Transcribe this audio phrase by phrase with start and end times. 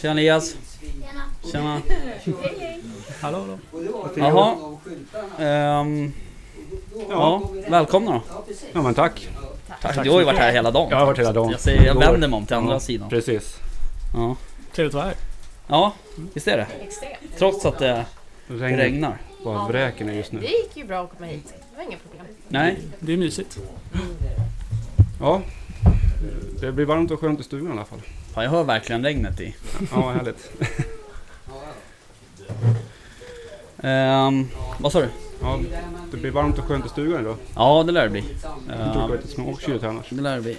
[0.00, 0.56] Tjena Elias.
[1.52, 1.80] Tjena.
[3.20, 4.10] Hallå, hallå.
[4.16, 4.54] Jaha.
[5.38, 6.12] Ehm,
[7.08, 8.44] ja, välkomna då.
[8.72, 9.28] Ja men tack.
[9.82, 10.04] Tack.
[10.04, 10.88] Du har ju varit här hela dagen.
[10.90, 11.50] Jag har varit hela dagen.
[11.50, 13.08] Jag, säger, jag vänder mig om till andra Ja, sidan.
[13.08, 13.56] Precis.
[14.14, 14.36] Ja.
[14.74, 15.14] Trevligt att vara här.
[15.68, 15.92] ja,
[16.34, 16.66] visst är det.
[16.82, 17.16] Extremt.
[17.38, 18.04] Trots att det
[18.48, 19.18] Regn regnar.
[19.44, 20.42] bara vräker ner just Det nu.
[20.42, 21.44] gick ju bra att komma hit.
[21.70, 22.26] Det var inga problem.
[22.48, 23.58] Nej, Det är mysigt.
[25.20, 25.40] Ja.
[26.60, 28.00] Det blir varmt och skönt i stugan i alla fall.
[28.34, 29.54] Fan, jag hör verkligen regnet i.
[29.92, 30.50] Ja, härligt.
[33.82, 35.08] Ehm, vad sa du?
[35.42, 35.58] Ja,
[36.10, 37.36] det blir varmt och skönt i stugan idag.
[37.56, 38.24] Ja, det lär det bli.
[38.68, 40.06] Jag tror det är lite småkyligt här annars.
[40.10, 40.56] det lär det bli.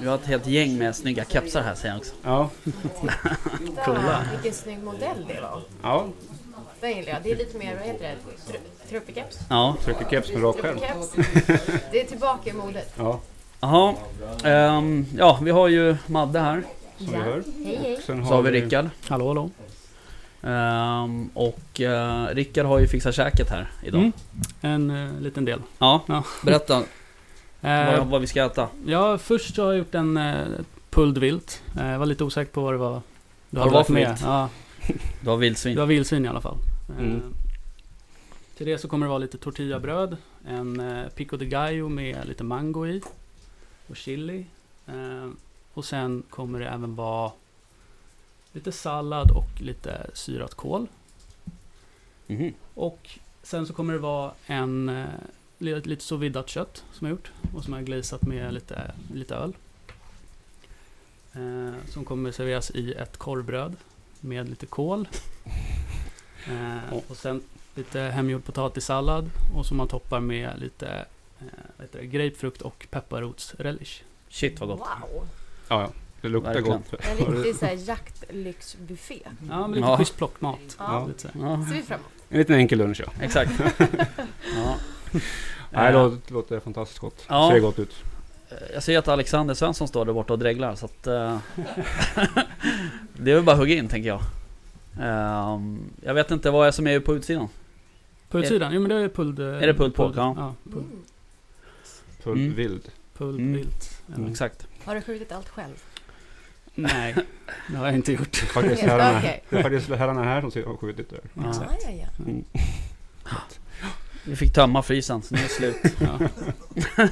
[0.00, 2.12] Vi har ett helt gäng med snygga kepsar här säger jag också.
[2.22, 2.50] Ja.
[3.84, 4.24] Kolla.
[4.32, 5.62] Vilken snygg modell det var.
[5.82, 6.06] Ja.
[6.80, 7.22] Den gillar jag.
[7.22, 8.52] Det är lite mer, vad heter det?
[8.52, 9.38] Tru- Truppikeps?
[9.50, 10.78] Ja, Trycker keps med rak skärm.
[10.78, 11.66] Truppikeps.
[11.92, 12.94] Det är tillbaka i modet.
[12.98, 13.20] Ja,
[13.60, 13.94] jaha.
[14.44, 16.62] Ehm, ja, vi har ju Madde här.
[17.04, 17.42] Som vi hör.
[17.64, 17.98] Hej hej.
[18.06, 18.88] Sen Så har vi Rickard.
[19.08, 19.50] Hallå, hallå.
[20.42, 24.00] Ehm, och uh, Rickard har ju fixat käket här idag.
[24.00, 24.12] Mm.
[24.60, 25.60] En eh, liten del.
[25.78, 26.24] Ja, Ja.
[26.44, 26.82] berätta
[27.64, 28.68] Eh, vad, vad vi ska äta.
[28.86, 30.34] ja, först så har jag gjort en eh,
[30.90, 31.62] pulled vilt.
[31.76, 32.94] Jag var lite osäker på vad det var
[33.50, 34.18] du Vad hade det var lagt för med.
[34.22, 34.48] Ja,
[35.20, 35.74] Du har vildsvin.
[35.74, 36.56] det var vildsvin i alla fall.
[36.98, 37.22] Mm.
[38.56, 40.16] Till det så kommer det vara lite tortillabröd,
[40.48, 40.82] en
[41.16, 43.02] pico de gallo med lite mango i
[43.88, 44.44] och chili.
[45.74, 47.32] Och sen kommer det även vara
[48.52, 50.86] lite sallad och lite syrat kål.
[52.26, 52.54] Mhm.
[52.74, 55.06] Och sen så kommer det vara en eh,
[55.58, 59.34] li- lite sous vidat kött som jag gjort och som jag glazat med lite, lite
[59.34, 59.52] öl.
[61.32, 63.76] Eh, som kommer serveras i ett korvbröd
[64.20, 65.08] med lite kål.
[66.50, 67.42] Eh, och sen
[67.74, 71.04] lite hemgjord potatissallad och som man toppar med lite
[71.92, 74.02] eh, grapefrukt och pepparrotsrelish.
[74.28, 74.80] Shit vad gott.
[75.12, 75.24] Wow.
[75.72, 75.90] Ja, ja.
[76.20, 76.82] Det luktar Verkligen.
[76.90, 77.00] gott.
[77.20, 79.18] En riktig så här jaktlyxbuffé.
[79.50, 79.96] Ja, med lite Ja.
[79.96, 80.58] schysst plockmat.
[80.78, 81.06] Ja.
[81.06, 81.28] Lite så.
[81.40, 82.12] Ja, Ser vi fram emot.
[82.28, 83.12] En liten enkel lunch ja.
[83.24, 83.52] exakt.
[84.56, 84.76] ja.
[85.12, 85.22] Nej,
[85.70, 87.24] det Eh, låter, det låter fantastiskt gott.
[87.28, 87.50] Ja.
[87.52, 87.94] Ser gott ut.
[88.74, 91.06] Jag ser att Alexander Svensson står där borta och dreglar så att...
[91.06, 91.38] eh,
[93.12, 94.20] det är väl bara att hugga in tänker jag.
[95.00, 97.48] Ehm, jag vet inte vad är som är på utsidan.
[98.28, 99.38] På utsidan, jo men det är pulled...
[99.38, 100.12] eh, Är det pulled pork?
[100.16, 100.34] Ja.
[100.36, 101.02] Ja, pulled, Mm.
[102.22, 102.54] Full Mm.
[102.54, 102.88] vild.
[103.16, 103.52] pulled Mm.
[103.52, 104.02] vilt.
[104.16, 104.28] Ja.
[104.30, 104.66] Exakt.
[104.84, 105.82] Har du skjutit allt själv?
[106.74, 107.14] Nej,
[107.68, 108.32] det har jag inte gjort.
[108.32, 109.44] Det är faktiskt herrarna, okej.
[109.50, 111.20] det är faktiskt herrarna här som har skjutit där.
[111.34, 111.48] Ja.
[111.50, 111.72] Exakt.
[111.84, 112.24] Ja, ja, ja.
[112.24, 112.44] Mm.
[114.24, 115.76] Vi fick tömma frysen så nu är det slut.
[116.00, 116.18] Ja.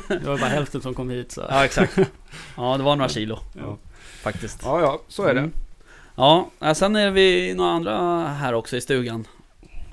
[0.08, 1.46] Det var bara hälften som kom hit så.
[1.48, 1.98] Ja exakt.
[2.56, 3.76] Ja det var några kilo Ja.
[4.22, 4.60] faktiskt.
[4.64, 5.40] ja, ja, så är det.
[5.40, 5.52] Mm.
[6.16, 9.26] Ja, sen är vi några andra här också i stugan.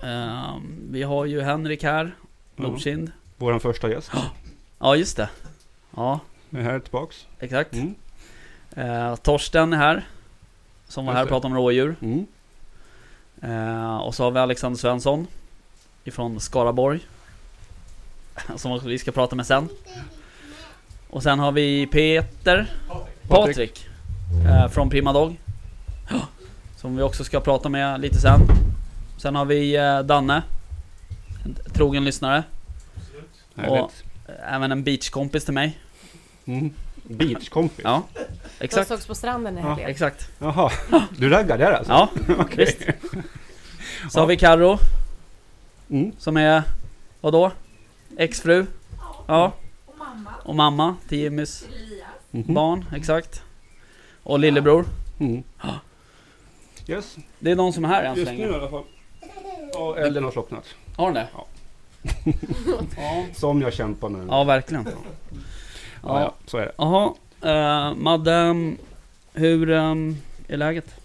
[0.03, 2.15] Ehm, vi har ju Henrik här,
[2.55, 2.63] Ja.
[2.63, 3.11] Nordkind.
[3.38, 4.11] Vår första gäst
[4.79, 5.29] Ja just det.
[5.95, 6.19] Ja,
[6.52, 7.25] är här tillbaks.
[7.40, 7.74] exakt.
[7.74, 7.96] Mm.
[8.75, 10.08] Eh, Torsten är här.
[10.88, 11.96] Som var här och pratade om rådjur.
[12.02, 12.28] Mm.
[13.41, 15.28] Eh, och så har vi Alexander Svensson.
[16.03, 17.00] Ifrån Skaraborg.
[18.56, 19.69] Som vi ska prata med sen.
[21.09, 22.74] Och sen har vi Peter.
[23.28, 23.88] Patrik.
[24.46, 25.38] Eh, från Prima Dog.
[26.09, 26.19] Ja,
[26.75, 28.40] Som vi också ska prata med lite sen.
[29.18, 30.44] Sen har vi eh, Danne.
[31.46, 32.44] En trogen lyssnare.
[33.56, 34.03] Härligt.
[34.28, 35.78] Eh, Även en beachkompis till mig.
[36.47, 36.74] Mm.
[37.03, 37.80] Beachkompis.
[37.84, 38.03] Ja,
[38.59, 38.88] De exakt.
[38.88, 39.90] sågs på stranden i Ja, helgen.
[39.90, 40.30] Exakt.
[40.40, 40.72] Jaha,
[41.18, 41.91] du raggar där alltså?
[41.94, 42.09] Ja,
[42.40, 42.66] Okej.
[42.66, 42.81] visst.
[44.13, 44.78] Så har vi Carro
[45.90, 46.12] Mm.
[46.18, 46.63] som är,
[47.22, 47.52] vadå?
[48.18, 48.66] Exfru?
[49.28, 49.52] Ja.
[50.44, 51.66] Och mamma till Jimmys
[52.31, 52.53] Mhm.
[52.53, 53.42] barn, exakt.
[54.24, 54.86] Och lillebror.
[55.19, 55.44] Mm.
[56.88, 58.57] Yes, Det är de som är här än så just nu i länge.
[58.57, 58.83] alla fall.
[59.74, 60.63] Ja, elden har slocknat.
[60.95, 61.27] Har den det?
[61.33, 61.45] Ja.
[62.98, 63.25] ja.
[63.36, 64.27] Som jag kämpar med.
[64.30, 64.88] Ja, verkligen.
[66.03, 66.21] Ja, Ja.
[66.21, 66.71] ja, så är det.
[66.77, 67.13] Jaha,
[67.45, 68.55] uh, Madde,
[69.33, 70.15] hur ehm,
[70.47, 70.95] är läget?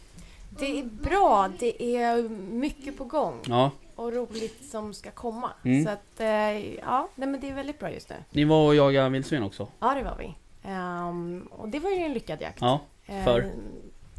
[0.58, 1.48] Det är bra.
[1.58, 3.38] Det är mycket på gång.
[3.48, 5.50] Ja, Och roligt som ska komma.
[5.64, 5.84] Mm.
[5.84, 8.16] Så att, eh, ja, nej, men det är väldigt bra just nu.
[8.30, 9.68] ni var och jagade vildsvin också?
[9.80, 10.34] Ja, det var vi.
[10.68, 12.60] Ehm, och det var ju en lyckad jakt.
[12.60, 13.50] Ja, Eh, för?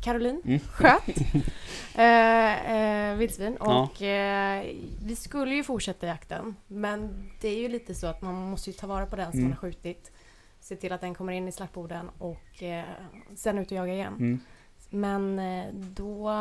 [0.04, 0.60] Caroline Mm.
[0.60, 1.08] sköt
[1.96, 2.72] eh,
[3.12, 3.84] eh, vildsvin Ja.
[3.94, 4.66] och eh,
[5.06, 8.74] vi skulle ju fortsätta jakten men det är ju lite så att man måste ju
[8.74, 9.50] ta vara på den som Mm.
[9.50, 10.12] man har skjutit
[10.64, 12.86] se till att den kommer in i slaktborden och eh,
[13.36, 14.14] sen ut och jaga igen.
[14.14, 14.40] mm.
[14.90, 16.32] Men eh, då,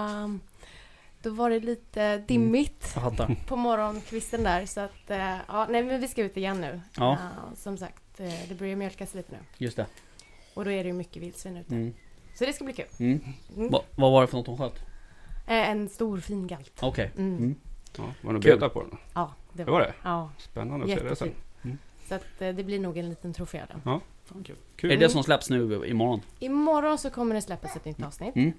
[1.23, 3.37] då var det lite dimmigt fattar.
[3.49, 6.81] på morgonkvisten där så att eh, ja, nej men vi ska ut igen nu.
[6.97, 7.13] Ja.
[7.13, 9.87] Eh, som sagt, eh, det börjar mjölkas lite nu Just det.
[10.55, 11.75] och då är det ju mycket vildsvin ute.
[11.75, 11.95] Mm.
[12.35, 12.87] Så det ska bli kul.
[12.99, 13.21] Mm.
[13.57, 13.71] Mm.
[13.71, 14.79] Va, vad var det för något hon sköt?
[15.47, 16.79] Eh, en stor fin galt.
[16.83, 17.11] Okej.
[17.17, 17.37] Mm.
[17.37, 17.55] Mm.
[17.99, 18.55] Ja, var det Kul.
[18.55, 18.99] betar på den?
[19.15, 19.95] Ja, det Det var var det?
[20.03, 21.29] Ja, Spännande att se det sen.
[21.29, 21.79] jättefin.
[22.09, 23.81] Så att, det blir nog en liten trofé den.
[23.85, 24.01] Ja.
[24.25, 24.57] Fan kul.
[24.77, 24.91] Kul.
[24.91, 26.21] Är det det som släpps nu imorgon?
[26.39, 28.37] Imorgon så kommer det släppas ett nytt avsnitt.
[28.37, 28.53] Mm.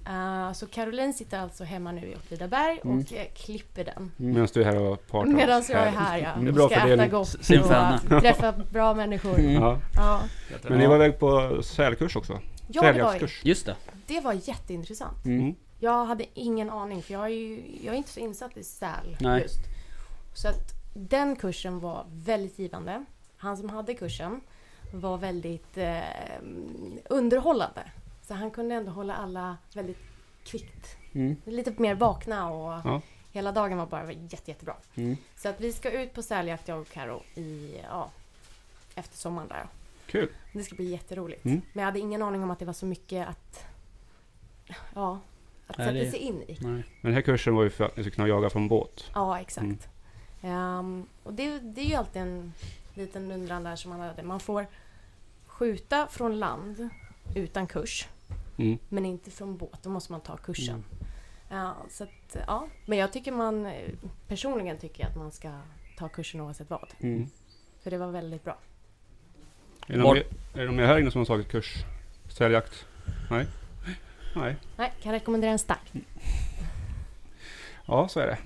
[0.46, 2.98] Eh, så Caroline sitter alltså hemma nu i Åtvidaberg Mm.
[2.98, 4.12] och eh, klipper den.
[4.16, 5.30] Medan du är här och partar.
[5.30, 6.40] Medan jag är här ja.
[6.42, 7.10] Det är bra Ska äta fördelning.
[7.10, 9.38] gott Sin och träffa bra människor.
[9.38, 9.52] Mm.
[9.52, 9.78] Ja.
[9.94, 10.20] Ja,
[10.62, 12.32] Men ni var iväg på sälkurs också?
[12.32, 13.40] ja det, var, Säljaktskurs?
[13.44, 13.76] Just det.
[14.06, 15.24] det var jätteintressant.
[15.24, 15.54] Mm.
[15.80, 19.16] Jag hade ingen aning för jag är ju jag är inte så insatt i säl
[19.20, 19.42] Nej.
[19.42, 19.58] just.
[20.34, 23.04] Så att den kursen var väldigt givande.
[23.36, 24.40] Han som hade kursen
[25.00, 26.02] var väldigt eh,
[27.08, 27.82] underhållande.
[28.22, 29.98] Så han kunde ändå hålla alla väldigt
[30.44, 30.96] kvickt.
[31.12, 31.36] Mm.
[31.44, 33.00] Lite mer vakna och Ja.
[33.32, 34.76] hela dagen var bara jätte, jättebra.
[34.94, 35.16] Mm.
[35.36, 38.10] Så att vi ska ut på säljakt jag och Karo i, ja,
[38.94, 39.66] efter sommaren där.
[40.06, 40.28] Kul.
[40.52, 41.44] Det ska bli jätteroligt.
[41.44, 41.60] Mm.
[41.72, 43.64] Men jag hade ingen aning om att det var så mycket att,
[44.94, 45.20] ja,
[45.66, 46.46] att Nej, sätta sig in i.
[46.60, 46.72] Nej.
[46.72, 49.10] Men den här kursen var ju för att ni skulle kunna jaga från båt.
[49.14, 49.88] Ja, exakt.
[50.42, 52.52] Ehm, och det, det är ju alltid en
[52.94, 54.22] liten undran där som man hade.
[54.22, 54.66] Man får
[55.54, 56.88] skjuta från land
[57.34, 58.08] utan kurs,
[58.58, 58.78] Mm.
[58.88, 59.82] men inte från båt.
[59.82, 60.74] Då måste man ta kursen.
[60.74, 60.84] Mm.
[61.48, 62.68] Ja, så att, ja.
[62.86, 63.72] Men jag tycker man,
[64.28, 65.60] personligen tycker jag att man ska
[65.98, 66.94] ta kursen oavsett vad.
[67.00, 67.26] Mm.
[67.82, 68.58] För det var väldigt bra.
[69.86, 70.24] Är det, någon är
[70.54, 71.74] det någon mer här inne som har tagit kurs?
[72.28, 72.86] Säljakt?
[73.30, 73.46] Nej?
[74.36, 74.56] Nej.
[74.76, 75.92] Nej, kan rekommendera en stark.
[77.86, 78.38] Ja, så är det.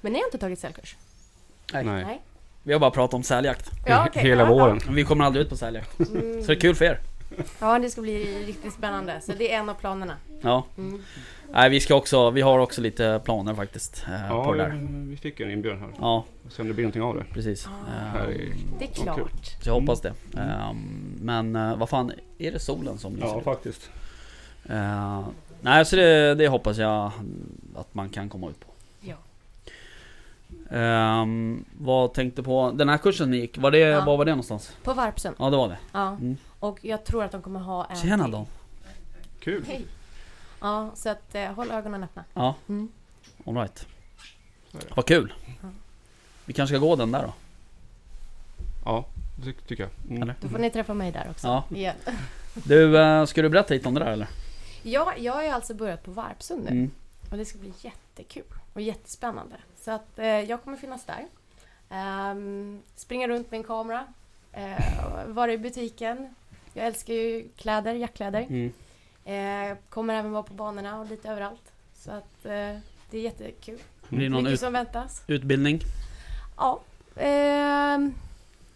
[0.00, 0.96] Men ni har inte tagit sälkurs?
[1.72, 1.84] Nej.
[1.84, 2.22] Nej.
[2.66, 3.70] Vi har bara pratat om säljakt.
[3.86, 4.22] Ja, okej.
[4.22, 4.80] Hela våren.
[4.90, 5.98] Vi kommer aldrig ut på säljakt.
[5.98, 6.42] Mm.
[6.42, 7.00] Så det är kul för er.
[7.60, 9.20] Ja, det ska bli riktigt spännande.
[9.22, 10.16] Så det är en av planerna.
[10.40, 10.64] Ja.
[10.78, 11.02] Mm.
[11.52, 14.04] Nej, vi ska också, vi har också lite planer faktiskt.
[14.08, 14.70] Eh, Ja, på det där.
[14.70, 15.88] vi- vi fick ju en inbjudan här.
[16.00, 17.24] Ja, Se om det blir någonting av det.
[17.32, 17.66] precis.
[17.66, 17.70] Ah.
[18.18, 18.28] Här är,
[18.78, 19.24] Det är Ja, kul.
[19.24, 19.46] klart.
[19.62, 20.12] så jag hoppas det.
[20.36, 20.72] Eh,
[21.20, 23.26] men eh, vad fan, är det solen som lyser?
[23.28, 23.44] ja, ut?
[23.44, 23.90] faktiskt.
[25.60, 27.10] Nej, så det, det hoppas jag
[27.76, 28.66] att man kan komma ut på.
[30.70, 32.70] Ehm, vad tänkte på?
[32.74, 34.04] Den här kursen ni gick, var det, Ja.
[34.04, 34.72] var var det någonstans?
[34.82, 35.36] På Varpsund.
[35.38, 35.78] Ja det var det.
[35.92, 36.08] Ja.
[36.08, 36.36] Mm.
[36.60, 38.46] Och jag tror att de kommer ha en Tjena då.
[39.40, 39.64] Kul.
[39.68, 39.84] Hej.
[40.60, 42.24] Ja, så att eh, håll ögonen öppna.
[42.34, 42.88] Ja, Mm.
[43.46, 43.86] alright.
[44.96, 45.32] Vad kul.
[45.62, 45.68] Ja.
[46.44, 47.32] Vi kanske ska gå den där då?
[48.84, 49.04] Ja,
[49.36, 49.92] det ty- tycker jag.
[50.10, 50.22] Mm.
[50.22, 50.34] Eller?
[50.40, 51.46] Då får ni träffa mig där också.
[51.46, 51.64] Ja.
[51.76, 51.94] Igen.
[52.64, 54.28] Du, eh, ska du berätta lite om det där eller?
[54.82, 56.70] Ja, jag har ju alltså börjat på Varpsund nu.
[56.70, 56.90] Mm.
[57.30, 57.72] Och det ska bli
[58.18, 59.56] jättekul och jättespännande.
[59.76, 61.26] Så att eh, jag kommer finnas där.
[61.90, 64.06] Ehm, springa runt med en kamera.
[64.56, 66.34] Uh, vara i butiken.
[66.72, 68.40] Jag älskar ju kläder, jackkläder.
[68.50, 68.72] Mm.
[69.24, 71.72] Eh, kommer även vara på banorna och lite överallt.
[71.94, 72.78] Så att eh,
[73.10, 73.78] det är jättekul.
[74.08, 75.22] Blir det någon Mycket ut, som väntas.
[75.26, 75.80] utbildning?
[76.56, 76.80] Ja,
[77.16, 78.14] ehm,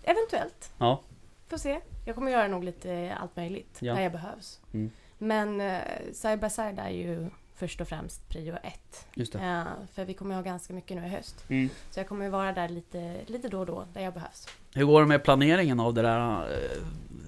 [0.02, 0.70] eventuellt.
[0.78, 1.00] Ja.
[1.48, 1.80] Får se.
[2.06, 3.94] Jag kommer göra nog lite allt möjligt Ja.
[3.94, 4.60] där jag behövs.
[4.74, 4.90] Mm.
[5.18, 5.80] Men eh,
[6.12, 9.06] side by side är ju först och främst prio ett.
[9.34, 9.64] Eh,
[9.94, 11.44] för vi kommer ha ganska mycket nu i höst.
[11.48, 11.70] Mm.
[11.90, 14.48] Så jag kommer ju vara där lite, lite då och då, där jag behövs.
[14.74, 16.82] Hur går det med planeringen av det där, eh,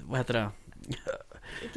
[0.09, 0.51] vad heter det?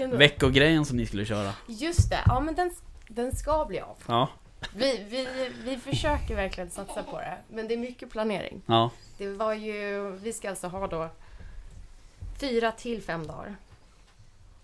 [0.07, 1.53] Veckogrejen som ni skulle köra?
[1.67, 2.71] Just det, ja men den,
[3.07, 3.97] den ska bli av.
[4.07, 4.29] Ja.
[4.75, 8.61] Vi, vi, vi försöker verkligen satsa på det, men det är mycket planering.
[8.65, 8.91] Ja.
[9.17, 11.09] Det var ju, vi ska alltså ha då
[12.39, 13.55] fyra till fem dagar.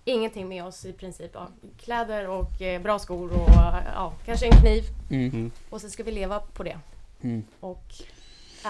[0.09, 1.31] Ingenting med oss i princip.
[1.33, 1.47] Ja,
[1.77, 3.49] kläder och eh, bra skor och
[3.95, 4.83] ja, kanske en kniv.
[5.09, 5.29] Mm.
[5.29, 5.51] Mm.
[5.69, 6.77] Och så ska vi leva på det.
[7.21, 7.43] Mm.
[7.59, 7.83] Och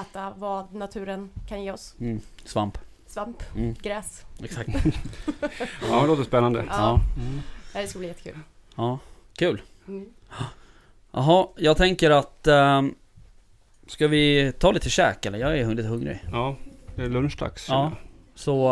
[0.02, 1.96] äta vad naturen kan ge oss.
[2.00, 2.22] Mm.
[2.46, 2.78] Svamp.
[3.08, 3.76] Svamp, Mm.
[3.82, 4.26] gräs.
[4.44, 4.70] Exakt.
[5.90, 6.66] Ja, det låter spännande.
[6.70, 7.00] Ja.
[7.18, 7.42] Mm.
[7.74, 8.40] Det ska bli jättekul.
[8.76, 9.00] Ja.
[9.34, 9.62] Kul.
[9.88, 10.10] Mm.
[11.12, 12.48] Jaha, jag tänker att...
[12.48, 12.96] ehm,
[13.88, 15.40] ska vi ta lite käk eller?
[15.40, 16.24] Jag är lite hungrig.
[16.32, 16.56] Ja,
[16.96, 17.66] det är lunchdags.
[17.70, 17.92] Ja.
[18.40, 18.72] Så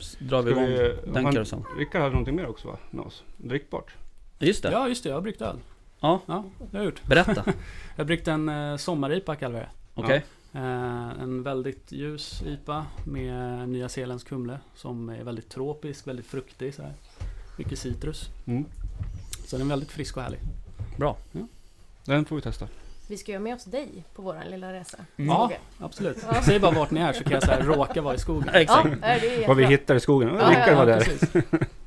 [0.00, 1.64] s- drar vi igång vi, den han, kursen.
[1.78, 2.76] Rickard hade någonting mer också va?
[2.90, 3.22] Med oss?
[3.36, 3.94] Drickbart?
[4.38, 4.70] Just det.
[4.72, 5.08] Ja, just det.
[5.08, 5.56] Jag har bryggt öl.
[6.00, 6.20] Ja.
[6.26, 7.02] Ja, det har jag gjort.
[7.04, 7.42] Berätta.
[7.96, 9.68] Jag har bryggt en eh, sommar-IPA kallar vi det.
[9.94, 10.24] Okej.
[10.52, 10.62] Eh,
[11.22, 16.74] en väldigt ljus IPA med Nya Zeelands kumle som är väldigt tropisk, väldigt fruktig.
[16.74, 16.92] Så här.
[17.58, 18.30] Mycket citrus.
[18.46, 18.64] Mm.
[19.46, 20.40] Så den är väldigt frisk och härlig.
[20.96, 21.16] Bra.
[22.04, 22.68] Den får vi testa.
[23.06, 24.98] Vi ska ha med oss dig på vår lilla resa.
[25.16, 25.28] Mm.
[25.28, 26.16] Ja, absolut.
[26.32, 26.42] Ja.
[26.42, 28.50] Säg bara vart ni är så kan jag så här, råka vara i skogen.
[28.52, 29.00] Ja, Exakt.
[29.00, 30.28] det är Vad vi hittar i skogen.
[30.28, 31.00] Ja, Rickard ja, var där.
[31.00, 31.34] Precis.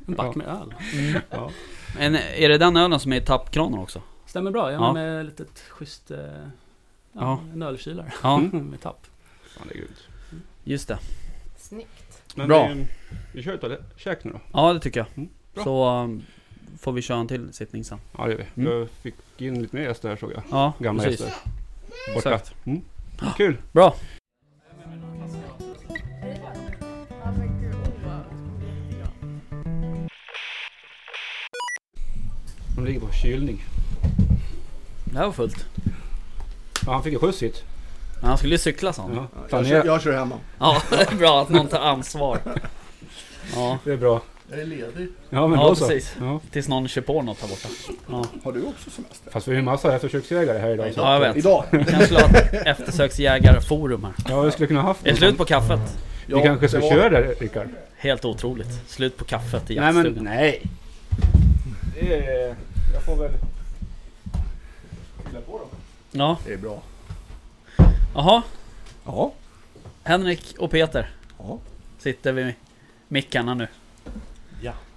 [0.08, 0.32] En back Ja.
[0.36, 0.74] med öl.
[0.94, 1.22] Mm.
[1.30, 1.52] Ja.
[1.98, 4.02] Men är det den ölen som är i tappkranen också?
[4.26, 4.72] Stämmer bra.
[4.72, 4.86] Jag Ja.
[4.86, 6.12] har med ett litet schysst...
[6.12, 6.18] Eh,
[7.14, 7.22] Ja.
[7.22, 8.66] ja, En ölkylare Ja, Mm.
[8.70, 9.06] med tapp.
[9.58, 10.08] Fan, det är grymt.
[10.64, 10.98] just det.
[11.58, 12.22] Snyggt.
[12.36, 12.68] Men Bra.
[12.68, 12.86] Vi,
[13.34, 14.40] vi kör ett käk nu då.
[14.54, 15.08] Ja, det tycker jag.
[15.18, 15.64] Mm, bra.
[15.64, 16.10] Så
[16.80, 18.00] får vi köra en till sittning sen.
[18.18, 18.62] Ja, det gör vi.
[18.62, 18.78] Mm.
[18.80, 20.44] Jag fick in lite mer gäster här såg jag.
[20.52, 21.20] Ja, Gamla precis.
[21.20, 21.40] gäster.
[22.16, 22.34] Borta.
[22.36, 22.56] Exakt.
[22.66, 22.82] Mm.
[23.38, 23.58] Kul.
[23.72, 23.96] Bra.
[32.76, 33.64] De ligger på kylning.
[35.04, 35.66] Det här var fullt.
[36.86, 37.64] Ja, han fick en skjuts hit.
[38.20, 39.16] Men han skulle ju cykla sa han.
[39.16, 39.28] Ja.
[39.50, 40.36] Jag kör, jag kör hemma.
[40.60, 42.40] Ja, det är bra att någon tar ansvar.
[43.56, 44.22] Ja, Det är bra.
[44.52, 45.08] Jag är ledig.
[45.30, 45.88] Ja, men Ja, då så.
[45.88, 46.16] precis.
[46.20, 46.40] Ja.
[46.52, 47.68] Tills någon kör på något här borta.
[48.12, 49.32] Ja, Har du också semester?
[49.32, 50.94] Fast vi är ju massa eftersöksjägare här idag.
[50.94, 51.00] Så.
[51.00, 51.38] ja jag vet.
[51.38, 51.64] Idag?
[51.72, 54.14] Kanske skulle ha ett eftersöksjägarforum här.
[54.30, 55.80] Ja, vi skulle kunna haft Är det slut på kaffet?
[56.26, 57.68] Vi kanske ska det var- köra det, Rickard.
[57.98, 58.90] Helt otroligt.
[58.90, 60.24] Slut på kaffet i Nej, men jaktstugan.
[60.24, 60.62] nej.
[62.00, 62.56] Det är...
[62.94, 63.32] Jag får väl...
[65.28, 65.66] Fylla på då.
[66.12, 66.82] Ja, Det är bra.
[68.16, 68.42] jaha.
[69.06, 69.32] Ja.
[70.04, 71.58] Henrik och Peter Ja.
[72.00, 72.54] sitter vid
[73.08, 73.68] mickarna nu.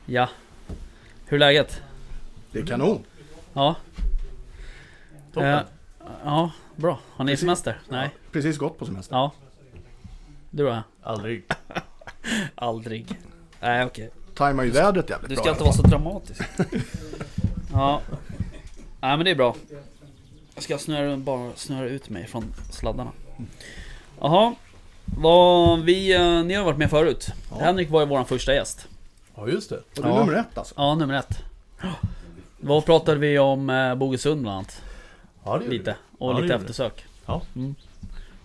[0.06, 0.20] Ja.
[0.20, 0.28] Ja.
[1.26, 1.82] Hur är läget?
[2.52, 3.04] Det är kanon.
[3.52, 3.76] Ja.
[5.32, 5.52] Toppen.
[5.54, 5.60] Eh,
[6.24, 6.98] ja, bra.
[7.10, 7.40] Har ni Precis.
[7.40, 7.80] semester?
[7.88, 8.10] Nej.
[8.32, 9.14] Precis gått på semester.
[9.16, 9.32] Ja.
[10.50, 10.82] Du då?
[11.02, 11.44] Aldrig.
[12.54, 13.06] Aldrig.
[13.60, 14.10] Nej okej.
[14.34, 15.42] Tajmar ju vädret jävligt Du bra.
[15.42, 16.42] ska i inte vara så dramatisk.
[17.72, 18.00] ja.
[19.00, 19.56] Nej men det är bra.
[20.54, 23.10] Jag ska snöra, bara snöra ut mig från sladdarna.
[24.20, 24.54] Jaha.
[25.04, 27.28] Vad vi, eh, ni har varit med förut.
[27.50, 27.58] Ja.
[27.64, 28.88] Henrik var ju vår första gäst.
[29.34, 29.76] Ja, just det.
[29.76, 30.18] Och det är Ja.
[30.24, 30.74] nummer ett alltså.
[30.76, 31.38] Ja, nummer ett.
[32.60, 34.82] Vad pratade vi om eh, Bogesund bland annat?
[35.44, 35.96] Ja, det gjorde Lite.
[36.18, 36.70] Och Ja, det lite gjorde vi.
[36.70, 37.04] eftersök.
[37.26, 37.42] Ja.
[37.56, 37.74] Mm.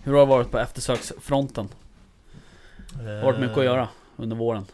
[0.02, 1.68] Hur har det varit på eftersöksfronten?
[2.96, 4.64] Har det varit mycket att göra under våren?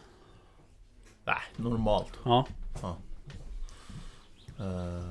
[1.24, 2.12] Nej, normalt.
[2.24, 2.46] Ja.
[4.58, 5.04] Eh,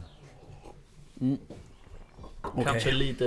[1.21, 1.37] Mm.
[2.41, 2.63] Okej.
[2.63, 3.25] Kanske lite,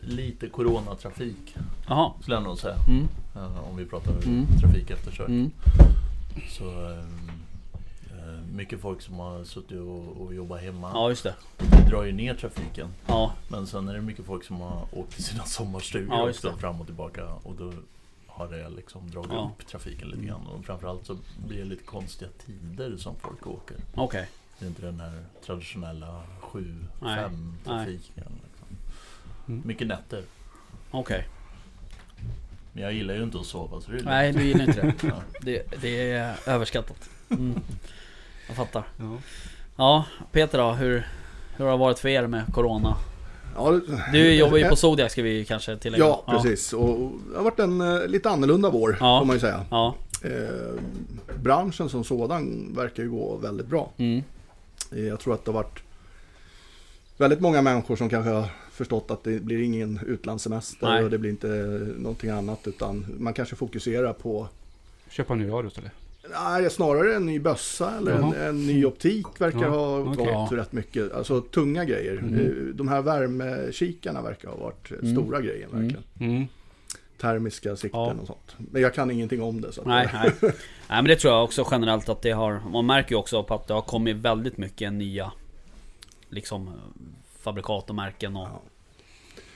[0.00, 1.56] lite coronatrafik
[1.88, 2.12] Jaha.
[2.20, 2.74] skulle jag nog säga.
[2.88, 3.08] Mm.
[3.36, 4.46] Eh, om vi pratar Mm.
[4.60, 5.28] trafik eftersök.
[5.28, 5.50] Mm.
[6.48, 7.30] Så ehm,
[8.10, 10.90] eh, mycket folk som har suttit och, och jobbat hemma.
[10.94, 11.34] Ja, just det.
[11.58, 12.88] Det drar ju ner trafiken.
[13.06, 13.32] Ja.
[13.48, 16.58] Men sen är det mycket folk som har åkt till sina sommarstugor Ja, just också
[16.58, 17.24] fram och tillbaka.
[17.42, 17.72] Och då
[18.26, 19.52] har det liksom dragit Ja.
[19.58, 20.46] upp trafiken lite grann.
[20.46, 21.16] Och framförallt så
[21.46, 23.76] blir det lite konstiga tider som folk åker.
[23.94, 24.28] Okej.
[24.58, 27.30] Det är inte den här traditionella 7-5 Nej.
[27.64, 28.32] trafiken.
[28.44, 28.66] Liksom.
[29.48, 29.62] Mm.
[29.66, 30.22] Mycket nätter.
[30.90, 31.28] Okej.
[32.78, 34.94] Men jag gillar ju inte att sova så det är Nej, du gillar inte det.
[35.08, 35.14] Ja.
[35.40, 35.62] det.
[35.80, 37.08] Det är överskattat.
[37.30, 37.60] Mm.
[38.46, 38.82] Jag fattar.
[38.96, 39.16] Ja.
[39.76, 40.70] Ja, Peter då?
[40.70, 41.06] Hur,
[41.56, 42.96] hur har det varit för er med Corona?
[43.56, 43.80] Ja,
[44.12, 46.04] Du jobbar ju på Zodiac ska vi kanske tillägga.
[46.04, 46.72] Ja, precis.
[46.72, 49.18] Och och det har varit en eh, lite annorlunda vår, Ja.
[49.20, 49.64] får man ju säga.
[49.70, 49.94] Ja.
[50.24, 50.80] Eh,
[51.42, 53.90] branschen som sådan verkar ju gå väldigt bra.
[53.96, 54.22] Mm.
[54.92, 55.78] Eh, Jag tror att det har varit
[57.16, 61.04] väldigt många människor som kanske har förstått att det blir ingen utlandssemester Nej.
[61.04, 61.48] och det blir inte
[61.98, 64.48] någonting annat utan man kanske fokuserar på
[65.10, 65.92] Köpa en ny radio istället.
[66.34, 69.98] Nej, snarare en ny bössa eller en, en ny optik verkar Ja, ha
[70.42, 71.12] gått rätt mycket.
[71.12, 72.20] Alltså tunga grejer.
[72.22, 72.34] Mhm.
[72.38, 75.12] Eh, De här värmekikarna verkar ha varit Mm.
[75.16, 75.82] stora grejer Mm.
[75.82, 76.04] verkligen.
[76.32, 76.46] Mm.
[77.20, 78.14] Termiska sikten Ja.
[78.20, 78.56] och sånt.
[78.56, 79.72] Men jag kan ingenting om det.
[79.72, 80.30] Så att Nej, nej.
[80.40, 80.52] nej
[80.88, 83.66] men det tror jag också generellt att det har Man märker ju också på att
[83.66, 85.32] det har kommit väldigt mycket nya
[86.30, 86.70] Liksom
[87.48, 88.62] Fabrikat och märken och Ja.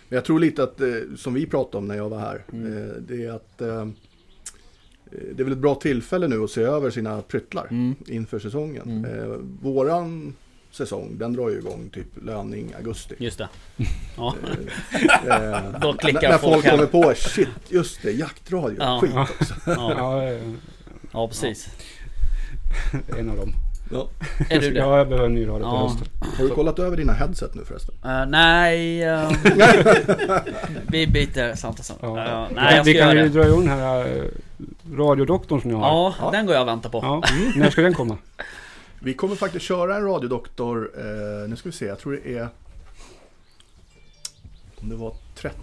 [0.08, 2.72] Men jag tror lite att, eh, som vi pratade om när jag var här, Mm.
[2.90, 3.86] eh, det är att eh,
[5.34, 7.94] det är väl ett bra tillfälle nu att se över sina pryttlar mm.
[8.06, 9.04] inför säsongen.
[9.04, 9.04] Mm.
[9.20, 10.34] Eh, våran
[10.70, 13.14] säsong, den drar ju igång typ löning augusti.
[13.18, 13.48] Just det
[14.16, 14.34] Ja,
[15.26, 18.98] Eh, Då klickar när, när folk folk kommer på, shit, just det, jaktradio, Ja.
[19.02, 19.22] skit Ja.
[19.40, 19.54] också.
[19.66, 20.38] ja, Ja,
[21.12, 21.68] ja precis
[23.18, 23.52] en av dem.
[23.92, 24.08] Ja.
[24.50, 24.78] Är du det?
[24.78, 25.88] Ja, jag behöver en ny radio till Ja.
[25.88, 26.08] hösten.
[26.38, 27.94] Har du kollat över dina headset nu förresten?
[28.04, 29.30] Eh, nej eh,
[30.88, 32.24] Vi byter samtal sen Ja.
[32.44, 34.24] Eh, Nej jag vi ska kan göra ju det dra igång den här eh,
[34.96, 35.82] radiodoktorn som ni har.
[35.86, 36.30] Ja, Ja.
[36.30, 37.52] den går jag och väntar på Mm.
[37.56, 38.16] När ska den komma?
[39.00, 42.48] Vi kommer faktiskt köra en radiodoktor, eh, nu ska vi se, jag tror det är
[44.80, 45.54] om det var 30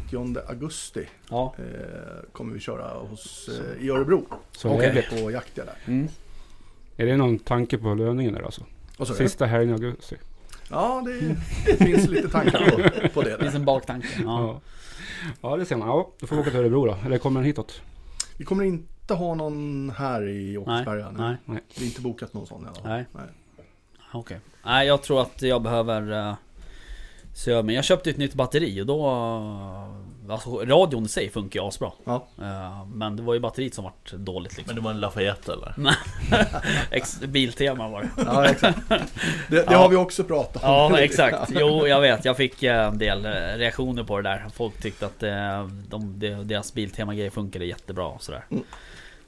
[0.49, 1.63] augusti Ja, eh,
[2.31, 4.25] kommer vi köra hos, eh, i Örebro.
[4.51, 5.07] Så Okej.
[5.09, 5.75] På Jaktiga där.
[5.85, 6.07] mm.
[6.99, 8.61] Är det någon tanke på löningen där alltså?
[8.97, 10.15] Så Sista helgen i augusti?
[10.69, 14.41] Ja, det, det finns lite tankar på, på det det finns en baktanke ja.
[14.41, 14.61] Ja.
[15.41, 15.87] Ja, det ser man.
[15.87, 16.97] Ja, då får vi åka till Örebro då.
[17.05, 17.81] Eller kommer den hitåt?
[18.37, 21.11] Vi kommer inte ha någon här i Åkersberga.
[21.11, 21.59] Nej, Nej.
[21.75, 23.05] Det är inte bokat någon sån i alla fall.
[23.13, 23.23] Nej.
[24.13, 24.39] Okej.
[24.65, 26.35] Nej, jag tror att jag behöver uh,
[27.35, 27.63] se över.
[27.63, 29.09] Men jag köpte ett nytt batteri och då...
[30.31, 31.91] alltså radion i sig funkar ju asbra.
[32.03, 32.27] Ja.
[32.41, 34.75] Eh, men det var ju batteriet som vart dåligt Men liksom.
[34.75, 35.75] det var en Lafayette eller?
[36.91, 38.09] Ex- Biltema var det.
[38.25, 38.79] Ja, exakt.
[38.89, 38.97] Det,
[39.49, 39.77] det Ja.
[39.77, 40.69] har vi också pratat om.
[40.69, 41.51] Ja, exakt.
[41.55, 42.25] Jo, jag vet.
[42.25, 44.45] Jag fick eh, en del eh, reaktioner på det där.
[44.53, 48.45] Folk tyckte att eh, de, de, deras Biltema-grejer funkade jättebra och sådär.
[48.51, 48.63] Mm.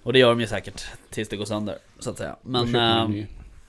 [0.03, 2.36] Och det gör de ju säkert tills det går sönder, så att säga.
[2.41, 2.65] Då Men...
[2.67, 3.27] köper de en eh, ny.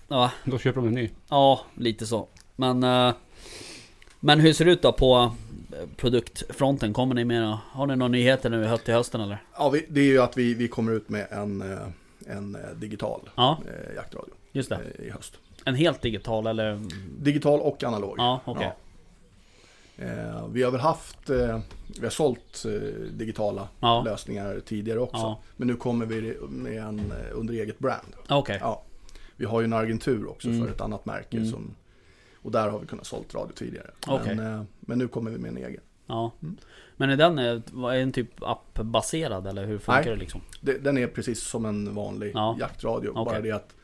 [0.08, 1.10] ja, Då köper de en ny.
[1.28, 2.28] Ja, lite så.
[2.56, 3.12] Men, eh,
[4.20, 5.34] men hur ser det ut då på
[5.96, 6.92] produktfronten?
[6.92, 9.42] Kommer ni med Har ni några nyheter nu i till hösten eller?
[9.56, 11.78] Ja, vi, det är ju att vi, vi kommer ut med en, eh,
[12.26, 14.78] en eh, digital Ja, eh, jaktradio just det.
[14.98, 15.38] i höst.
[15.64, 16.80] En helt digital eller?
[17.18, 18.14] Digital och analog.
[18.18, 18.64] Ja, okej.
[18.66, 20.04] Ja.
[20.04, 21.58] Eh, vi har väl haft, eh,
[22.00, 22.72] vi har sålt eh,
[23.12, 24.02] digitala Ja.
[24.06, 25.16] lösningar tidigare också.
[25.16, 25.40] Ja.
[25.56, 28.12] Men nu kommer vi med en under eget brand.
[28.28, 28.58] Okej.
[28.60, 28.82] Ja.
[29.36, 30.60] Vi har ju en agentur också Mm.
[30.66, 31.36] för ett annat märke.
[31.36, 31.50] Mm.
[31.50, 31.74] Som,
[32.42, 33.90] och där har vi kunnat sålt radio tidigare.
[34.06, 34.34] Okej.
[34.36, 35.80] Men, eh, men nu kommer vi med en egen.
[36.06, 36.32] Ja.
[36.42, 36.56] Mm.
[36.96, 37.44] Men är den eh,
[37.92, 40.10] är den typ appbaserad eller hur funkar Nej.
[40.10, 40.40] det liksom?
[40.60, 42.56] Det, den är precis som en vanlig Ja.
[42.60, 43.08] jaktradio.
[43.10, 43.24] Okej.
[43.24, 43.74] Bara det att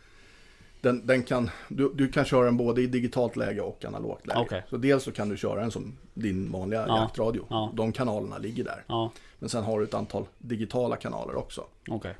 [0.80, 4.40] den, den kan, du, du kan köra den både i digitalt läge och analogt läge.
[4.40, 4.64] Okej.
[4.70, 6.98] Så dels så kan du köra den som din vanliga Ja.
[6.98, 7.46] jaktradio.
[7.50, 7.72] Ja.
[7.76, 8.84] De kanalerna ligger där.
[8.86, 11.64] Ja, Men sen har du ett antal digitala kanaler också.
[11.88, 12.14] okej.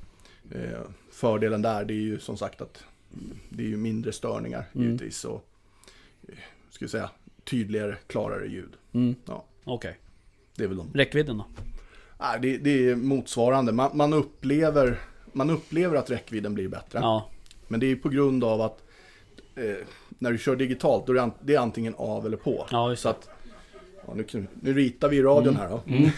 [0.50, 0.80] Eh,
[1.12, 2.84] fördelen där det är ju som sagt att
[3.48, 4.86] det är ju mindre störningar Mm.
[4.86, 5.24] givetvis.
[5.24, 5.44] Och,
[6.70, 7.10] ska vi säga,
[7.44, 8.72] tydligare, klarare ljud.
[8.92, 9.14] Mm.
[9.26, 9.44] Ja.
[9.64, 9.98] Okej.
[10.56, 10.90] Det är väl de.
[10.94, 11.44] Räckvidden då?
[12.20, 13.72] Nej, det, det är motsvarande.
[13.72, 14.98] Man, man, upplever,
[15.32, 16.98] man upplever att räckvidden blir bättre.
[16.98, 17.30] Ja.
[17.68, 18.82] Men det är på grund av att
[19.54, 19.76] eh,
[20.18, 22.66] när du kör digitalt då är det, an- det är antingen av eller på.
[22.70, 23.28] Ja, Så att,
[24.06, 25.80] ja, nu, nu ritar vi i radion här då.
[25.86, 26.10] Mm.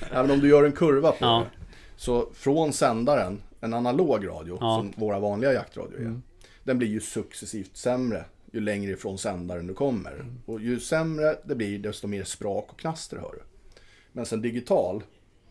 [0.10, 1.44] Även om du gör en kurva på Ja.
[1.56, 1.64] det.
[1.96, 6.00] Så från sändaren, en analog radio, som våra vanliga jaktradio är.
[6.00, 6.22] Mm.
[6.64, 8.24] Den blir ju successivt sämre
[8.56, 10.12] ju längre ifrån sändaren du kommer.
[10.12, 10.38] Mm.
[10.46, 13.42] Och ju sämre det blir, desto mer sprak och knaster hör du.
[14.12, 15.02] Men sen digital,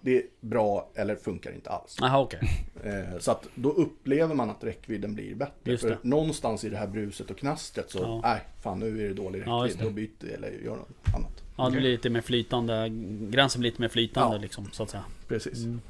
[0.01, 1.97] det är bra eller funkar inte alls.
[2.01, 2.39] Jaha, okej.
[2.83, 5.77] Eh, så att då upplever man att räckvidden blir bättre.
[5.77, 8.19] För någonstans i det här bruset och knastret så, Ja.
[8.23, 9.79] nej, fan nu är det dålig Ja, räckvidd.
[9.79, 9.83] det.
[9.85, 11.43] då byter eller gör något annat.
[11.57, 12.87] Ja, det blir lite mer flytande.
[13.29, 14.41] Gränsen blir lite mer flytande Ja.
[14.41, 15.03] liksom, så att säga.
[15.27, 15.63] Precis.
[15.63, 15.81] Mm.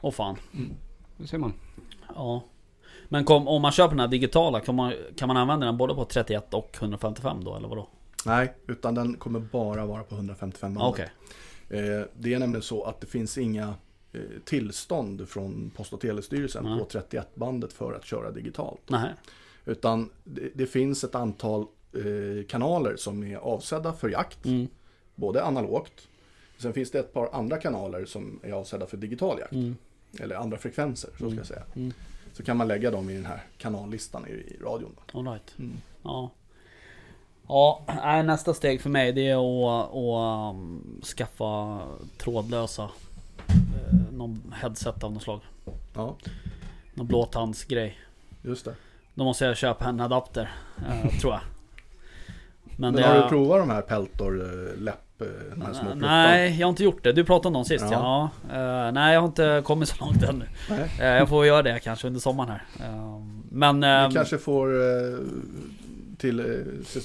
[0.00, 0.36] Åh fan.
[1.16, 1.52] Det ser man.
[2.14, 2.44] Ja.
[3.12, 5.94] Men kom, om man köper den här digitala, kan man, kan man använda den både
[5.94, 7.88] på 31 och 155 då, eller vadå?
[8.26, 10.92] Nej, utan den kommer bara vara på 155 bandet.
[10.92, 11.10] Okej.
[11.80, 13.74] Eh, det är nämligen så att det finns inga
[14.12, 16.78] eh, tillstånd från Post och telestyrelsen Nej.
[16.78, 18.80] på 31-bandet för att köra digitalt.
[18.86, 19.10] Nej.
[19.64, 21.60] Utan det, det finns ett antal
[21.92, 24.68] eh, kanaler som är avsedda för jakt, Mm.
[25.14, 26.08] både analogt.
[26.58, 29.52] Sen finns det ett par andra kanaler som är avsedda för digital jakt.
[29.52, 29.76] Mm.
[30.20, 31.36] Eller andra frekvenser, så ska Mm.
[31.38, 31.62] jag säga.
[31.76, 31.92] Mm.
[32.32, 34.96] Så kan man lägga dem i den här kanallistan i, radion.
[35.12, 35.54] All right.
[35.58, 35.76] Mm.
[36.02, 36.30] Ja.
[37.48, 37.82] Ja,
[38.24, 41.80] nästa steg för mig det är att, att um, skaffa
[42.18, 42.90] trådlösa
[43.48, 45.40] eh, någon headset av något slag.
[45.94, 46.16] Ja,
[46.94, 47.98] Någon blåtandsgrej.
[48.42, 48.74] just det.
[49.14, 50.52] Då måste jag köpa en adapter,
[50.88, 51.40] eh, tror jag.
[52.76, 56.06] Men, Men har du provat de här Peltor eh, läpp, de här små pluttarna?
[56.06, 57.12] Nej, jag har inte gjort det.
[57.12, 58.30] Du pratade om dem sist ja.
[58.52, 58.56] Ja.
[58.86, 60.44] Eh, nej, jag har inte kommit så långt ännu.
[60.70, 60.90] Nej.
[61.00, 62.62] Eh, jag får göra det kanske under sommaren här.
[62.88, 63.20] Eh,
[63.50, 63.84] men...
[63.84, 65.18] ehm, Vi kanske får eh,
[66.18, 66.44] till eh,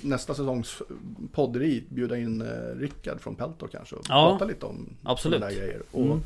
[0.03, 0.81] nästa säsongs
[1.31, 5.39] podderi bjuda in eh, Rickard från Peltor kanske och Ja, prata lite om absolut.
[5.39, 5.81] sådana där grejer.
[5.91, 6.19] Och Mm.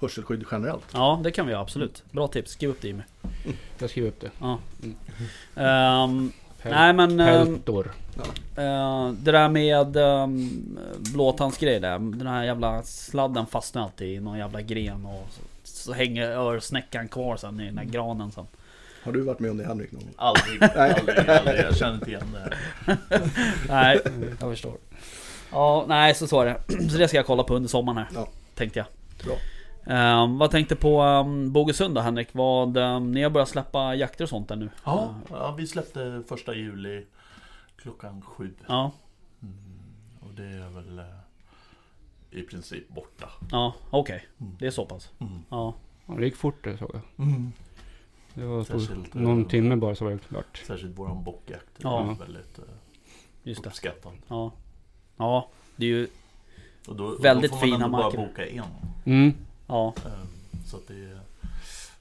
[0.00, 0.84] hörselskydd generellt.
[0.92, 2.02] Ja, det kan vi göra absolut.
[2.10, 2.50] Bra tips.
[2.52, 3.02] Skriv upp det Jimmy.
[3.78, 4.30] Jag skriver upp det.
[4.40, 4.58] Ja.
[4.82, 4.96] Mm.
[5.54, 6.32] Ehm, Pel-
[6.70, 7.20] nej men...
[7.20, 7.92] ehm, Peltor.
[8.56, 11.98] eh, det där med um, blåtandsgrej där.
[11.98, 17.08] Den här jävla sladden fastnar alltid i någon jävla gren och så, så hänger örsnäckan
[17.08, 18.46] kvar sen i den här granen sen.
[19.04, 20.12] Har du varit med om det Henrik någon gång?
[20.16, 21.60] Aldrig, aldrig, aldrig.
[21.60, 22.56] Jag känner inte igen det.
[23.68, 24.00] Nej,
[24.40, 24.74] jag förstår.
[25.52, 26.56] Ja, nej så så är det.
[26.90, 28.06] Så det ska jag kolla på under sommaren här.
[28.14, 28.28] Ja.
[28.54, 28.86] Tänkte jag.
[29.26, 29.34] Bra.
[29.86, 32.28] Ehm, vad tänkte på um, Bogesund då Henrik?
[32.32, 34.70] Vad, um, ni har börjat släppa jakter och sånt där nu?
[34.84, 37.06] Ja, ja, vi släppte första juli
[37.76, 38.54] klockan sju.
[38.68, 38.92] Ja,
[39.42, 39.54] Mm,
[40.20, 41.04] och det är väl eh,
[42.30, 43.28] i princip borta.
[43.50, 44.26] ja okej.
[44.40, 44.56] Mm.
[44.58, 45.10] Det är så pass.
[45.20, 45.38] Mm.
[45.48, 45.74] Ja,
[46.06, 47.26] Ja, det gick fort det såg jag.
[47.26, 47.52] Mm.
[48.34, 50.62] Det var på Särskilt, eh, någon timme bara så var det klart.
[50.66, 51.70] Särskilt våran bockjakt.
[51.78, 52.02] Ja.
[52.02, 52.64] var väldigt eh,
[53.42, 53.68] just det.
[53.68, 54.12] uppskattad.
[54.28, 54.52] Ja.
[55.16, 56.08] Ja, det är ju...
[56.88, 58.64] Och då, och Väldigt då får man fina ändå bara boka en.
[59.72, 59.92] Mm.
[60.04, 60.12] Ja, Eh,
[60.66, 61.18] Så att det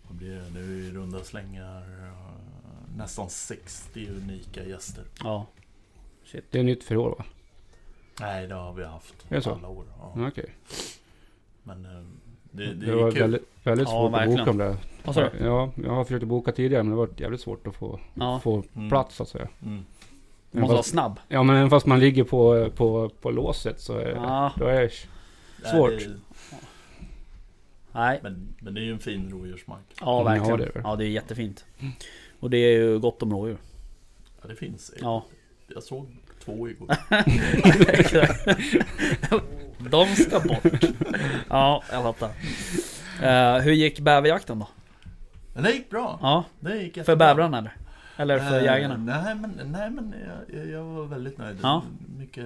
[0.07, 5.03] vad blir det nu i runda slängar eh, nästan 60 unika gäster.
[5.23, 5.45] ja.
[6.25, 6.45] Shit.
[6.51, 7.23] Det är nytt för i år va?
[8.19, 9.51] Nej, det har vi haft Är det så?
[9.51, 9.85] alla år.
[9.99, 10.13] Ja.
[10.15, 10.49] Ja, Okej.
[11.63, 11.91] Men eh,
[12.51, 13.19] det, Det, det, är var kul.
[13.21, 14.77] väldigt, väldigt Ja, svårt att boka om det.
[15.45, 17.99] Ja, jag har försökt att boka tidigare men det har varit jävligt svårt att få,
[18.13, 18.39] Ja.
[18.39, 18.89] få Mm.
[18.89, 19.47] plats så att säga.
[19.65, 19.85] Mm.
[20.51, 21.19] Du måste vara snabb.
[21.27, 24.51] ja men även fast man ligger på, på, på låset så är, Ja.
[24.57, 24.89] då är det
[25.63, 25.89] Nej, Svårt.
[25.89, 26.15] det är-
[27.91, 28.19] Nej.
[28.23, 29.79] Men, men det är ju en fin rådjursmark.
[29.99, 30.59] Ja, Ja, verkligen.
[30.59, 30.81] det är.
[30.83, 31.65] Ja, det är jättefint.
[32.39, 33.57] Och det är ju gott om rådjur.
[34.41, 34.93] Ja, det finns.
[35.01, 35.25] Ja.
[35.67, 36.07] Jag såg
[36.45, 36.87] två igår.
[39.89, 40.83] De ska bort.
[41.49, 42.29] Ja, jag fattar.
[43.21, 44.67] Eh, hur gick bäverjakten då?
[45.53, 46.19] Men det gick bra.
[46.21, 47.75] Ja, Det gick för bävrarna eller?
[48.17, 48.97] Eller för Eh, jägarna?
[48.97, 51.57] Nej men, nej, men jag, jag, jag var väldigt nöjd.
[51.63, 51.83] Ja.
[52.17, 52.45] Mycket,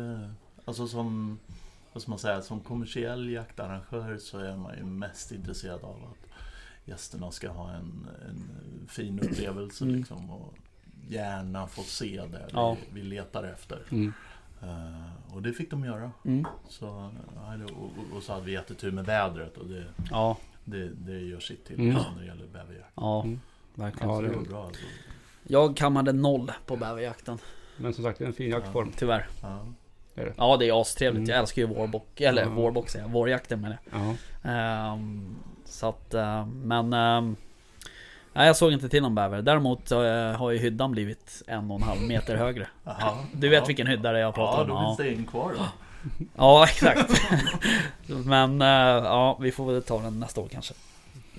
[0.65, 1.39] alltså som,
[1.95, 6.27] vad ska man säga, som kommersiell jaktarrangör så är man ju mest intresserad av att
[6.85, 9.95] gästerna ska ha en, en fin upplevelse Mm.
[9.95, 10.29] liksom.
[10.29, 10.53] Och
[11.07, 12.77] gärna få se det Ja.
[12.93, 13.79] vi, vi letar efter.
[13.91, 14.13] Mm.
[14.61, 16.11] Eh, och det fick de göra.
[16.25, 16.45] Mm.
[16.69, 21.19] Så, ja, och, och, så hade vi jättetur med vädret och det, Ja, det, det
[21.19, 21.87] gör sitt till Mm.
[21.95, 22.93] liksom, när det gäller bäverjakt.
[22.95, 23.39] ja, Mm.
[23.75, 24.09] verkligen.
[24.09, 24.65] Ja, så det- var bra.
[24.65, 24.81] Alltså.
[25.43, 27.37] Jag kammade noll på bäverjakten.
[27.77, 28.91] Men som sagt, det är en fin jaktform.
[28.97, 29.27] Tyvärr.
[29.41, 29.65] Ja.
[30.37, 31.19] Ja det är astrevligt.
[31.19, 31.29] Mm.
[31.29, 32.21] Jag älskar ju vårbock.
[32.21, 32.49] Eller Ja.
[32.49, 33.11] vårbock säger jag.
[33.11, 33.77] Vårjakten med det.
[33.91, 34.15] Ja.
[34.51, 36.93] Ehm, så att, eh, men...
[36.93, 37.35] ehm,
[38.33, 39.41] nej jag såg inte till någon bäver.
[39.41, 39.99] Däremot eh,
[40.31, 42.67] har ju hyddan blivit en och en halv meter högre.
[42.85, 43.17] Aha.
[43.33, 43.65] Du vet ja.
[43.65, 44.69] vilken hydda det är jag pratar Ja, om?
[44.69, 44.95] då Ja.
[44.97, 45.65] finns det en kvar då.
[46.37, 47.21] Ja, exakt.
[48.25, 48.67] men eh,
[49.05, 50.73] ja, vi får väl ta den nästa år kanske.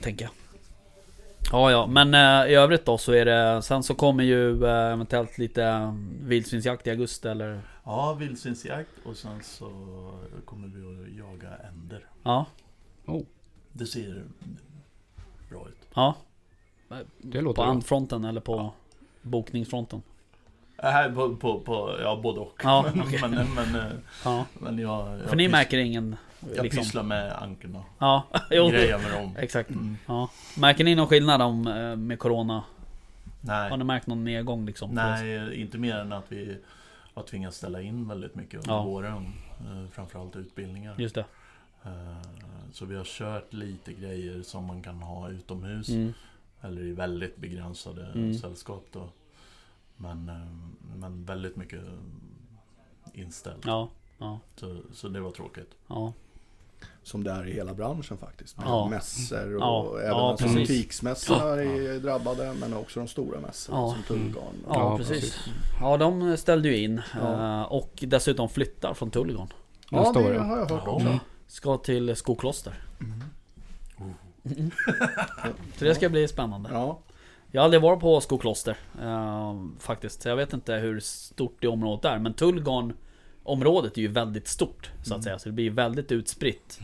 [0.02, 0.32] Tänker jag.
[1.52, 3.62] Ja, ja, men eh, i övrigt då så är det...
[3.62, 7.60] Sen så kommer ju eh, eventuellt lite vildsvinsjakt i augusti eller...
[7.86, 9.70] Ja, vildsvinsjakt och sen så
[10.44, 12.04] kommer vi att jaga änder.
[12.22, 12.46] Ja,
[13.72, 14.24] Det ser
[15.50, 15.88] bra ut.
[15.94, 16.14] ja.
[17.18, 17.70] Det På låter bra.
[17.70, 18.72] andfronten eller på
[19.22, 20.02] bokningsfronten?
[20.82, 22.60] Äh, Här på, på, på, ja både och.
[22.64, 23.20] Ja, men, okej.
[23.22, 23.92] men, men, eh,
[24.24, 24.44] Ja.
[24.52, 26.16] men jag, jag, För ni märker ingen...
[26.54, 26.82] jag Liksom.
[26.84, 27.84] pysslar med ankorna.
[27.98, 28.68] Ja, jo.
[28.68, 29.36] Grejer med dem.
[29.38, 29.70] Exakt.
[29.70, 29.96] Mm.
[30.06, 30.30] Ja.
[30.56, 32.64] Märker ni någon skillnad om, eh, med Corona?
[33.40, 33.70] Nej.
[33.70, 34.90] Har ni märkt någon nedgång liksom?
[34.90, 36.58] Nej, inte mer än att vi
[37.16, 38.82] har tvingats ställa in väldigt mycket under Ja.
[38.84, 39.32] våren.
[39.60, 40.94] Eh, Framförallt utbildningar.
[40.98, 41.24] Just det.
[41.84, 42.20] Eh,
[42.72, 45.88] Så vi har kört lite grejer som man kan ha utomhus.
[45.88, 46.12] Mm.
[46.60, 48.34] Eller i väldigt begränsade Mm.
[48.34, 49.08] sällskap då.
[49.96, 50.46] Men, eh,
[50.96, 51.84] men väldigt mycket
[53.12, 53.64] inställt.
[53.66, 55.74] Ja, ja, Så, så det var tråkigt.
[55.86, 56.12] ja.
[57.06, 58.56] Som det är i hela branschen faktiskt.
[58.56, 58.88] Med Ja.
[58.88, 60.68] mässor och Ja, även ja, alltså precis.
[60.68, 62.54] butiksmässorna är drabbade.
[62.60, 63.90] Men också de stora mässorna Ja.
[63.90, 64.54] som Tullgarn.
[64.66, 65.38] Ja, Ja, precis.
[65.80, 67.02] Ja, de ställde ju in.
[67.20, 67.60] Ja.
[67.60, 69.48] eh, Och dessutom flyttar från Tullgarn.
[69.90, 71.18] Ja, det har jag hört också.
[71.46, 72.74] Ska till Skokloster.
[73.98, 74.52] Oh.
[74.52, 74.70] Mm.
[75.78, 76.70] Så det ska bli spännande.
[76.72, 76.98] Ja,
[77.50, 78.76] Jag har aldrig varit på Skokloster.
[79.02, 80.22] eh, faktiskt.
[80.22, 82.18] Så jag vet inte hur stort det området är.
[82.18, 82.92] Men Tullgarn
[83.46, 84.90] området är ju väldigt stort.
[85.02, 85.38] Så att säga.
[85.38, 86.80] Så det blir väldigt utspritt.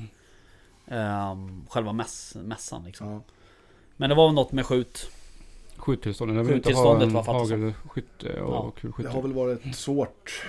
[0.87, 1.37] Eh,
[1.68, 3.09] själva mäss, mässan liksom.
[3.09, 3.20] ja.
[3.96, 5.11] Men det var väl något med skjut.
[5.77, 6.37] Skjuttillstånden.
[6.37, 7.55] Jag vill inte ha Skjuttillståndet en fattigt så.
[7.55, 8.72] hagelskytte och Ja.
[8.81, 9.09] kulskytte.
[9.09, 10.42] Det har väl varit svårt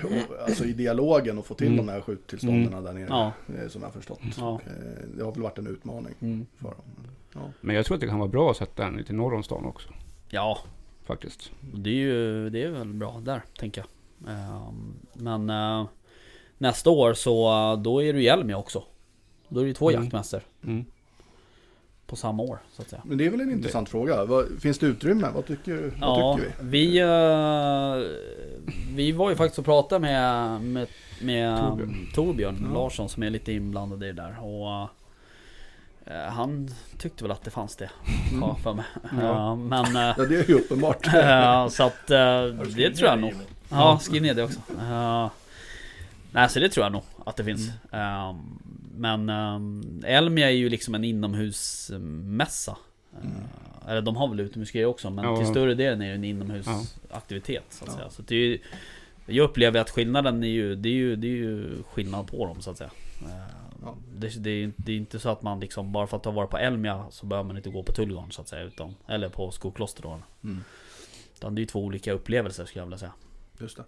[0.47, 1.85] alltså, i dialogen att få till Mm.
[1.85, 3.05] de här skjuttillstånden där nere.
[3.09, 3.31] Ja.
[3.47, 4.19] eh, Som jag har förstått.
[4.37, 4.53] Ja.
[4.65, 6.45] Eh, Det har väl varit en utmaning Mm.
[6.57, 6.81] för dem.
[7.33, 7.41] Ja.
[7.61, 9.65] Men jag tror att det kan vara bra att sätta en lite norr om stan
[9.65, 9.89] också.
[10.29, 10.57] Ja,
[11.03, 11.51] Faktiskt.
[11.73, 13.89] det är ju det är väl bra där, tänker jag.
[14.33, 15.85] Ehm, Men eh,
[16.57, 18.83] nästa år så då är det ju Elmia också.
[19.47, 20.03] Då är det ju två Mm.
[20.03, 20.85] jaktmässor Mm.
[22.07, 23.01] på samma år, så att säga.
[23.05, 24.25] Men det är väl en intressant fråga.
[24.25, 25.27] Vad, finns det utrymme?
[25.35, 26.87] Vad tycker, Ja, vad tycker vi?
[26.87, 30.87] vi, eh, vi var ju faktiskt och pratade med, med,
[31.21, 32.07] med Torbjörn.
[32.15, 32.73] Torbjörn, Ja.
[32.73, 34.37] Larsson som är lite inblandad i det där.
[34.43, 34.89] Och
[36.13, 37.89] eh, han tyckte väl att det fanns det,
[38.41, 38.85] har jag för mig.
[39.21, 39.55] Ja.
[39.55, 41.05] Men eh, Ja, det är ju uppenbart.
[41.71, 43.33] så att du det tror jag nog.
[43.69, 44.59] Ja, skriv ner det också.
[46.33, 47.71] Uh, nej, så det tror jag nog att det finns.
[47.91, 48.05] Mm.
[48.05, 48.59] Ehm,
[48.95, 52.71] men um, Elmia är ju liksom en inomhusmässa.
[52.71, 53.31] Eh, Mm.
[53.87, 55.37] eller de har väl utomhusgrejer också, men Ja.
[55.37, 57.63] till större delen är det en inomhusaktivitet.
[57.69, 58.09] Så att säga.
[58.09, 58.59] Så det är ju,
[59.25, 62.61] jag upplever att skillnaden är ju, det är ju, det är ju skillnad på dem
[62.61, 62.91] så att säga.
[63.21, 63.29] Eh,
[63.85, 63.95] Ja.
[64.17, 66.49] Det, det, är, det är inte så att man liksom, bara för att ha varit
[66.49, 68.63] på Elmia så behöver man inte gå på Tullgarn så att säga.
[68.63, 70.19] Utan, eller på Skokloster då.
[70.43, 70.63] Mm.
[71.35, 73.11] Utan det är ju två olika upplevelser skulle jag vilja säga.
[73.59, 73.83] Just det.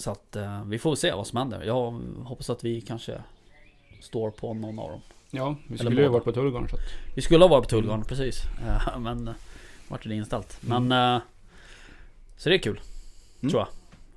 [0.00, 1.62] Så att eh, vi får se vad som händer.
[1.64, 1.90] Jag
[2.24, 3.22] hoppas att vi kanske
[4.00, 5.00] står på någon av dem.
[5.30, 6.12] Ja, vi Eller skulle ju båda.
[6.12, 6.82] varit på Tullgarn så att...
[7.14, 8.42] Vi skulle ha varit på Tullgarn precis.
[8.66, 9.34] Eh, men eh,
[9.88, 10.58] vart det inställt.
[10.60, 11.20] Men eh,
[12.36, 12.80] så det är kul.
[13.40, 13.50] Mm.
[13.50, 13.68] Tror jag.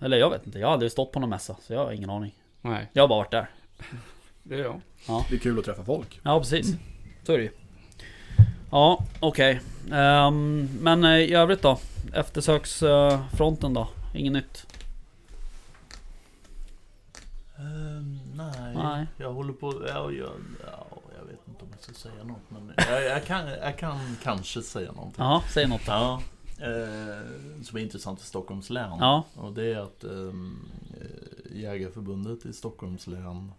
[0.06, 0.60] Eller jag vet inte.
[0.60, 1.56] Jag har aldrig stått på någon mässa.
[1.62, 2.36] Så jag har ingen aning.
[2.62, 3.50] Nej, Jag har bara varit där.
[4.44, 4.82] det är jag.
[5.30, 6.20] Det är kul att träffa folk.
[6.24, 6.76] Ja precis.
[7.24, 7.52] Så är det ju.
[8.72, 9.60] Ja okej.
[9.92, 11.80] Ehm, men eh, i övrigt då?
[12.14, 13.90] Eftersöksfronten då?
[14.14, 14.66] Inget nytt?
[17.58, 18.20] Ehm,
[18.74, 19.86] nej, jag håller på...
[19.88, 20.32] Ja, jag,
[20.66, 20.88] ja,
[21.20, 24.62] jag vet inte om jag ska säga något men jag, jag, kan, jag kan kanske
[24.62, 25.24] säga någonting.
[25.24, 25.88] Jaha, säg något.
[25.88, 26.22] Ja,
[26.58, 28.98] eh, som är intressant för Stockholms län.
[29.00, 29.24] Ja.
[29.36, 30.70] Och det är att ehm,
[31.02, 33.52] eh, Jägarförbundet i Stockholms län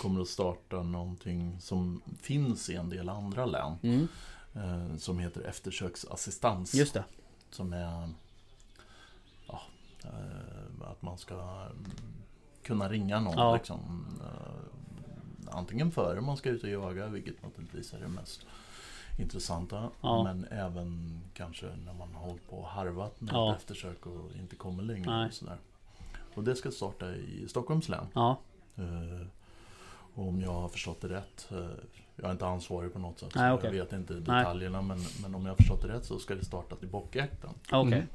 [0.00, 3.72] kommer att starta någonting som finns i en del andra län.
[3.82, 4.08] Mm,
[4.56, 6.74] Eh, som heter eftersöksassistans.
[6.74, 7.04] just det.
[7.50, 8.08] Som är
[9.46, 9.60] ja,
[10.04, 11.66] eh, att man ska
[12.66, 13.38] kunna ringa någon.
[13.38, 13.54] Ja.
[13.54, 18.46] Liksom, eh, antingen före man ska ut och jaga, vilket naturligtvis är det mest
[19.18, 19.90] intressanta.
[20.00, 20.24] Ja.
[20.24, 23.52] Men även kanske när man har hållit på och harvat med Ja.
[23.52, 25.10] ett eftersök och inte kommer längre.
[25.10, 25.26] Nej.
[25.26, 25.58] Och, sådär.
[26.34, 28.06] och det ska starta i Stockholms län.
[28.14, 28.38] Ja,
[30.14, 31.66] och om jag har förstått det rätt eh,
[32.16, 33.76] Jag är inte ansvarig på något sätt så Nej, okej.
[33.76, 36.44] Jag vet inte detaljerna men, men om jag har förstått det rätt så ska det
[36.44, 37.92] starta till bockjakten okej.
[37.92, 38.06] Mm.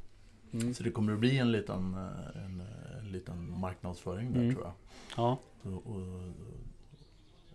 [0.53, 0.73] Mm.
[0.73, 1.93] Så det kommer att bli en liten,
[2.35, 2.63] en, en
[3.11, 4.53] liten marknadsföring där Mm.
[4.55, 4.73] tror jag
[5.17, 5.37] Ja.
[5.63, 6.33] och, och,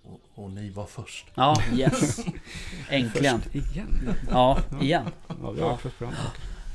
[0.03, 2.19] och, och ni var först Ja, yes.
[2.91, 3.41] Äntligen.
[3.53, 3.89] Igen?
[4.31, 5.05] Ja, igen.
[5.43, 6.07] Ja, vi har Ja.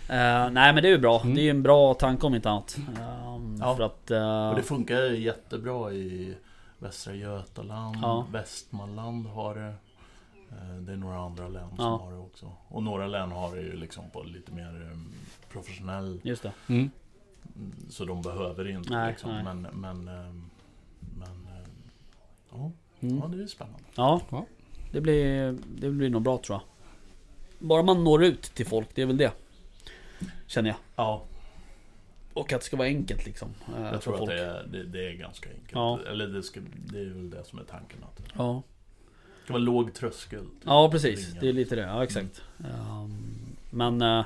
[0.07, 1.21] Eh, nej men det är ju bra.
[1.21, 1.35] Mm.
[1.35, 2.77] Det är ju en bra tanke om inte annat.
[2.99, 3.75] Ehm, Ja.
[3.75, 4.11] För att...
[4.11, 6.35] eh, Och det funkar jättebra i
[6.79, 8.25] Västra Götaland, Ja.
[8.31, 9.73] Västmanland har det.
[10.51, 11.97] Eh, Det är några andra län som Ja.
[11.97, 12.51] har det också.
[12.67, 14.97] Och några län har det ju liksom på lite mer eh,
[15.51, 16.51] professionell Just det.
[16.69, 16.91] Mm.
[17.89, 19.31] Så de behöver inte Nej, liksom.
[19.31, 19.43] nej.
[19.43, 20.49] Men, men, ehm,
[21.19, 21.67] men eh,
[22.51, 23.17] ja, Mm.
[23.17, 23.79] ja, det är spännande.
[23.95, 24.21] Ja.
[24.91, 26.61] Det blir, det blir nog bra tror jag.
[27.67, 29.31] Bara man når ut till folk, det är väl det.
[30.47, 30.77] Känner jag.
[30.95, 31.23] Ja,
[32.33, 33.49] Och att det ska vara enkelt liksom.
[33.77, 34.31] eh, jag för tror att folk.
[34.31, 35.71] det är, det, det är ganska enkelt.
[35.71, 35.99] Ja.
[36.09, 38.03] Eller det, ska, det är väl det som är tanken.
[38.03, 38.61] Att det Ja.
[39.43, 40.39] ska vara låg tröskel.
[40.39, 41.41] till ja att precis, ringa.
[41.41, 41.81] det är lite det.
[41.81, 42.41] Ja exakt.
[42.59, 43.35] Ehm,
[43.69, 44.25] men eh,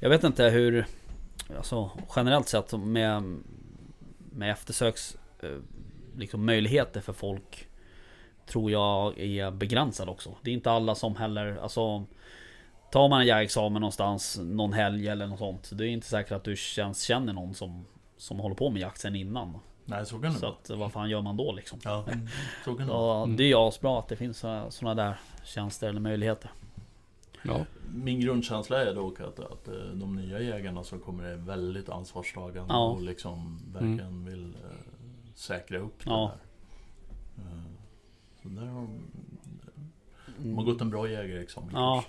[0.00, 0.86] jag vet inte hur...
[1.56, 3.22] Alltså generellt sett med,
[4.32, 5.50] med eftersöks eh,
[6.16, 7.68] liksom, möjligheter för folk
[8.46, 10.34] tror jag är begränsad också.
[10.42, 12.06] Det är inte alla som heller, alltså
[12.90, 15.70] Tar man en jägarexamen någonstans någon helg eller något sånt.
[15.72, 17.84] Det är inte säkert att du känns, känner någon som,
[18.16, 19.58] som håller på med jakt sen innan.
[19.84, 21.78] Nej, så kan det Så att vad fan gör man då liksom?
[21.84, 22.04] Ja,
[22.64, 26.50] så kan det det är ju asbra att det finns sådana där tjänster eller möjligheter.
[27.46, 27.66] Ja.
[27.94, 32.74] Min grundkänsla är dock att, att eh, de nya jägarna som kommer är väldigt ansvarstagande
[32.74, 32.86] Ja.
[32.90, 34.70] och liksom verkligen vill eh,
[35.34, 36.32] säkra upp det Ja.
[37.36, 37.44] där.
[37.44, 37.62] Eh,
[38.42, 39.00] så där har de,
[40.38, 41.70] de har gått en bra jägarexamen.
[41.74, 42.04] Ja,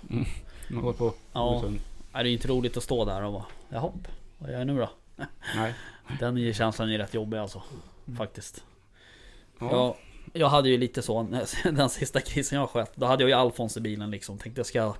[0.70, 1.64] Man går på Ja.
[2.12, 3.92] Det är inte roligt att stå där och bara Jaha,
[4.38, 4.90] vad gör jag nu då?
[5.56, 5.74] Nej.
[6.20, 7.62] Den känslan är rätt jobbig alltså.
[8.16, 8.64] Faktiskt.
[9.58, 9.68] Ja.
[9.70, 9.94] Jag,
[10.42, 11.22] jag hade ju lite så,
[11.64, 14.38] den sista krisen jag sköt, då hade jag ju Alfons i bilen liksom.
[14.38, 14.94] Tänkte jag ska,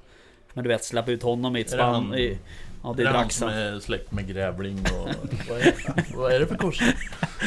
[0.58, 1.94] men du vet släppa ut honom i ett Är det spann.
[1.94, 2.38] han- I,
[2.82, 5.08] ja det är han dags som är släkt med grävling och...
[5.48, 5.74] vad, är,
[6.16, 6.92] vad är det för korsning?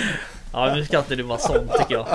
[0.54, 2.08] Ja nu ska inte du vara sån tycker jag.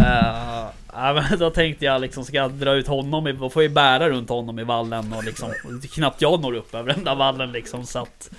[0.00, 3.62] Uh, ja, men då tänkte jag liksom, ska jag dra ut honom, i, då får
[3.62, 6.94] jag ju bära runt honom i vallen och liksom, och knappt jag når upp över
[6.94, 8.30] den där vallen liksom så att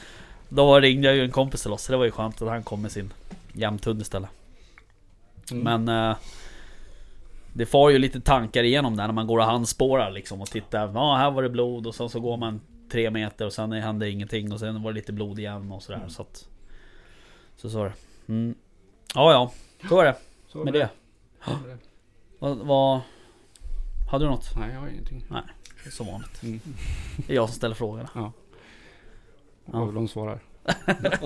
[0.50, 2.64] Då ringde jag ju en kompis till oss, så det var ju skönt att han
[2.64, 3.14] kom med sin
[3.54, 4.30] jämthund istället.
[5.52, 5.84] Mm.
[5.84, 6.16] Men eh,
[7.54, 10.92] Det far ju lite tankar igenom där när man går och handspårar liksom och tittar.
[10.94, 12.62] Ja, här var det blod och sen så går man
[12.92, 16.06] tre meter och sen hände ingenting och sen var det lite blod igen och sådär
[16.08, 16.48] så att
[17.56, 17.94] Så så var det.
[18.34, 18.56] Mm.
[19.16, 19.52] Ja, ja.
[19.90, 20.16] Så var det
[20.48, 20.90] Så med det.
[21.46, 21.78] Så det.
[22.40, 23.02] Vad, vad
[24.12, 24.56] Hade du något?
[24.58, 25.26] Nej, jag har ingenting.
[25.92, 26.44] Som vanligt.
[26.44, 26.60] Mm.
[27.18, 28.10] Det är jag som ställer frågorna.
[28.16, 28.32] Ja.
[29.66, 29.82] Ja.
[29.82, 30.40] Och de svarar.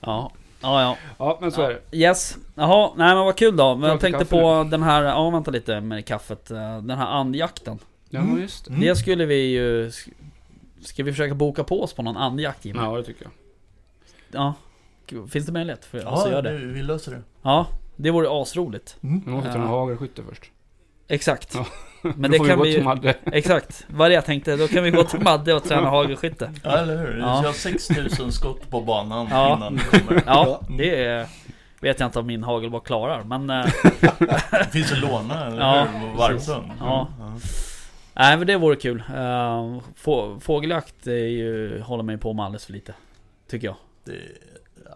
[0.00, 0.32] Ja.
[0.62, 0.96] Ja, ja.
[1.18, 1.96] Ja, men så är det.
[1.98, 2.36] Yes.
[2.54, 3.76] Jaha, nej men vad kul då.
[3.76, 6.50] Men jag tänkte på den här, ja vänta lite med kaffet.
[6.50, 7.78] Eh, Den här andjakten.
[8.10, 8.40] Ja, Mm.
[8.42, 8.70] just det.
[8.70, 8.80] Mm.
[8.82, 9.90] Det skulle vi ju...
[10.80, 12.78] Ska vi försöka boka på oss på någon andjakt Jimmy?
[12.80, 13.32] Ja, det tycker jag.
[14.30, 14.54] Ja.
[15.30, 16.66] Finns det möjlighet för oss Ja, att göra det, det?
[16.66, 17.22] vi löser det.
[17.42, 17.66] Ja.
[17.96, 18.96] Det vore asroligt.
[19.00, 19.68] Vi måste ta en Ja.
[19.68, 20.50] hagelskytte först.
[21.08, 21.54] Exakt.
[21.54, 21.66] Ja.
[22.16, 22.84] Men Då det får kan gå vi till ju...
[22.84, 23.14] Madde.
[23.32, 23.86] Exakt.
[23.88, 24.56] Vad det jag tänkte.
[24.56, 26.52] Då kan vi gå till Madde och träna hagelskytte.
[26.62, 27.18] Ja, eller hur?
[27.18, 27.36] Ja.
[27.42, 29.56] Jag har 6000 skott på banan Ja.
[29.56, 30.22] innan det kommer.
[30.26, 31.26] Ja, det är...
[31.80, 33.50] Vet jag inte om min hagel bara klarar, men...
[33.50, 33.66] eh,
[34.50, 36.16] Det finns att låna, eller Ja, hur?
[36.16, 36.70] Varvsund.
[36.80, 37.08] Ja.
[38.14, 39.02] Nej men det vore kul.
[39.16, 42.94] Uh, få, fågeljakt är ju, håller mig på med alldeles för lite.
[43.50, 43.76] Tycker jag.
[44.04, 44.18] Det är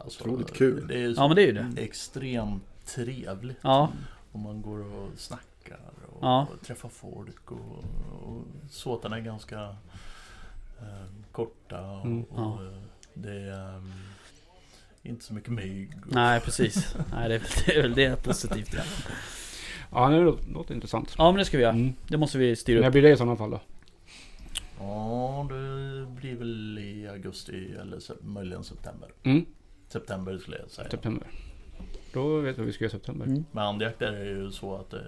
[0.05, 0.87] alltså, Otroligt kul.
[0.89, 1.83] Det är Ja men det är ju det.
[1.83, 2.63] extremt
[2.95, 3.59] trevligt.
[3.63, 3.89] Ja,
[4.33, 5.45] Och man går och snackar
[6.09, 6.47] och, Ja.
[6.55, 7.85] och träffar folk och,
[8.23, 9.61] och såtarna är ganska
[10.81, 12.65] eh, korta och, Mm, och ja.
[12.67, 12.79] eh,
[13.15, 13.93] det är ehm,
[15.03, 15.91] inte så mycket mygg.
[16.07, 16.97] Och, nej precis.
[17.13, 18.83] Nej det är, väl- det är väl det positivt ja.
[19.93, 20.21] Ja, det
[20.53, 21.15] låter, intressant.
[21.19, 21.73] Ja men det ska vi göra.
[21.75, 21.93] Mm.
[22.09, 22.93] Det måste vi styra När upp.
[22.93, 23.61] blir det i sådana fall då?
[24.79, 29.09] Ja, det blir väl i augusti eller se- möjligen september.
[29.23, 29.47] Mm.
[29.89, 30.91] September skulle jag säga.
[30.91, 31.27] September.
[32.13, 33.27] Då vet vi vad vi ska göra i september.
[33.27, 33.45] Mm.
[33.53, 35.01] Med andjakt är det ju så att eh,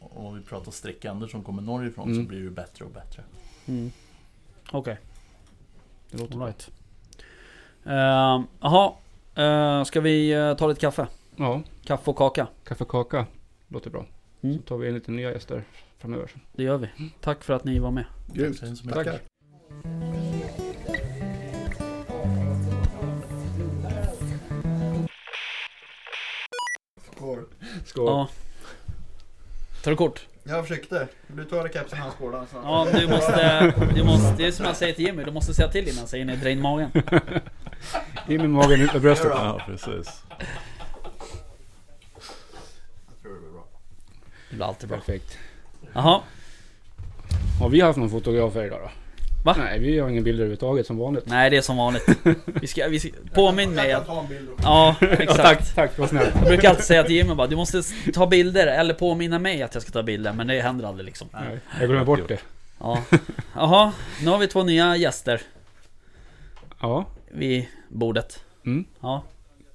[0.00, 2.24] om vi pratar sträckänder som kommer norrifrån Mm.
[2.24, 3.22] så blir det bättre och bättre.
[3.66, 3.90] Mm.
[4.72, 4.98] Okej,
[6.10, 6.70] Det låter all right.
[7.84, 8.92] Ehm, Jaha,
[9.38, 11.06] uh, ska vi eh, ta lite kaffe?
[11.36, 12.46] Ja, Kaffe och kaka?
[12.64, 13.26] kaffe och kaka
[13.68, 14.06] låter bra.
[14.42, 14.56] Mm.
[14.56, 15.64] Så tar vi in lite nya gäster
[15.98, 16.30] framöver.
[16.52, 16.88] Det gör vi.
[17.20, 18.04] Tack för att ni var med.
[18.32, 18.60] Grymt.
[18.60, 19.04] Tack så mycket.
[19.04, 20.31] Tackar.
[27.84, 28.06] Skål.
[28.06, 28.28] Ja.
[29.82, 30.26] Tar du kort?
[30.44, 31.08] Jag försökte.
[31.26, 32.46] Du tar kepsen, han skålar.
[32.52, 32.56] Så.
[32.64, 34.34] Ja, du måste, du måste...
[34.36, 36.50] Det är som jag säger till Jimmy, du måste säga till innan säger ni dra
[36.50, 36.90] in magen.
[38.28, 39.30] In med magen, ut med bröstet.
[39.34, 39.60] Ja.
[39.66, 40.22] precis.
[40.28, 40.46] Jag
[43.22, 43.64] tror det blir bra.
[44.50, 44.98] Det blir alltid bra.
[44.98, 45.38] Perfekt.
[45.92, 46.20] Jaha.
[47.60, 48.90] Har vi haft någon fotografer idag då?
[49.44, 49.54] Va?
[49.58, 51.26] Nej, vi har inga bilder överhuvudtaget som vanligt.
[51.26, 52.08] Nej, det är som vanligt.
[52.44, 54.06] Vi ska, vi ska, påminn mig Jag att...
[54.06, 54.64] kan ta en bild också.
[54.64, 55.42] Ja, Ja, exakt.
[55.42, 56.34] tack, tack, vad snällt.
[56.34, 57.82] Jag brukar alltid säga till Jimmy bara, du måste
[58.14, 61.28] ta bilder eller påminna mig att jag ska ta bilder, men det händer aldrig liksom.
[61.32, 62.38] Nej, jag glömmer bort det.
[62.80, 62.98] Ja.
[63.54, 65.40] Jaha, nu har vi två nya gäster.
[66.80, 67.04] Ja.
[67.30, 68.44] vid bordet.
[68.66, 68.84] Mm.
[69.00, 69.22] Ja.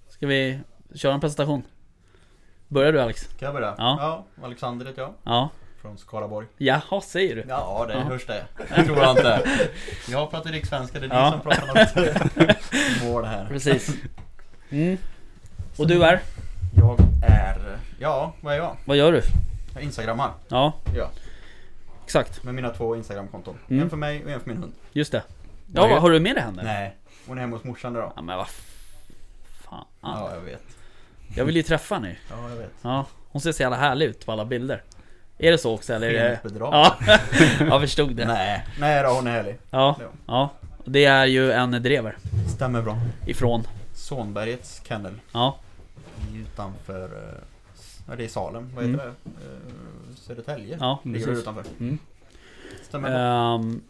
[0.09, 0.59] Ska vi
[0.95, 1.63] köra en presentation?
[2.67, 3.23] Börjar du Alex?
[3.27, 3.75] Kan jag börja?
[3.77, 4.25] Ja.
[4.43, 5.13] Alexander heter jag.
[5.23, 5.49] Ja.
[5.87, 6.47] Från Skaraborg.
[6.57, 7.43] Jaha, säger du?
[7.49, 7.99] Ja, det Ja.
[7.99, 8.45] hörs det.
[8.75, 9.49] Det tror jag inte.
[10.09, 11.31] Jag pratar rikssvenska, det är ni Ja.
[11.31, 13.45] som pratar något mål här.
[13.47, 13.89] Precis.
[14.69, 14.97] Mm.
[15.77, 16.21] Och du är?
[16.77, 17.77] Jag är...
[17.99, 18.77] Ja, vad är jag?
[18.85, 19.21] Vad gör du?
[19.73, 20.31] Jag instagrammar.
[20.47, 20.73] Ja.
[20.95, 21.09] Ja.
[22.05, 22.43] Exakt.
[22.43, 23.55] Med mina två instagramkonton.
[23.69, 23.83] Mm.
[23.83, 24.73] En för mig och en för min hund.
[24.91, 25.23] Just det.
[25.73, 26.63] Ja, vad har du med dig henne?
[26.63, 26.95] Nej,
[27.27, 28.11] hon är hemma hos morsan idag.
[28.15, 28.47] Ja men vad
[29.63, 29.85] fan.
[30.01, 30.63] Ja, jag vet.
[31.35, 32.15] Jag vill ju träffa henne.
[32.29, 32.71] Ja, jag vet.
[32.81, 33.05] Ja.
[33.29, 34.83] Hon ser så jävla härlig ut på alla bilder.
[35.37, 36.07] Är det så också eller?
[36.09, 36.39] Är det...
[36.59, 36.95] Ja.
[37.59, 38.25] jag förstod det.
[38.25, 39.57] Nej, nej då, hon är härlig.
[39.69, 39.95] Ja.
[39.99, 40.05] Ja.
[40.25, 40.49] Ja.
[40.85, 42.17] Det är ju en drever.
[42.55, 42.97] Stämmer bra.
[43.27, 43.63] Ifrån.
[43.93, 45.13] Sonbergets kennel.
[45.33, 45.57] Ja.
[46.35, 47.03] Utanför...
[47.05, 47.43] eh,
[48.09, 48.71] Ja, det är Salem.
[48.75, 48.99] Vad Mm.
[48.99, 49.29] heter det?
[49.45, 50.77] Eh, Södertälje.
[50.79, 51.41] Ja, Ligger precis.
[51.41, 51.63] utanför.
[51.79, 51.97] Mm.
[52.83, 53.19] Stämmer bra.
[53.55, 53.81] Ehm,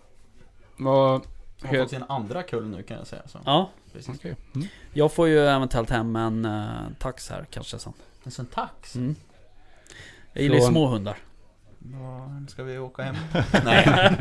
[0.77, 1.21] Vad...
[1.62, 3.21] Hon har fått sin andra kull nu kan jag säga.
[3.25, 3.39] Så.
[3.45, 3.69] ja.
[3.93, 4.15] Precis.
[4.15, 4.36] Okej.
[4.55, 4.67] Mm.
[4.93, 6.67] Jag får ju eventuellt hem en uh,
[6.99, 7.93] tax här kanske sen.
[8.23, 8.95] En sån tax?
[8.95, 9.15] Mm.
[10.33, 11.17] Jag gillar ju små hundar.
[11.93, 13.15] Ja, ska vi åka hem?
[13.65, 13.84] Nej.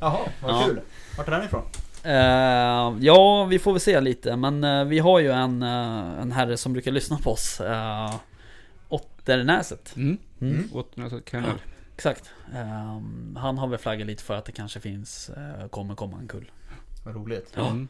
[0.00, 0.64] Jaha, vad Ja.
[0.66, 0.80] kul.
[1.18, 1.62] Vart är den ifrån?
[2.02, 4.36] Eh, ja, vi får väl se lite.
[4.36, 7.60] Men eh, vi har ju en, eh, en herre som brukar lyssna på oss.
[7.60, 8.14] Uh,
[8.88, 9.96] Otternäset.
[9.96, 10.18] Mm.
[10.40, 10.54] Mm.
[10.54, 10.68] Mm.
[10.72, 11.58] Åttonäset kennel.
[11.94, 12.30] Exakt.
[12.54, 15.30] Ehm, han har väl flaggat lite för att det kanske finns,
[15.70, 16.50] kommer komma en kull.
[17.04, 17.52] Vad roligt.
[17.56, 17.68] Ja.
[17.68, 17.88] Mm.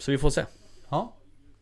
[0.00, 0.44] Så vi får se.
[0.88, 1.12] Ja.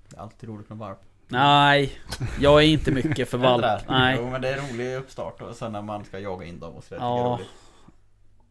[0.08, 0.98] Det är alltid roligt med varp.
[1.32, 1.92] Nej,
[2.40, 3.64] jag är inte mycket för valp.
[3.88, 4.16] Nej.
[4.18, 6.74] Jo men det är en rolig uppstart och sen när man ska jaga in dem
[6.74, 6.94] och så.
[6.94, 7.18] Det Ja.
[7.18, 7.34] ja.
[7.34, 7.48] roligt.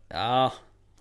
[0.10, 0.52] Ja.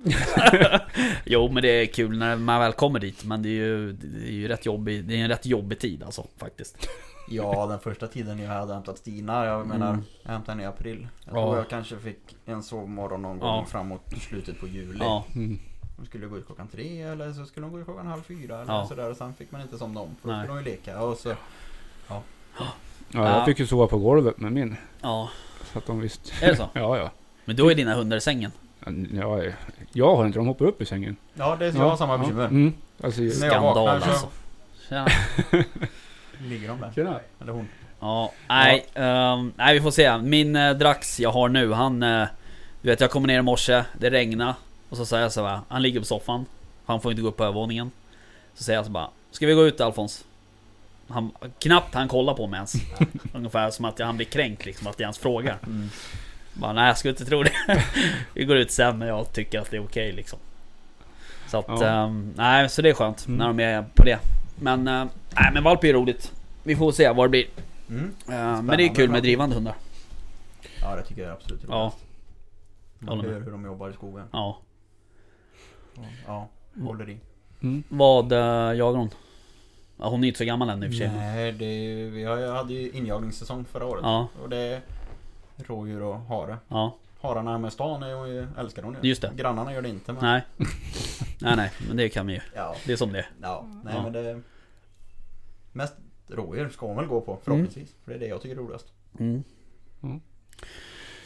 [1.24, 3.24] jo men det är kul när man väl kommer dit.
[3.24, 6.02] Men det är ju, det är ju rätt jobbig, det är en rätt jobbig tid
[6.02, 6.88] alltså faktiskt.
[7.32, 10.04] Ja, den första tiden jag hade hämtat Stina, jag menar, Mm.
[10.22, 11.08] jag hämtade henne i april.
[11.24, 11.42] Jag Ja.
[11.44, 13.66] tror jag kanske fick en sovmorgon någon gång Ja.
[13.68, 14.98] framåt slutet på juli.
[15.00, 15.58] Ja, Mm.
[15.96, 18.60] Hon skulle gå ut klockan tre eller så skulle hon gå ut klockan halv fyra
[18.62, 18.86] eller Ja.
[18.88, 21.16] sådär och sen fick man inte somna om för då skulle hon ju leka och
[21.16, 21.34] så
[22.10, 22.22] Ja,
[23.12, 23.36] Ja.
[23.36, 24.76] jag fick ju sova på golvet med min.
[25.02, 25.28] ja.
[25.72, 26.44] Så att de visste.
[26.46, 26.68] Är det så?
[26.74, 27.10] Ja, ja.
[27.44, 28.52] Men då är dina hundar i sängen?
[29.12, 29.42] Ja,
[29.92, 31.16] jag har inte, de hoppar upp i sängen.
[31.34, 32.44] Ja, det är så jag har samma bekymmer.
[32.46, 32.72] Mm.
[33.02, 34.28] Alltså, jag Skandal vaknar så- alltså.
[34.88, 35.06] Tjena.
[36.48, 36.92] Ligger de där?
[36.94, 37.20] tjena.
[37.40, 37.68] Eller hon?
[38.00, 40.18] Ja, nej, ehm, nej vi får se.
[40.18, 42.02] Min uh, Drax jag har nu, han...
[42.02, 42.26] eh,
[42.82, 44.54] du vet jag kommer ner i morse, det regnar
[44.88, 46.46] Och så säger jag så här, han ligger på soffan.
[46.86, 47.90] Han får inte gå upp på övervåningen.
[48.54, 50.24] Så säger jag så bara, ska vi gå ut Alfons?
[51.10, 52.74] Han, knappt han kollar på mig ens.
[53.34, 55.58] Ungefär som att jag, han blir kränkt liksom, att jag ens frågar.
[55.66, 55.88] Mm.
[56.54, 57.52] Bara, nej jag skulle inte tro det.
[58.34, 60.38] vi går ut sen när jag tycker att det är okej liksom.
[61.48, 61.86] Så att, Ja.
[61.86, 63.38] ehm, nej så det är skönt Mm.
[63.38, 64.18] när de är på det.
[64.60, 65.04] Men, eh,
[65.36, 66.32] nej men valp är roligt.
[66.62, 67.46] Vi får se vad det blir.
[67.88, 68.14] Mm.
[68.28, 69.74] Eh, men det är kul med drivande hundar.
[70.80, 71.96] Ja, det tycker jag är absolut roligast.
[72.98, 74.24] Ja, Man hör hur de jobbar i skogen.
[74.32, 74.58] ja.
[76.26, 76.48] Ja,
[76.82, 77.18] håller i.
[77.62, 77.82] Mm.
[77.88, 78.38] Vad uh,
[78.78, 79.10] jagar hon?
[80.00, 81.08] Ja, hon är inte så gammal än i och för sig.
[81.16, 84.00] Nej, det, vi hade ju injagningssäsong förra året.
[84.04, 84.80] Ja, Och det är
[85.56, 86.56] rådjur och hare.
[86.68, 89.08] ja, Hararna med stan är hon ju, älskar hon ju.
[89.08, 89.30] Just det.
[89.36, 90.22] Grannarna gör det inte men...
[90.24, 90.42] nej.
[91.40, 92.40] nej, nej, men det kan vi ju.
[92.54, 93.30] Ja, Det är som det är.
[93.42, 93.66] ja.
[93.84, 94.02] Nej Ja.
[94.02, 94.40] men det...
[95.72, 95.94] Mest
[96.28, 97.94] rådjur ska hon väl gå på förhoppningsvis.
[98.04, 98.86] För det är det jag tycker är roligast.
[99.18, 99.44] Mm.
[100.02, 100.20] Mm.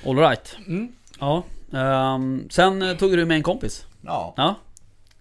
[0.07, 0.57] All right.
[0.67, 0.93] Mm.
[1.21, 1.43] Ja.
[1.73, 3.87] ehm, sen tog du med en kompis.
[4.01, 4.35] Ja.
[4.37, 4.55] Ja,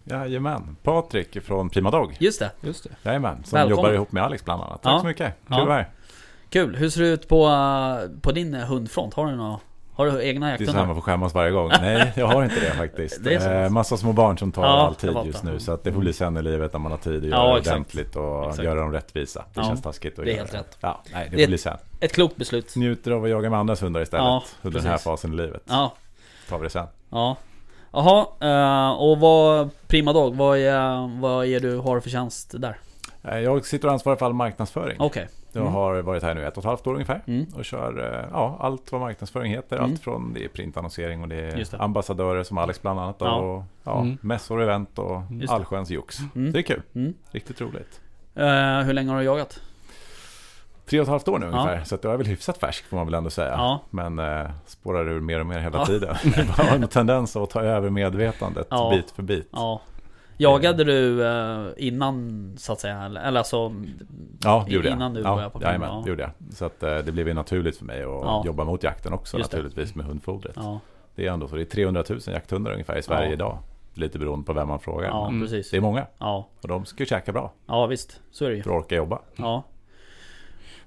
[0.03, 2.15] Jajamän, Patrik från Prima Dog.
[2.19, 2.51] just det.
[2.61, 2.89] Just det.
[3.09, 3.77] Jajamän, som Välkommen.
[3.77, 4.81] jobbar ihop med Alex bland annat.
[4.83, 4.99] Tack Ja.
[4.99, 5.61] så mycket, kul Ja.
[5.61, 5.89] att vara här.
[6.49, 6.75] Kul.
[6.75, 9.13] Hur ser det ut på, eh, på din eh, hundfront?
[9.13, 9.59] Har du några...
[9.95, 10.85] Har du egna Det är så här jakthundar?
[10.85, 11.69] man får skämmas varje gång.
[11.81, 13.23] Nej, jag har inte det faktiskt.
[13.23, 13.33] Det.
[13.63, 15.59] Eh, massa små barn som tar Ja, all jag tid just nu.
[15.59, 17.53] Så att det får bli sen i livet när man har tid att Ja, göra
[17.53, 17.73] det exakt.
[17.75, 18.63] ordentligt och Exakt.
[18.63, 19.39] göra dem rättvisa.
[19.53, 20.77] Det Ja, känns taskigt att det är göra helt rätt.
[20.81, 21.77] Ja, nej, det Det- får bli sen.
[21.99, 22.75] Ett klokt beslut.
[22.75, 24.23] Njuter av att jaga med andras hundar istället.
[24.25, 25.63] Ja, under den här fasen i livet.
[25.65, 25.93] Ja,
[26.49, 26.87] Tar vi det sen.
[27.09, 27.37] ja.
[27.93, 29.69] Jaha, eh, och vad...
[29.87, 32.77] Prima Dog, vad är, vad är du har för tjänst där?
[33.23, 34.95] Eh, Jag sitter och ansvarar för all marknadsföring.
[34.99, 35.27] Okej.
[35.51, 35.73] Jag Mm.
[35.73, 37.21] har varit här nu ett och ett halvt år ungefär.
[37.27, 37.45] Mm.
[37.55, 39.77] Och kör eh, ja, allt vad marknadsföring heter.
[39.77, 39.91] Mm.
[39.91, 41.77] Allt från det är printannonsering och det är det.
[41.79, 43.15] ambassadörer som Alex bland annat.
[43.19, 43.35] Ja.
[43.35, 44.17] Och ja, Mm.
[44.21, 46.17] mässor och event och allsköns jox.
[46.35, 46.51] Mm.
[46.51, 46.81] Det är kul.
[46.95, 47.13] Mm.
[47.31, 48.01] Riktigt roligt.
[48.35, 49.59] Eh, hur länge har du jagat?
[50.85, 51.51] Tre och ett halvt år nu Ja.
[51.51, 51.83] ungefär.
[51.83, 53.51] Så att jag är väl hyfsat färsk får man väl ändå säga.
[53.51, 53.79] Ja.
[53.89, 55.85] Men eh, spårar ur mer och mer hela Ja.
[55.85, 56.15] tiden.
[56.37, 58.89] Jag har en tendens att ta över medvetandet Ja.
[58.89, 59.49] bit för bit.
[59.51, 59.81] Ja.
[60.37, 63.01] Jagade du eh, innan så att säga?
[63.03, 63.73] Eller, alltså...
[64.43, 64.95] Ja, det gjorde jag.
[64.95, 66.01] Innan du ja, började på jajamän, film, ja.
[66.03, 66.31] det gjorde jag.
[66.55, 68.43] Så att eh, det blev ju naturligt för mig att Ja.
[68.45, 70.53] jobba mot jakten också Just naturligtvis med hundfodret.
[70.55, 70.79] Ja,
[71.15, 73.33] Det är ändå så, det är 300 000 jakthundar ungefär i Sverige Ja.
[73.33, 73.57] idag.
[73.93, 75.07] Lite beroende på vem man frågar.
[75.09, 75.71] ja precis.
[75.71, 76.47] Det är många Ja.
[76.61, 78.21] och de ska ju käka bra ja, visst.
[78.31, 78.63] Så är det ju.
[78.63, 79.19] för att orka jobba.
[79.35, 79.63] Ja.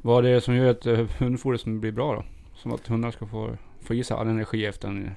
[0.07, 2.24] Vad är det som gör att uh, hundfoder som blir bra då?
[2.54, 3.50] Som att hundarna ska få,
[3.82, 5.11] få i sig all energi efter en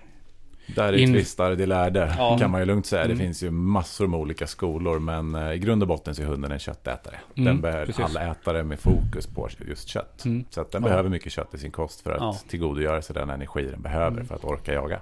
[0.75, 2.37] Där är In- tvistar de lärde, Ja.
[2.39, 3.03] kan man ju lugnt säga.
[3.05, 3.17] Mm.
[3.17, 6.25] Det finns ju massor med olika skolor, men eh, i grund och botten så är
[6.25, 7.15] hunden en köttätare.
[7.35, 8.05] Mm, Den behöver precis.
[8.05, 10.25] alla ätare med fokus på just kött.
[10.25, 10.45] Mm.
[10.49, 10.89] Så att den Ja.
[10.89, 12.37] behöver mycket kött i sin kost för att Ja.
[12.49, 14.25] tillgodogöra sig den energi den behöver Mm.
[14.25, 15.01] för att orka jaga.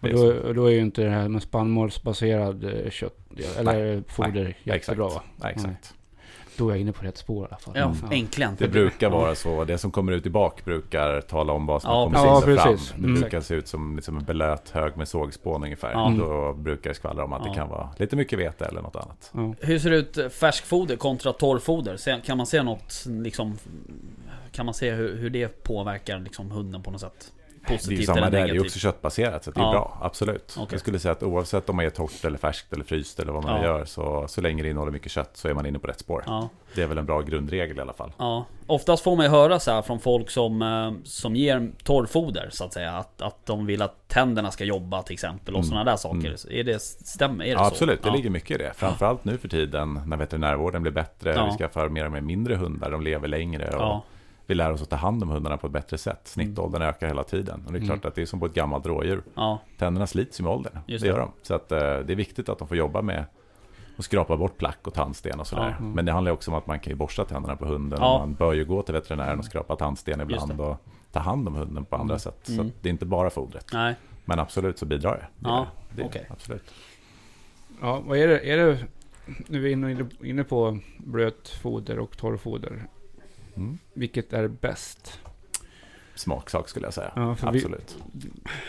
[0.00, 3.18] Och då, då är ju inte det här med spannmålsbaserad eh, kött
[3.58, 4.98] eller foder Ja, jättebra exakt.
[4.98, 5.22] va?
[5.42, 5.94] Ja, exakt.
[6.58, 7.74] Då är jag inne på rätt spår i alla fall.
[7.76, 8.12] Ja, Mm.
[8.24, 8.56] äntligen.
[8.58, 9.64] Det brukar vara så.
[9.64, 12.56] Det som kommer ut i bak brukar tala om vad som Ja, kommer precis.
[12.56, 13.02] Ja, fram.
[13.02, 13.20] Det Mm.
[13.20, 15.92] brukar se ut som liksom en belöt hög med sågspån ungefär.
[15.92, 16.14] Ja.
[16.18, 17.48] Då brukar det skvallra om att Ja.
[17.50, 19.30] det kan vara lite mycket vete eller något annat.
[19.34, 19.54] Ja.
[19.60, 22.20] Hur ser det ut eh, färskfoder kontra torrfoder?
[22.20, 23.56] Kan man se något liksom...
[24.52, 27.32] Kan man se hur, hur det påverkar liksom hunden på något sätt?
[27.66, 28.66] Det är Positivt samma eller där, det är negativt?
[28.66, 29.70] också köttbaserat så det är Ja.
[29.70, 30.54] bra, absolut.
[30.58, 30.66] Okej.
[30.70, 33.44] Jag skulle säga att oavsett om man ger torrt eller färskt eller fryst eller vad
[33.44, 33.64] man Ja.
[33.64, 36.24] gör så, så länge det innehåller mycket kött så är man inne på rätt spår.
[36.26, 38.12] Ja, Det är väl en bra grundregel i alla fall.
[38.18, 38.44] ja.
[38.66, 42.64] Oftast får man ju höra så här från folk som, eh, som ger torrfoder så
[42.64, 42.92] att säga.
[42.92, 45.68] Att, att de vill att tänderna ska jobba till exempel och Mm.
[45.68, 46.18] sådana där saker.
[46.18, 46.36] Mm.
[46.60, 47.44] Är det, stämmer?
[47.44, 47.64] Är det Ja, så?
[47.64, 48.72] absolut, det ligger mycket i det.
[48.76, 52.90] Framförallt nu för tiden när veterinärvården blir bättre, vi skaffar mer och mer mindre hundar,
[52.90, 54.04] de lever längre och
[54.46, 56.20] vi lär oss att ta hand om hundarna på ett bättre sätt.
[56.24, 57.62] Snittåldern ökar hela tiden.
[57.66, 57.88] Och det är Mm.
[57.88, 59.22] klart att det är som på ett gammalt rådjur.
[59.34, 61.12] ja, Tänderna slits ju med åldern, Just det det.
[61.12, 61.30] gör de.
[61.42, 63.24] Så att, eh, det är viktigt att de får jobba med
[63.96, 65.62] att skrapa bort plack och tandsten och sådär.
[65.70, 65.76] Ja.
[65.84, 65.92] Mm.
[65.92, 67.98] Men det handlar också om att man kan ju borsta tänderna på hunden.
[68.02, 68.14] Ja.
[68.14, 70.76] Och man bör ju gå till veterinären och skrapa tandsten ibland och
[71.12, 72.38] ta hand om hunden på andra sätt.
[72.42, 72.66] Så Mm.
[72.66, 73.66] att det är inte bara fodret.
[73.72, 73.94] nej.
[74.26, 75.26] Men absolut så bidrar det.
[75.48, 76.02] Ja, det.
[76.02, 76.26] det okej.
[76.30, 76.74] Absolut.
[77.80, 78.50] ja, vad är det?
[78.50, 78.78] Är det
[79.48, 82.82] nu är vi inne, inne på blötfoder och torrfoder.
[83.56, 83.78] Mm.
[83.92, 85.20] Vilket är bäst?
[86.14, 87.12] Smaksak skulle jag säga.
[87.16, 87.96] Ja, för vi- absolut.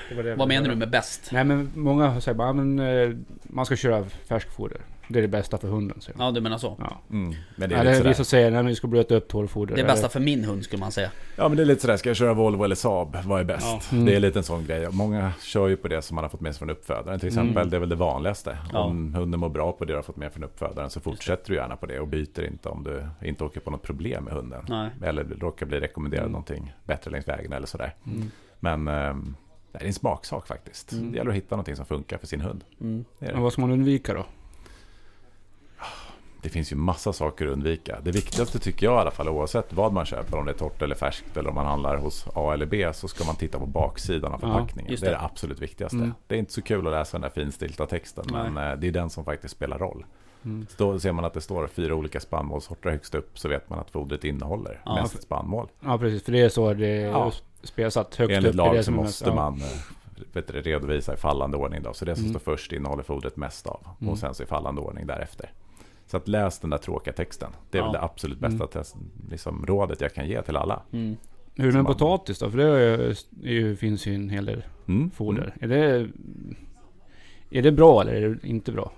[0.09, 1.29] Det det Vad menar du med bäst?
[1.31, 4.81] Nej men många säger bara, men eh, man ska köra färskfoder.
[5.09, 6.01] Det är det bästa för hunden.
[6.01, 6.25] Säger man.
[6.27, 6.75] Ja, du menar så?
[6.79, 7.01] Ja.
[7.11, 7.35] Mm.
[7.55, 8.09] Men det är Ja, det, sådär.
[8.09, 9.75] vissa säger, men vi ska blöta upp torrfoder.
[9.75, 11.11] Det är bästa för min hund skulle man säga.
[11.35, 13.17] Ja men det är lite sådär, ska jag köra Volvo eller Saab?
[13.25, 13.65] Vad är bäst?
[13.65, 13.81] Ja.
[13.91, 14.05] Mm.
[14.05, 14.87] Det är lite en sån grej.
[14.91, 17.57] Många kör ju på det som man har fått med sig från uppfödaren till exempel.
[17.57, 17.69] Mm.
[17.69, 18.57] Det är väl det vanligaste.
[18.73, 18.79] Ja.
[18.79, 21.55] Om hunden mår bra på det du har fått med från uppfödaren så fortsätter du
[21.55, 24.65] gärna på det och byter inte om du inte åker på något problem med hunden.
[24.69, 24.89] Nej.
[25.03, 26.31] Eller råkar bli rekommenderad Mm.
[26.31, 27.93] någonting bättre längs vägen eller sådär.
[28.05, 28.31] Mm.
[28.59, 29.35] Men ehm,
[29.71, 30.91] det är en smaksak faktiskt.
[30.91, 31.11] Mm.
[31.11, 32.63] Det gäller att hitta någonting som funkar för sin hund.
[32.81, 33.05] Mm.
[33.19, 33.43] Det, är Men det.
[33.43, 34.25] vad ska man undvika då?
[36.45, 37.99] Det finns ju massa saker att undvika.
[38.03, 40.81] Det viktigaste tycker jag i alla fall oavsett vad man köper, om det är torrt
[40.81, 43.65] eller färskt eller om man handlar hos A eller B så ska man titta på
[43.65, 44.91] baksidan av Ja, förpackningen.
[44.91, 45.17] just det är det.
[45.17, 45.97] det absolut viktigaste.
[45.97, 46.13] Mm.
[46.27, 48.49] Det är inte så kul att läsa den där finstilta texten Nej.
[48.49, 50.05] men eh, det är den som faktiskt spelar roll.
[50.45, 50.67] Mm.
[50.69, 53.79] Så då ser man att det står fyra olika spannmålssorter högst upp så vet man
[53.79, 54.95] att fodret innehåller Ja.
[55.01, 55.67] mest spannmål.
[55.79, 57.31] Ja precis, för det är så det Ja.
[57.63, 58.55] spelsatt högt Enligt upp.
[58.55, 59.35] lag är det så måste mest- ja.
[59.35, 61.83] man eh, vet du, redovisa i fallande ordning.
[61.83, 61.93] Då.
[61.93, 62.39] Så det som Mm.
[62.39, 63.87] står först innehåller fodret mest av.
[64.01, 64.11] Mm.
[64.11, 65.51] Och sen så i fallande ordning därefter.
[66.07, 67.51] Så att läs den där tråkiga texten.
[67.71, 67.85] Det är Ja.
[67.85, 68.67] väl det absolut bästa Mm.
[68.67, 68.95] test,
[69.29, 70.81] liksom, rådet jag kan ge till alla.
[70.91, 71.17] Mm.
[71.55, 72.49] Hur är det med man- potatis då?
[72.51, 73.09] För det är ju,
[73.43, 75.11] är ju, finns ju en hel del Mm.
[75.11, 75.55] foder.
[75.61, 76.09] Är, det,
[77.49, 78.91] är det bra eller är det inte bra?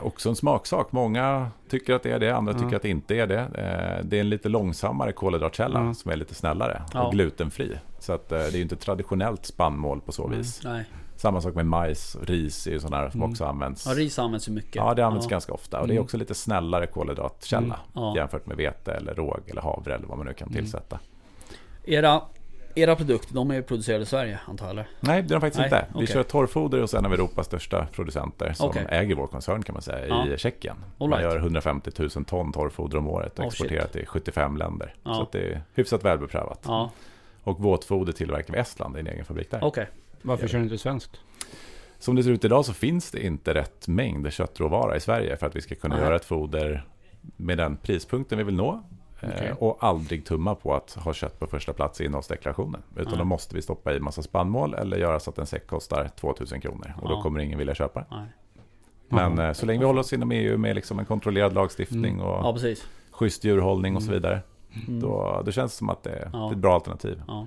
[0.00, 0.92] Också en smaksak.
[0.92, 2.58] Många tycker att det är det, andra Ja.
[2.58, 3.38] tycker att det inte är det.
[3.40, 5.94] Eh, Det är en lite långsammare kolhydratkälla Ja.
[5.94, 7.06] som är lite snällare Ja.
[7.06, 7.76] och glutenfri.
[7.98, 10.60] Så att eh, det är ju inte traditionellt spannmål på så vis.
[10.64, 10.84] Nej.
[11.16, 13.30] Samma sak med majs ris är ju sådana som Mm.
[13.30, 13.86] också används.
[13.86, 14.74] Ja, ris används ju mycket.
[14.76, 15.30] Ja, det används ja.
[15.30, 15.80] ganska ofta.
[15.80, 16.04] Och det är Mm.
[16.04, 17.76] också lite snällare kolhydratkälla Mm.
[17.92, 18.16] Ja.
[18.16, 20.60] jämfört med vete eller råg eller havre eller vad man nu kan Mm.
[20.62, 20.98] tillsätta.
[21.84, 22.22] Era,
[22.74, 24.84] era produkter, de är ju producerade i Sverige antar jag?
[25.00, 25.86] Nej, det är de faktiskt Nej, inte.
[25.92, 26.06] Vi okej.
[26.06, 28.86] kör torrfoder sen har vi Europas största producenter som Okej.
[28.88, 30.26] äger vår koncern kan man säga Ja.
[30.26, 30.76] i Tjeckien.
[30.98, 31.32] All Man right.
[31.32, 33.92] gör 150 000 ton torrfoder om året och Oh, exporterar shit.
[33.92, 34.94] till 75 länder.
[35.04, 36.66] Så det är hyfsat välbeprövat.
[37.44, 39.64] Och våtfoder tillverkar vi i Estland i en egen fabrik där.
[39.64, 39.88] okej.
[40.22, 41.20] Varför kör ni inte svenskt?
[41.98, 45.46] Som det ser ut idag så finns det inte rätt mängd köttråvara i Sverige för
[45.46, 46.04] att vi ska kunna Nej.
[46.04, 46.84] göra ett foder
[47.36, 48.82] med den prispunkten vi vill nå.
[49.20, 49.52] Eh, Okej.
[49.58, 52.82] Och aldrig tumma på att ha kött på första plats i innehållsdeklarationen.
[52.96, 53.18] Utan Nej.
[53.18, 56.60] då måste vi stoppa i massa spannmål eller göra så att en säck kostar 2000
[56.60, 56.94] kronor.
[57.02, 58.04] Och då kommer ingen vilja köpa.
[58.10, 58.26] Nej.
[59.08, 62.26] Men eh, så länge vi håller oss inom EU med liksom en kontrollerad lagstiftning Mm.
[62.26, 62.86] och Ja, precis.
[63.10, 64.22] schysst djurhållning och så Mm.
[64.22, 64.40] vidare.
[64.88, 65.00] Mm.
[65.00, 66.38] Då, då känns det som att det, Ja.
[66.38, 67.22] det är ett bra alternativ.
[67.26, 67.46] Ja.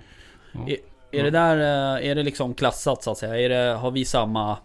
[1.12, 3.38] Är, det där, eh, är det liksom klassat så att säga?
[3.40, 4.58] Är det, har vi samma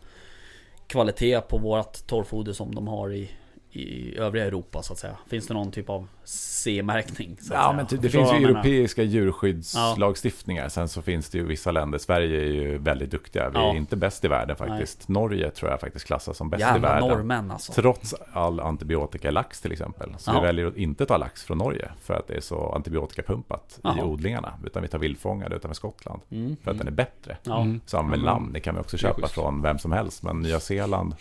[0.86, 3.30] kvalitet på vårt torrfoder som de har i,
[3.76, 5.16] i övriga Europa så att säga?
[5.28, 7.36] Finns det någon typ av C-märkning?
[7.50, 10.68] Ja, men det Förstår finns ju europeiska djurskyddslagstiftningar.
[10.68, 11.98] Sen så finns det ju vissa länder.
[11.98, 13.48] Sverige är ju väldigt duktiga.
[13.50, 13.72] Vi Ja.
[13.72, 15.08] är inte bäst i världen faktiskt.
[15.08, 17.08] Norge tror jag faktiskt klassas som bäst i Jävla världen.
[17.08, 17.72] norrmän alltså.
[17.72, 20.14] Trots all antibiotika i lax till exempel.
[20.18, 20.40] Så Ja.
[20.40, 21.90] vi väljer att inte ta lax från Norge.
[22.00, 24.04] För att det är så antibiotikapumpat i Jaha.
[24.04, 24.54] odlingarna.
[24.66, 26.22] Utan vi tar vildfångade utanför Skottland.
[26.30, 26.56] Mm.
[26.64, 27.36] För att den är bättre.
[27.42, 27.60] Ja.
[27.60, 27.80] Mm.
[27.86, 28.50] Samma med lamm.
[28.52, 30.22] Det kan vi också det köpa från vem som helst.
[30.22, 31.14] Men Nya Zeeland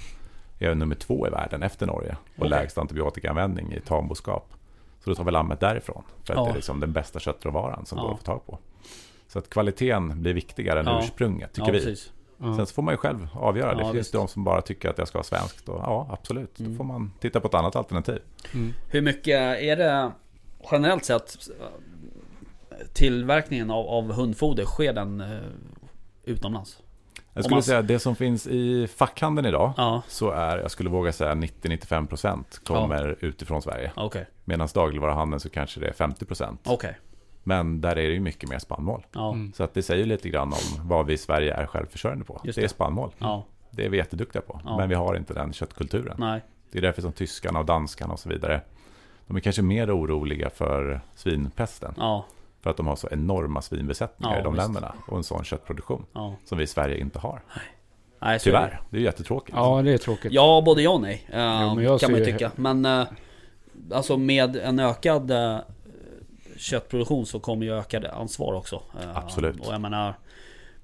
[0.60, 2.12] är nummer två i världen efter Norge.
[2.36, 2.49] På Okej.
[2.49, 4.54] lägst antibiotikaanvändning i tamboskap.
[5.04, 6.04] Så då tar vi lammet därifrån.
[6.24, 6.43] För att Ja.
[6.45, 8.04] det är liksom den bästa köttråvaran som Ja.
[8.04, 8.60] går att få tag på.
[9.28, 10.99] Så att kvaliteten blir viktigare än Ja.
[11.04, 11.95] ursprunget, tycker ja, vi.
[12.38, 12.56] Ja.
[12.56, 13.72] Sen så får man ju själv avgöra.
[13.72, 14.14] Ja, det finns visst.
[14.14, 15.70] de som bara tycker att jag ska ha svenskt.
[15.70, 16.60] Och, ja, absolut.
[16.60, 16.72] Mm.
[16.72, 18.20] Då får man titta på ett annat alternativ.
[18.54, 18.74] Mm.
[18.91, 20.12] Hur mycket är det
[20.72, 21.38] generellt sett
[22.93, 25.38] tillverkningen av, av hundfoder, sker den eh,
[26.24, 26.80] utomlands?
[27.34, 29.73] Jag skulle man- säga det som finns i fackhandeln idag.
[29.77, 33.91] Ja, Så är, jag skulle våga säga 90-95% kommer utifrån Sverige.
[33.95, 34.25] okej.
[34.45, 36.57] Medan dagligvaruhandeln så kanske det är 50%.
[36.65, 36.97] Okej.
[37.43, 39.05] Men där är det ju mycket mer spannmål.
[39.11, 39.34] Ja.
[39.34, 39.53] Mm.
[39.53, 42.41] Så att det säger lite grann om vad vi i Sverige är självförsörjande på.
[42.43, 42.69] Just det är det.
[42.69, 43.11] spannmål.
[43.17, 43.45] Ja.
[43.71, 44.61] Det är vi jätteduktiga på.
[44.65, 44.77] Ja.
[44.77, 46.15] Men vi har inte den köttkulturen.
[46.19, 46.41] Nej.
[46.71, 48.61] Det är därför som tyskarna och danskarna och så vidare.
[49.27, 51.93] De är kanske mer oroliga för svinpesten.
[52.64, 52.70] Ja.
[52.70, 54.64] För att de har så enorma svinbesättningar Ja, i de visst.
[54.64, 54.95] länderna.
[55.07, 56.05] Och en sån köttproduktion.
[56.14, 56.36] Ja.
[56.45, 57.41] Som vi i Sverige inte har.
[58.22, 58.39] Nej, det.
[58.39, 58.82] Tyvärr.
[58.89, 59.57] Det är ju jättetråkigt.
[59.57, 60.32] Ja, det är tråkigt.
[60.34, 61.26] Ja, både ja och nej.
[61.32, 62.51] jag kan man ju tycka.
[62.55, 63.07] Men eh,
[63.91, 65.57] alltså med en ökad eh,
[66.57, 68.82] köttproduktion så kommer ju ökade ansvar också.
[69.14, 69.68] Absolut.
[69.68, 70.14] Och jag menar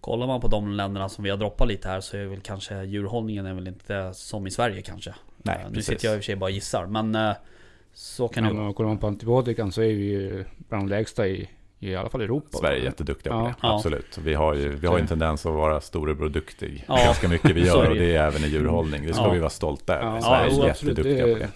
[0.02, 2.84] Kollar man på de länderna som vi har droppat lite här så är väl kanske
[2.84, 5.16] djurhållningen är väl inte som i Sverige kanske.
[5.38, 5.86] Nej, nu precis.
[5.86, 7.18] sitter jag i och för sig bara och gissar men
[7.94, 8.62] så kan det Men vara.
[8.62, 11.50] om man kollar på antibiotikan så är vi ju bland de lägsta i,
[11.80, 12.58] i alla fall Europa.
[12.58, 13.44] Sverige är jätteduktiga på Ja.
[13.44, 13.54] det.
[13.62, 13.76] Ja.
[13.76, 14.18] Absolut.
[14.24, 16.86] Vi har ju vi har en tendens att vara storebror duktig.
[16.88, 16.96] Ja.
[16.96, 19.06] Ganska mycket vi gör det och det är även i djurhållning.
[19.08, 19.32] Det ska Ja.
[19.32, 20.16] vi vara stolta över.
[20.16, 21.50] Ja, Sverige är jätteduktiga Det- på det.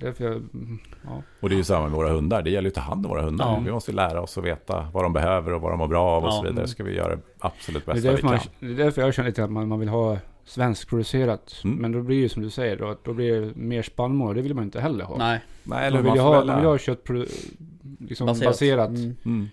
[0.00, 1.22] Därför jag, mm, ja.
[1.40, 2.42] Och det är ju samma med våra hundar.
[2.42, 3.46] Det gäller ju att ta hand om våra hundar.
[3.52, 3.62] Ja.
[3.64, 6.04] Vi måste ju lära oss att veta vad de behöver och vad de mår bra
[6.10, 6.32] av och Ja.
[6.32, 6.68] så vidare.
[6.68, 8.48] ska vi göra det absolut Det bästa vi därför man, kan.
[8.60, 11.60] det är därför jag känner lite att man, man vill ha svenskproducerat.
[11.64, 11.76] Mm.
[11.76, 14.42] Men då blir det som du säger då, att då blir det mer spannmål det
[14.42, 15.16] vill man inte heller ha.
[15.18, 17.28] Nej, Nej, eller de vill ha, de vill ha köttprodu-
[18.08, 19.16] liksom baserat, Mm.
[19.24, 19.48] Mm.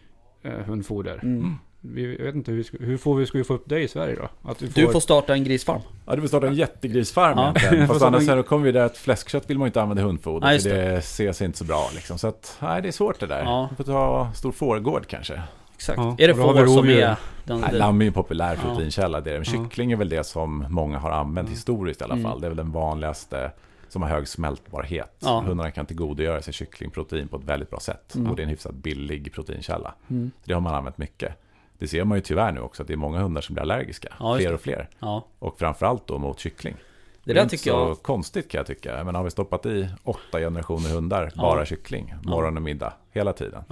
[0.48, 1.20] Eh, hundfoder.
[1.24, 1.56] Mm.
[1.82, 3.88] Vi, vet inte hur, vi ska, hur får vi, ska vi få upp det i
[3.88, 4.50] Sverige då?
[4.52, 5.82] Att vi Du får starta en grisfarm.
[6.06, 7.50] Ja, du vill starta en jättegrisfarm Ja.
[7.56, 7.88] egentligen.
[7.88, 10.06] Fast Får annars en- så kommer vi där att fläskkött vill man inte använda i
[10.06, 10.48] hundfoder.
[10.48, 12.18] Nej, för det ses inte så bra liksom.
[12.18, 13.44] Så att, nej det är svårt det där.
[13.44, 13.68] Ja.
[13.72, 15.42] Vi får ta stor fårgård kanske.
[15.76, 15.98] Exakt.
[15.98, 18.70] Ja, Är det får som är den, Nej, lamm är ju en populär Ja.
[18.70, 19.22] proteinkälla.
[19.22, 19.40] Det är det.
[19.52, 19.64] Men Ja.
[19.70, 21.52] kyckling är väl det som många har använt Mm.
[21.56, 22.24] historiskt i alla Mm.
[22.32, 22.42] fall.
[22.42, 23.52] Det är väl den vanligaste
[23.98, 25.16] som har hög smältbarhet.
[25.20, 25.40] Ja.
[25.48, 28.16] Hundarna kan tillgodogöra sig kycklingprotein på ett väldigt bra sätt.
[28.16, 28.30] Mm.
[28.30, 29.94] Och det är en hyfsat billig proteinkälla.
[30.10, 30.32] Mm.
[30.44, 31.34] Det har man använt mycket.
[31.78, 34.14] Det ser man ju tyvärr nu också, att det är många hundar som blir allergiska.
[34.20, 34.54] Ja, fler det.
[34.56, 34.90] och fler.
[35.00, 36.76] Ja, Och framförallt då mot kyckling.
[37.24, 38.02] det är där inte så jag.
[38.04, 39.04] konstigt kan jag tycka.
[39.04, 41.42] Men har vi stoppat i åtta generationer hundar, Ja.
[41.42, 43.64] bara kyckling, morgon och middag, hela tiden.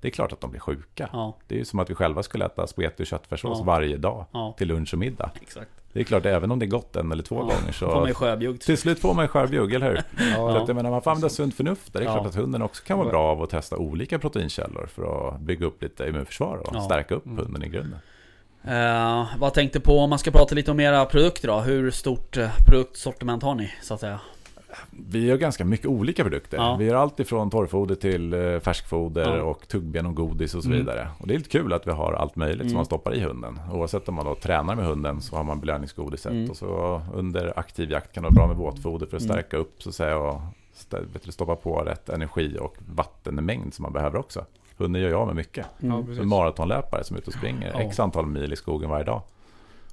[0.00, 1.32] Det är klart att de blir sjuka.
[1.48, 4.24] Det är ju som att vi själva skulle äta spagetti och köttfärssås varje dag
[4.56, 5.30] till lunch och middag.
[5.42, 5.70] Exakt.
[5.94, 7.86] Det är klart, även om det är gott en eller två Ja, gånger Då får
[7.94, 8.60] man så ju sjöbjugg.
[8.60, 9.94] till slut får man ju skörbjugg, eller hur?
[10.30, 11.92] Ja, Så att jag menar, man får använda sunt förnuft.
[11.92, 12.00] där.
[12.00, 12.14] Det är Ja.
[12.14, 15.66] klart att hunden också kan vara bra av att testa olika proteinkällor för att bygga
[15.66, 16.80] upp lite immunförsvar och Ja.
[16.80, 17.38] stärka upp Mm.
[17.38, 17.98] hunden i grunden.
[18.64, 21.60] Eh, vad tänkte på om man ska prata lite om era produkter då?
[21.60, 24.20] Hur stort eh, produktsortiment har ni så att säga?
[24.90, 26.56] Vi gör ganska mycket olika produkter.
[26.56, 26.76] Ja.
[26.76, 29.42] Vi gör allt ifrån torrfoder till eh, färskfoder Ja.
[29.42, 30.78] och tuggben och godis och så Mm.
[30.80, 31.08] vidare.
[31.18, 32.68] Och det är lite kul att vi har allt möjligt Mm.
[32.68, 33.60] som man stoppar i hunden.
[33.72, 36.32] Oavsett om man då tränar med hunden så har man belöningsgodiset.
[36.32, 36.50] Mm.
[36.50, 39.32] Och så under aktiv jakt kan det vara bra med våtfoder för att Mm.
[39.34, 40.40] stärka upp så att säga och
[41.28, 44.44] stoppa på rätt energi och vattenmängd som man behöver också.
[44.76, 45.66] Hunden gör ju av med mycket.
[45.82, 46.18] Mm.
[46.20, 47.80] En maratonlöpare som är ute och springer Ja.
[47.80, 49.22] x antal mil i skogen varje dag.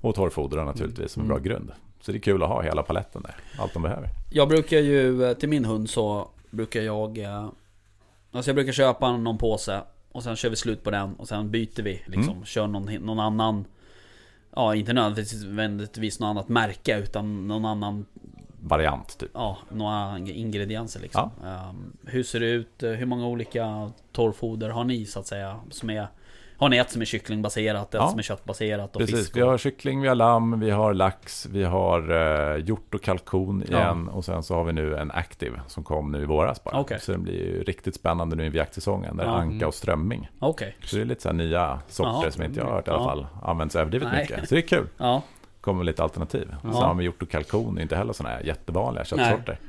[0.02, 1.50] Och torrfoder naturligtvis som en bra Mm.
[1.50, 1.72] grund.
[2.02, 3.36] Så det är kul att ha hela paletten där.
[3.60, 4.10] Allt de behöver.
[4.30, 7.18] Jag brukar ju, eh, till min hund så brukar jag...
[7.18, 7.48] eh,
[8.34, 9.82] Alltså jag brukar köpa någon påse
[10.12, 12.34] och sen kör vi slut på den och sen byter vi liksom.
[12.34, 12.46] Mm.
[12.46, 13.66] Kör någon, någon annan...
[14.56, 18.06] Ja, inte nödvändigtvis något annat märke utan någon annan...
[18.64, 19.30] Variant typ.
[19.34, 21.30] Ja, några ingredienser liksom.
[21.46, 22.74] Ehm, hur ser det ut?
[22.80, 25.60] Hur många olika torrfoder har ni så att säga?
[25.70, 26.08] Som är...
[26.62, 28.08] Har ni ett som är kycklingbaserat, ett Ja.
[28.10, 29.38] som är köttbaserat och Precis, fisk?
[29.38, 32.12] vi och- har kyckling, vi har lamm, vi har lax, vi har
[32.56, 34.08] eh, hjort och kalkon igen.
[34.08, 36.80] Och sen så har vi nu en Active som kom nu i våras bara.
[36.80, 37.00] Okej.
[37.02, 39.18] Så den blir ju riktigt spännande nu i jaktsäsongen.
[39.18, 39.32] Där Ja.
[39.32, 40.30] anka och strömming.
[40.40, 40.76] Okej.
[40.84, 42.32] Så det är lite så här nya sorter Jaha.
[42.32, 43.06] som inte jag har hört i alla Ja.
[43.10, 44.22] fall används överdrivet Nej.
[44.22, 44.50] mycket.
[44.50, 44.88] Så det är kul.
[44.98, 45.22] Ja.
[45.62, 46.56] Kommer lite alternativ.
[46.64, 46.74] Ja.
[46.74, 49.60] Samma med hjort och kalkon inte heller sådana här jättevanliga köttsorter.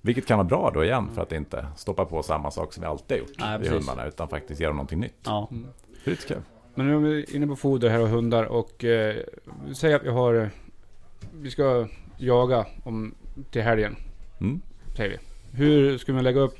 [0.00, 2.86] Vilket kan vara bra då igen för att inte stoppa på samma sak som vi
[2.86, 4.06] alltid har gjort Nej, i hundarna.
[4.06, 5.20] Utan faktiskt göra någonting nytt.
[5.24, 5.48] Ja.
[6.04, 6.16] Kul.
[6.74, 9.16] Men nu är vi inne på foder här och hundar och eh,
[9.74, 10.50] säg att vi har...
[11.40, 11.88] Vi ska
[12.18, 13.14] jaga om,
[13.50, 13.96] till helgen,
[14.40, 14.60] Mm.
[14.96, 15.18] säger vi.
[15.58, 16.56] Hur ska man lägga upp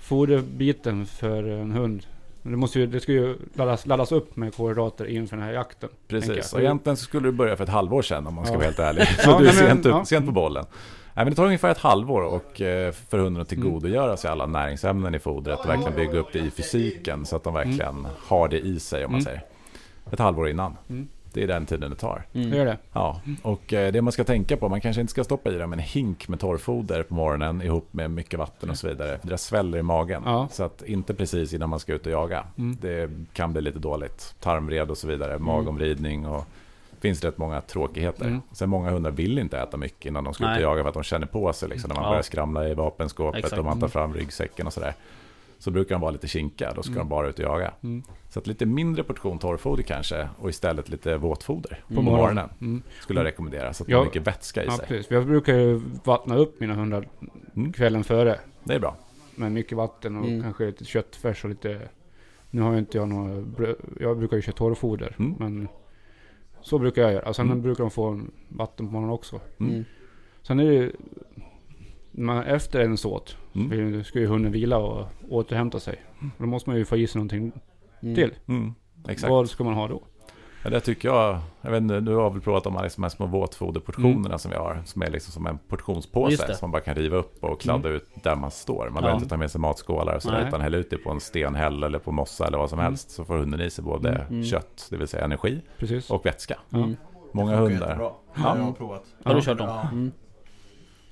[0.00, 2.06] foderbiten för en hund?
[2.42, 5.88] Det, måste ju, det ska ju laddas, laddas upp med kolhydrater inför den här jakten.
[6.08, 8.58] Precis, och egentligen skulle du börja för ett halvår sedan om man ska Ja.
[8.58, 9.08] vara helt ärlig.
[9.18, 10.04] Så Ja, du är men- sent, upp, ja.
[10.04, 10.64] sent på bollen.
[11.16, 14.46] Nej, men det tar ungefär ett halvår och eh, för hunden att tillgodogöra sig alla
[14.46, 18.48] näringsämnen i fodret och verkligen bygga upp det i fysiken så att de verkligen har
[18.48, 19.24] det i sig om man Mm.
[19.24, 19.42] säger.
[20.12, 20.76] Ett halvår innan.
[20.90, 21.08] Mm.
[21.32, 22.26] Det är den tiden det tar.
[22.32, 22.50] Mm.
[22.50, 22.76] Det?
[22.92, 25.72] Ja, och eh, det man ska tänka på, man kanske inte ska stoppa i dem
[25.72, 29.18] en hink med torrfoder på morgonen ihop med mycket vatten och så vidare.
[29.18, 30.22] För det sväller i magen.
[30.26, 30.48] Ja.
[30.52, 32.44] Så att inte precis innan man ska ut och jaga.
[32.58, 32.76] Mm.
[32.80, 34.34] Det kan bli lite dåligt.
[34.40, 36.44] Tarmvred och så vidare, magomvridning och
[37.00, 38.24] finns det rätt många tråkigheter.
[38.26, 38.40] Mm.
[38.52, 40.66] Sen många hundar vill inte äta mycket innan de ska ut Nej.
[40.66, 42.10] och jaga för att de känner på sig liksom, när man Ja.
[42.10, 43.58] börjar skramla i vapenskåpet Exakt.
[43.58, 44.94] och man tar fram ryggsäcken och sådär.
[45.58, 46.98] Så brukar de vara lite kinkiga, då ska Mm.
[46.98, 47.72] de bara ut och jaga.
[47.82, 48.02] Mm.
[48.28, 52.04] Så att lite mindre portion torrfoder kanske och istället lite våtfoder på Mm.
[52.04, 52.48] morgonen.
[52.60, 52.82] Mm.
[53.00, 53.94] Skulle jag rekommendera, så att Ja.
[53.96, 54.86] de har mycket vätska i Ja, sig.
[54.86, 55.10] precis.
[55.10, 57.08] Jag brukar ju vattna upp mina hundar
[57.56, 57.72] Mm.
[57.72, 58.40] kvällen före.
[58.64, 58.96] Det är bra.
[59.34, 60.42] Med mycket vatten och Mm.
[60.42, 61.80] kanske lite köttfärs och lite...
[62.50, 63.42] Nu har ju inte jag några.
[64.00, 65.16] Jag brukar ju köra torrfoder.
[65.18, 65.34] Mm.
[65.38, 65.68] Men
[66.66, 67.32] så brukar jag göra.
[67.34, 67.62] Sen Mm.
[67.62, 69.40] brukar de få en vatten på morgonen också.
[69.60, 69.72] Mm.
[69.72, 69.84] Mm.
[70.42, 70.92] Sen är det ju...
[72.10, 74.04] Man, efter en såt Mm.
[74.04, 76.02] ska ju hunden vila och återhämta sig.
[76.38, 77.52] Då måste man ju få i sig någonting
[78.02, 78.14] Mm.
[78.14, 78.34] till.
[78.46, 78.74] Mm.
[79.08, 79.30] Exakt.
[79.30, 80.02] Vad ska man ha då?
[80.64, 83.10] Ja, det tycker jag, jag vet inte, du har väl provat de här, liksom, här
[83.10, 84.38] små våtfoderportionerna Mm.
[84.38, 84.82] som vi har.
[84.84, 88.08] Som är liksom som en portionspåse som man bara kan riva upp och kladda ut
[88.22, 88.84] där man står.
[88.84, 89.00] Man Ja.
[89.00, 91.82] behöver inte ta med sig matskålar och sådär, utan hälla ut det på en stenhäll
[91.82, 92.90] eller på mossa eller vad som Mm.
[92.90, 93.10] helst.
[93.10, 94.44] Så får hunden i sig både Mm.
[94.44, 96.10] kött, det vill säga energi, Precis.
[96.10, 96.58] och vätska.
[96.70, 96.78] Ja.
[96.78, 96.96] Mm.
[97.32, 97.96] Många hundar.
[98.00, 98.16] Ja.
[98.34, 99.04] Ja, jag har provat.
[99.24, 99.44] Har du Ja.
[99.44, 99.68] kört dem?
[99.68, 99.80] Ja.
[99.92, 100.12] Mm.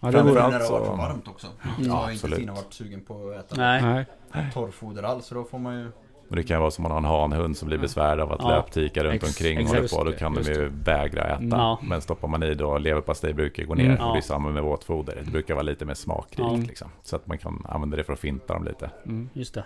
[0.00, 0.48] Ja, det vore...
[0.48, 1.46] när det har varit varmt också.
[1.62, 1.84] Mm.
[1.84, 2.24] Så har absolut.
[2.24, 3.56] inte Stina varit sugen på att äta.
[3.56, 4.06] Nej.
[4.54, 5.26] torrfoder alls.
[5.26, 5.90] Så då får man ju...
[6.28, 8.40] Och det kan vara som om man har en hanhund som blir besvärad av att
[8.42, 8.48] Ja.
[8.48, 10.04] löptika runt Ex- omkring håller på.
[10.04, 11.34] Då kan de det, ju vägra äta.
[11.36, 11.58] Mm.
[11.58, 11.78] Ja.
[11.82, 13.84] Men stoppar man i då leverpastej brukar gå ner.
[13.84, 14.00] Mm.
[14.02, 15.22] Och det är samma med våtfoder.
[15.24, 16.56] Det brukar vara lite mer smakrikt Ja.
[16.68, 16.88] liksom.
[17.02, 18.90] Så att man kan använda det för att finta dem lite.
[19.06, 19.28] Mm.
[19.32, 19.64] Just det.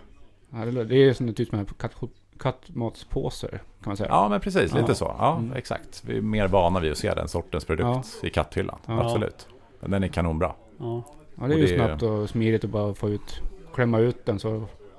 [0.50, 1.94] Ja, det, det är som en typ med katt,
[2.38, 4.08] kattmatspåsar kan man säga.
[4.08, 4.74] Ja, men precis.
[4.74, 4.94] Lite Ja.
[4.94, 5.14] så.
[5.18, 5.52] Ja, Mm.
[5.56, 6.02] exakt.
[6.06, 8.78] Vi är mer vana vid att se den sortens produkt i katthyllan.
[8.86, 9.04] Ja.
[9.04, 9.46] Absolut.
[9.80, 10.52] Men den är kanonbra.
[10.78, 11.02] Ja.
[11.40, 13.40] Ja, det är Och ju det- snabbt och smidigt att bara få ut,
[13.74, 14.48] klämma ut den så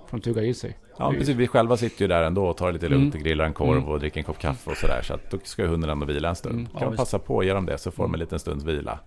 [0.07, 0.78] får de tugga i sig.
[1.00, 1.36] Ja, precis.
[1.36, 3.20] Vi själva sitter ju där ändå och tar lite lugnt Mm.
[3.22, 3.89] och grillar en korv Mm.
[3.89, 5.02] och dricker en kopp kaffe och sådär.
[5.04, 6.56] Så att då ska hunden ändå vila en stund.
[6.56, 6.66] Mm.
[6.66, 7.00] Kan Ja, man visst.
[7.02, 8.20] passa på att ge dem det så får de en Mm.
[8.20, 9.00] liten stunds vila.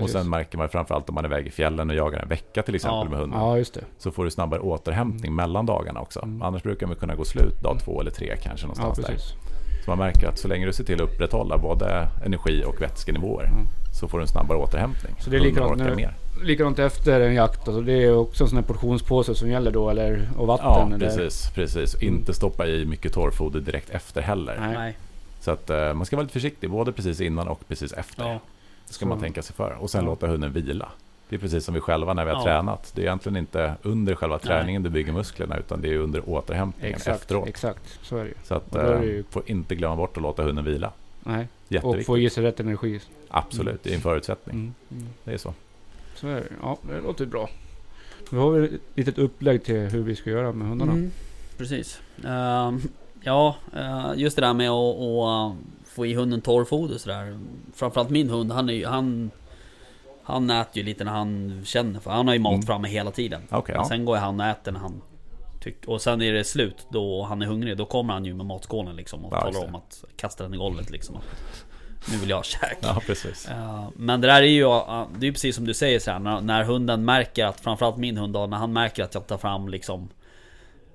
[0.00, 2.62] Och sen märker man framförallt om man är iväg i fjällen och jagar en vecka
[2.62, 3.10] till exempel Ja.
[3.10, 3.40] med hunden.
[3.40, 3.80] Ja.
[3.98, 6.22] Så får du snabbare återhämtning mellan dagarna också.
[6.22, 6.42] Mm.
[6.42, 9.14] Annars brukar man kunna gå slut dag två eller tre kanske Ja, någonstans där.
[9.14, 9.34] precis.
[9.84, 13.44] Så man märker att så länge du ser till att upprätthålla både energi och vätskenivåer
[13.44, 13.66] Mm.
[14.00, 15.14] så får du en snabbare återhämtning.
[15.20, 16.14] Så det är likadant nu- mer.
[16.42, 17.68] Likadant efter en jakt.
[17.68, 20.66] Alltså, det är också en sån här portionspåse som gäller då, eller och vatten.
[20.66, 21.50] Ja, eller, precis.
[21.54, 21.94] precis.
[21.94, 22.14] Mm.
[22.14, 24.56] Inte stoppa i mycket torrfoder direkt efter heller.
[24.60, 24.74] Nej.
[24.74, 24.96] Nej.
[25.40, 28.24] Så att eh, man ska vara lite försiktig, både precis innan och precis efter.
[28.32, 28.38] Ja.
[28.86, 29.76] Det ska man Så- tänka sig för.
[29.80, 30.10] Och sen Ja.
[30.10, 30.88] låta hunden vila.
[31.28, 32.44] Det är precis som vi själva när vi har Ja.
[32.44, 32.92] tränat.
[32.94, 36.96] Det är egentligen inte under själva träningen du bygger musklerna, utan det är under återhämtningen
[36.96, 37.48] Exakt, efteråt.
[37.48, 37.98] exakt.
[38.02, 38.34] Så är det ju.
[38.44, 40.92] Så att eh, det ju- får inte glömma bort att låta hunden vila.
[41.24, 41.48] Nej.
[41.82, 43.00] Och få i sig rätt energi.
[43.28, 44.56] Absolut, det är en förutsättning.
[44.56, 44.74] Mm.
[44.90, 45.06] Mm.
[45.24, 45.54] Det är så.
[46.16, 46.46] Så är det.
[46.62, 47.48] Ja, det låter bra.
[48.30, 50.92] Vi har väl ett litet upplägg till hur vi ska göra med hundarna.
[50.92, 51.10] Mm,
[51.58, 52.00] precis.
[52.26, 52.80] Ehm,
[53.22, 57.38] ja, eh, just det där med att, att eh, få i hunden torrfoder sådär.
[57.74, 59.30] Framförallt min hund, han är ju, han...
[60.22, 62.62] Han äter ju lite när han känner för Han har ju mat Mm.
[62.66, 63.42] framme hela tiden.
[63.50, 63.88] Okej, Men ja.
[63.88, 65.02] sen går han och äter när han
[65.60, 65.90] tycker...
[65.90, 67.76] Och sen är det slut då han är hungrig.
[67.76, 70.56] Då kommer han ju med matskålen liksom och Ja, talar om att kasta den i
[70.56, 71.16] golvet liksom.
[72.10, 72.78] Nu vill jag ha käk.
[72.80, 73.48] Ja, precis.
[73.94, 76.40] Men det där är ju, det är ju precis som du säger så här, när,
[76.40, 79.68] när hunden märker att, framförallt min hund då, när han märker att jag tar fram
[79.68, 80.08] liksom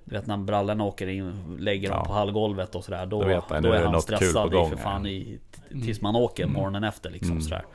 [0.06, 2.06] Du vet när brallorna åker in, lägger dem Ja.
[2.06, 3.06] på hallgolvet och sådär.
[3.06, 5.06] Då, Då då, vet han, nu är han något kul stressad på gång för fan
[5.08, 7.42] i, t- tills man åker morgonen efter liksom Mm.
[7.44, 7.66] sådär.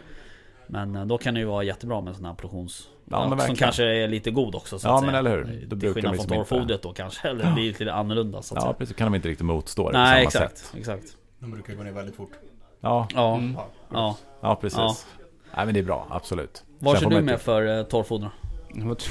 [0.67, 2.89] Men eh, då kan det ju vara jättebra med sån här portions...
[3.11, 5.19] Ja, men som kanske är lite god också så Ja, att men säga.
[5.19, 5.67] eller hur?
[5.67, 8.73] Då Till skillnad från torrfodret då kanske, eller blir lite annorlunda så att Ja, säga.
[8.73, 8.97] precis.
[8.97, 10.75] kan de inte riktigt motstå det på Nej samma exakt, sätt.
[10.79, 11.05] exakt.
[11.39, 12.31] De brukar gå ner väldigt fort.
[12.87, 13.57] Ja, Ja, Mm.
[13.93, 14.17] ja.
[14.41, 14.79] ja precis.
[14.79, 14.95] Ja.
[15.57, 16.65] Nej, men det är bra, absolut.
[16.79, 18.31] Vad kör du med för uh, torrfoder?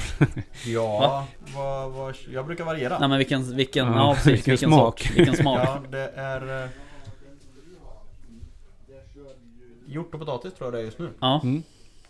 [0.66, 2.98] Ja, vad, vad, jag brukar variera.
[2.98, 5.00] Nej men vilken, vilken, Ja, ja, precis, vilken vilken, smak.
[5.00, 5.16] smak.
[5.16, 5.60] Vilken smak.
[5.64, 6.62] Ja, det är...
[6.64, 6.68] eh,
[9.88, 11.10] Hjort och potatis tror jag det är just nu.
[11.20, 11.40] Ja.
[11.42, 11.62] Mm.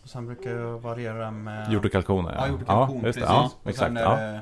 [0.02, 1.72] Och sen brukar jag variera med...
[1.72, 2.34] Hjort och kalkoner.
[2.38, 3.26] Ja, hjort och kalkon, ja, just det.
[3.26, 3.34] precis.
[3.36, 3.86] Ja, och exakt.
[3.88, 4.16] sen är Ja.
[4.16, 4.40] det...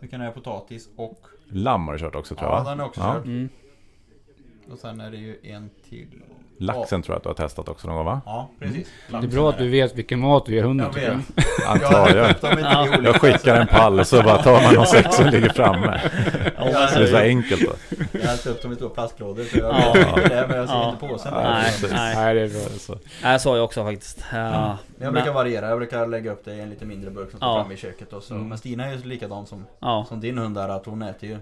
[0.00, 0.30] Vilken är?
[0.30, 1.18] Potatis och...
[1.48, 3.12] Lamm har du kört också tror jag Ja, den är också Ja.
[3.14, 3.24] körd.
[3.24, 3.48] Mm.
[4.72, 6.08] Och sen är det ju en till.
[6.58, 8.20] Laxen tror jag att du har testat också någon gång va?
[8.26, 8.88] Ja, precis.
[9.10, 11.16] Det är bra att du vet vilken mat du ger hunden Jag tycker jag.
[11.16, 11.66] vet.
[11.66, 12.88] Antar jag.
[12.88, 16.00] Olika- Jag skickar en pall och så bara tar man de sex som ligger framme.
[16.56, 17.96] Ja, Så det är så enkelt då.
[18.20, 19.92] Jag har upp dem i stora plastlådor så jag Ja.
[19.94, 20.90] vet det men jag ser Ja.
[20.92, 21.32] inte påsen.
[21.34, 22.14] Ja, Nej, nej.
[22.16, 22.78] Nej, det är bra.
[22.78, 22.98] Så.
[23.22, 24.24] Nej, så har jag också faktiskt.
[24.32, 27.38] Jag men, brukar variera, jag brukar lägga upp det i en lite mindre burk som
[27.38, 27.60] står Ja.
[27.62, 28.34] framme i köket och så.
[28.34, 28.48] Mm.
[28.48, 31.36] Men Stina är ju likadan som, ja, som din hund där att hon äter ju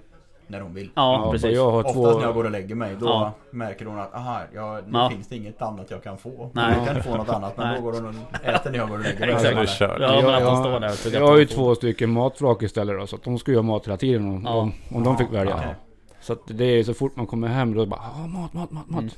[0.50, 0.90] när hon vill.
[0.94, 1.54] ja, Ja, precis.
[1.56, 2.12] Jag har Oftast två...
[2.18, 3.32] när jag går och lägger mig då Ja.
[3.50, 5.10] märker hon att aha, ja, nu Ja.
[5.10, 6.50] finns det inget annat jag kan få.
[6.52, 6.74] Nej.
[6.76, 7.76] Jag kan inte få något annat men Nej.
[7.78, 9.30] då går hon och äter när jag går och lägger mig.
[9.30, 9.56] Exakt.
[9.56, 10.00] Nu kör.
[10.00, 12.98] Ja, men att jag, de står där tuggar jag har ju två stycken matvrak istället
[13.00, 14.50] då, så att de ska ju ha mat hela tiden om, Ja.
[14.54, 15.54] om, om de fick välja.
[15.54, 15.74] Okej.
[16.22, 18.90] Så att det är så fort man kommer hem då bara ah, mat, mat, mat,
[18.90, 19.00] mat.
[19.00, 19.10] Mm.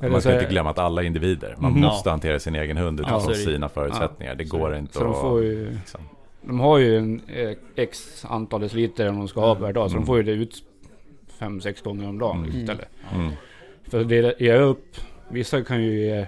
[0.00, 0.08] Ja.
[0.08, 1.54] Man ska inte glömma att alla individer.
[1.58, 1.80] Man Mhm.
[1.80, 3.34] måste hantera sin egen hund Ja, utifrån det.
[3.38, 4.34] sina förutsättningar.
[4.34, 5.20] Det Så- går inte Så de att...
[5.20, 6.00] får ju, liksom.
[6.48, 10.02] De har ju en eh, x antal liter de ska ha per dag, så Mm.
[10.02, 10.64] de får ju det ut
[11.38, 12.56] fem, sex gånger om dagen Mm.
[12.60, 12.88] istället.
[13.14, 13.30] Mm.
[13.84, 14.96] För det ger jag upp.
[15.30, 16.26] Vissa kan ju ge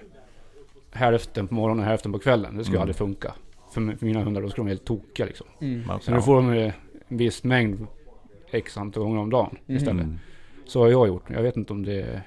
[0.93, 2.57] hälften på morgonen och hälften på kvällen.
[2.57, 2.83] Det skulle Mm.
[2.83, 3.35] aldrig funka.
[3.73, 5.47] För, för mina hundar, då skulle de vara helt tokiga liksom.
[5.61, 5.87] Mm.
[5.87, 6.73] Man- Så nu får de ju en
[7.09, 7.87] viss mängd
[8.51, 10.05] x antal gånger om dagen istället.
[10.05, 10.19] Mm.
[10.67, 11.23] Så har jag gjort.
[11.31, 12.23] Jag vet inte om det är...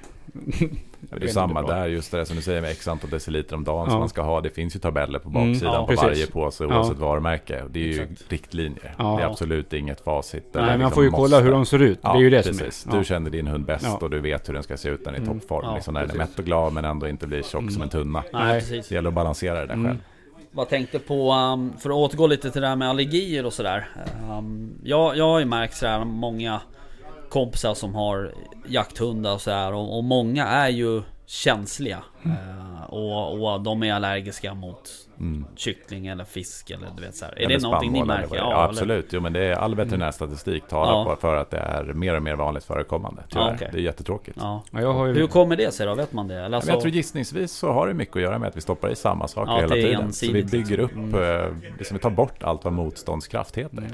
[1.09, 3.85] Det är samma där, just det som du säger med x antal deciliter om dagen
[3.85, 3.99] som Ja.
[3.99, 4.41] man ska ha.
[4.41, 6.03] Det finns ju tabeller på Mm, baksidan ja, på precis.
[6.03, 6.77] varje påse Ja.
[6.77, 7.63] oavsett varumärke.
[7.69, 8.31] Det är ju Exakt.
[8.31, 8.95] riktlinjer.
[8.97, 9.15] Ja.
[9.17, 10.43] Det är absolut inget facit.
[10.53, 11.43] Nej, men man liksom får ju kolla måste.
[11.43, 11.99] hur de ser ut.
[12.01, 12.77] Ja, det är ju det precis.
[12.77, 12.97] som är.
[12.97, 13.97] Du känner din hund bäst Ja.
[14.01, 15.39] och du vet hur den ska se ut när den är i Mm.
[15.39, 15.65] toppform.
[15.65, 17.73] Ja, liksom när den är mätt och glad men ändå inte blir tjock Mm.
[17.73, 18.23] som en tunna.
[18.33, 18.59] Nej, Nej.
[18.59, 18.87] precis.
[18.87, 19.85] Det gäller att balansera det där Mm.
[19.87, 19.97] själv.
[20.51, 23.87] Vad tänkte på, um, för att återgå lite till det här med allergier och sådär.
[24.29, 26.61] Um, jag, jag har ju märkt sådär många
[27.33, 28.31] kompisar som har
[28.67, 32.03] jakthundar och sådär och, och många är ju känsliga.
[32.25, 35.45] Uh, och, och de är allergiska mot Mm.
[35.55, 37.31] kyckling eller fisk eller du vet såhär.
[37.31, 38.35] Är Eller det någonting ni märker?
[38.35, 38.39] är.
[38.39, 39.05] Ja, absolut.
[39.09, 41.03] Jo, men det är all veterinärstatistik talar Ja.
[41.05, 43.23] på för att det är mer och mer vanligt förekommande.
[43.29, 43.45] Tyvärr.
[43.47, 43.69] Ja, okej.
[43.71, 44.37] Det är jättetråkigt.
[44.41, 44.63] Ja.
[44.71, 45.13] Ja, jag har ju...
[45.13, 45.95] Hur kommer det sig då?
[45.95, 46.45] Vet man det?
[46.45, 48.95] Alltså, jag tror gissningsvis så har det mycket att göra med att vi stoppar i
[48.95, 50.13] samma saker Ja, hela tiden.
[50.13, 51.23] Så vi bygger upp, liksom.
[51.23, 53.89] eh, liksom vi tar bort allt vad motståndskraft heter.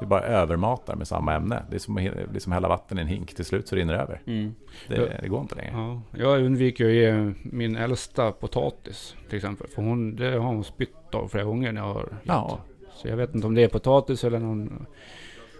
[0.00, 1.62] Vi bara övermatar med samma ämne.
[1.70, 3.34] Det är som att det är som hälla vatten i en hink.
[3.34, 4.20] Till slut så rinner det över.
[4.26, 4.54] Mm.
[4.88, 5.70] Det, det går inte längre.
[5.74, 9.68] Ja, jag undviker att ge min äldsta potatis till exempel.
[9.68, 12.58] För hon, det har hon spytt av flera gånger när jag har Ja,
[12.94, 14.86] Så jag vet inte om det är potatis eller någon,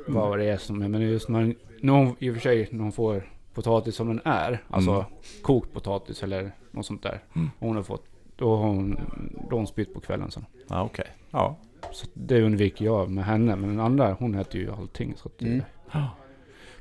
[0.06, 0.88] vad det är som är.
[0.88, 3.22] Men just när, när hon, i och för sig, när hon får
[3.54, 4.62] potatis som den är.
[4.70, 5.04] Alltså Mm.
[5.42, 7.22] kokt potatis eller något sånt där.
[7.36, 7.50] Mm.
[7.58, 8.04] Hon har fått,
[8.36, 9.00] då har hon,
[9.32, 10.44] då har hon spytt på kvällen sen.
[10.68, 11.06] ja okej.
[11.30, 11.56] Ja.
[11.92, 13.56] Så det undviker jag med henne.
[13.56, 15.14] Men den andra, hon äter ju allting.
[15.16, 15.62] Så att det, Mm.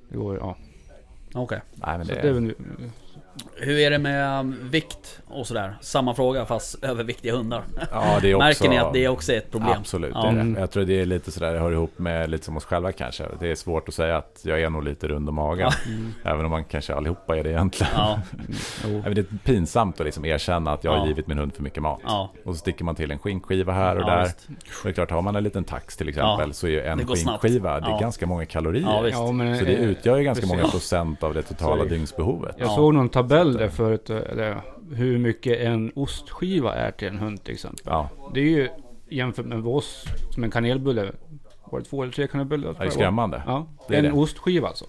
[0.09, 0.55] det går, ja.
[1.33, 1.61] Okej.
[1.75, 2.53] Nej, men Så det, det
[3.55, 5.77] Hur är det med vikt och sådär?
[5.81, 7.63] Samma fråga fast överviktiga hundar.
[7.91, 8.45] ja, det är också...
[8.45, 9.75] Märker ni att det också är ett problem?
[9.79, 10.21] Absolut, Ja.
[10.21, 10.41] det är det.
[10.41, 10.59] Mm.
[10.61, 13.23] Jag tror det är lite sådär, det hör ihop med lite som oss själva kanske.
[13.39, 15.71] Det är svårt att säga att jag är nog lite rund om magen.
[16.23, 17.93] Även om man kanske allihopa är det egentligen.
[17.95, 18.19] Ja,
[18.83, 18.89] jo.
[18.89, 21.07] Nej, men Det är pinsamt att liksom erkänna att jag har Ja.
[21.07, 21.99] givit min hund för mycket mat.
[22.03, 24.23] ja, Och så sticker man till en skinkskiva här och ja där.
[24.23, 24.47] visst.
[24.83, 26.97] Det är klart, har man en liten tax till exempel Ja, så är ju en
[26.97, 27.97] det skinkskiva, det är Ja.
[27.99, 28.83] ganska många kalorier.
[28.85, 29.07] Ja.
[29.07, 29.15] Ja,
[29.59, 30.57] så det utgör ju ganska precis.
[30.57, 31.89] många procent av det totala det.
[31.89, 32.55] dygnsbehovet.
[32.59, 32.75] Jag Ja.
[32.75, 34.09] såg någon tabell där förut.
[34.09, 34.61] eh, Där,
[34.91, 37.81] hur mycket en ostskiva är till en hund till exempel.
[37.85, 38.69] Ja, Det är ju
[39.09, 41.11] jämfört med oss som en kanelbulle.
[41.71, 42.75] Var det två eller tre kanelbullar?
[42.79, 43.43] det är skrämmande.
[43.45, 44.11] Ja, Det är en det.
[44.11, 44.85] ostskiva alltså.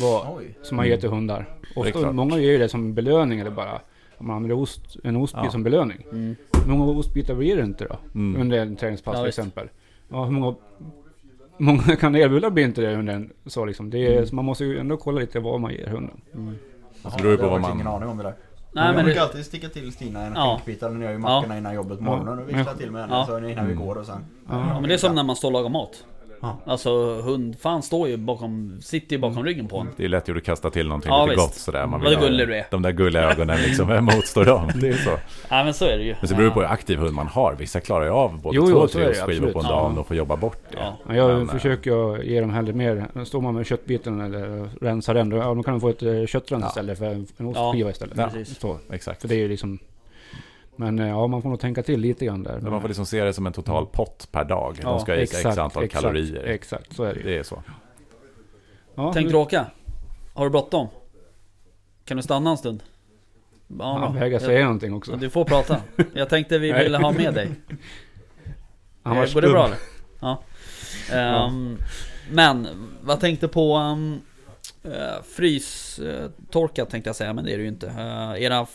[0.00, 0.54] Var, Oj.
[0.62, 1.48] som man ger till hundar.
[1.76, 3.80] Ofta, många ger ju det som belöning eller bara
[4.18, 5.50] om man använder ost, en ostbit Ja.
[5.50, 6.06] som belöning.
[6.12, 6.36] Mm.
[6.66, 7.96] Hur många ostbitar blir det inte då?
[8.14, 8.40] Mm.
[8.40, 9.68] Under en träningspass Ja, till exempel.
[10.08, 10.54] Ja, hur många,
[11.58, 13.90] många kanelbullar blir inte det under en så liksom.
[13.90, 14.26] Det är, Mm.
[14.26, 16.20] så man måste ju ändå kolla lite vad man ger hunden.
[16.32, 16.38] Så
[17.02, 17.94] beror det på jag har vad faktiskt ingen man...
[17.96, 18.34] aning om det där.
[18.72, 20.60] Nej jag men brukar det, alltid sticka till Stina en Ja.
[20.64, 23.26] skinkbit när jag gör mackorna innan jobbet på morgonen och vissla till med henne Ja.
[23.26, 24.24] så innan vi går och sen.
[24.48, 26.04] ja, men det är som när man står och lagar mat.
[26.42, 26.56] Ja.
[26.66, 29.86] Alltså hund, fan står ju bakom, sitter ju bakom ryggen på en.
[29.96, 31.46] Det är lätt gjort att kasta till någonting Ja, lite visst.
[31.48, 31.86] gott sådär.
[31.86, 32.66] Man Vad ha- gullig du är.
[32.70, 34.70] De där gulliga ögonen liksom, vem motstår dem?
[34.80, 35.10] Det är så.
[35.48, 36.14] Ja men så är det ju.
[36.20, 37.56] Men så beror det på hur aktiv hund man har.
[37.58, 39.68] Vissa klarar ju av både Jo, två och tre skivor på en absolut.
[39.68, 40.00] dag Ja.
[40.00, 40.76] och får jobba bort det.
[40.78, 40.96] Ja.
[41.06, 43.24] Men jag Men, eh, försöker ge dem hellre mer.
[43.24, 46.26] Står man med köttbiten eller rensar den, då, ja, då kan de få ett eh,
[46.26, 46.68] köttrens Ja.
[46.68, 48.18] istället för en ostskiva istället.
[48.18, 48.30] Ja.
[48.60, 49.20] Så, Exakt.
[49.20, 49.78] för det är ju liksom...
[50.80, 52.60] Men eh, ja, man får nog tänka till lite grann där.
[52.60, 54.78] Men man får liksom se det som en total pott per dag.
[54.82, 56.44] Ja, De ska ha i sig x antal exakt, kalorier.
[56.44, 57.26] Exakt, så är det ju.
[57.26, 57.62] Det är så.
[58.94, 59.66] Ja, Tänkte du åka?
[60.34, 60.88] Har du bråttom?
[62.04, 62.82] Kan du stanna en stund?
[63.78, 65.16] Ja, Han vägrar Jag- säga någonting också.
[65.16, 65.76] Du får prata.
[66.14, 67.48] Jag tänkte vi ville ha med dig.
[69.02, 69.78] Han var Eh, Går det bra eller?
[70.20, 70.42] Ja.
[71.12, 71.78] Ehm,
[72.30, 72.68] Men,
[73.02, 74.20] vad tänkte på um,
[74.84, 77.86] uh, frystorkat tänkte jag säga, men det är det ju inte.
[77.86, 78.66] Uh, era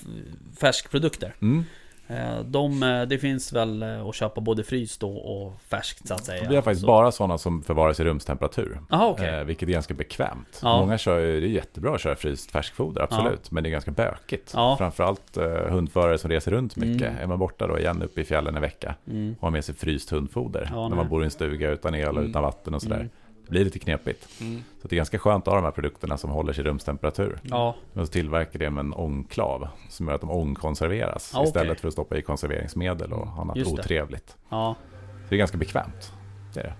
[0.60, 1.36] färskprodukter.
[1.41, 1.66] Mm.
[2.08, 6.26] Eh, de, eh, det finns väl eh, att köpa både fryst och, färskt så att
[6.26, 6.49] säga.
[6.49, 8.80] Vi har faktiskt Så- bara sådana som förvaras i rumstemperatur.
[8.89, 9.30] Jaha okej.
[9.39, 10.60] Eh, vilket är ganska bekvämt.
[10.64, 10.80] Ja.
[10.80, 13.51] Många kör det är jättebra att köra fryst färskfoder, absolut.
[13.51, 14.51] Men det är ganska bökigt.
[14.56, 14.76] Ja.
[14.78, 15.38] Framförallt
[15.70, 17.08] hundförare som reser runt mycket.
[17.10, 17.22] Mm.
[17.22, 19.36] Är man borta då igen uppe i fjällen en vecka Mm.
[19.39, 20.70] och har med sig fryst hundfoder.
[20.74, 22.30] Ja, när man bor i en stuga utan el och Mm.
[22.30, 23.10] utan vatten och sådär.
[23.45, 24.41] Det blir lite knepigt.
[24.41, 24.63] Mm.
[24.81, 27.39] Så det är ganska skönt att ha de här produkterna som håller sig i rumstemperatur.
[27.43, 31.31] Ja, Men så tillverkar det med en ångklav som gör att de ångkonserveras.
[31.33, 31.47] Ja, okej.
[31.47, 33.81] Istället för att stoppa i konserveringsmedel och annat Just det.
[33.81, 34.37] otrevligt.
[34.49, 34.75] ja.
[35.23, 36.13] Så det är ganska bekvämt.
[36.53, 36.73] Det är det.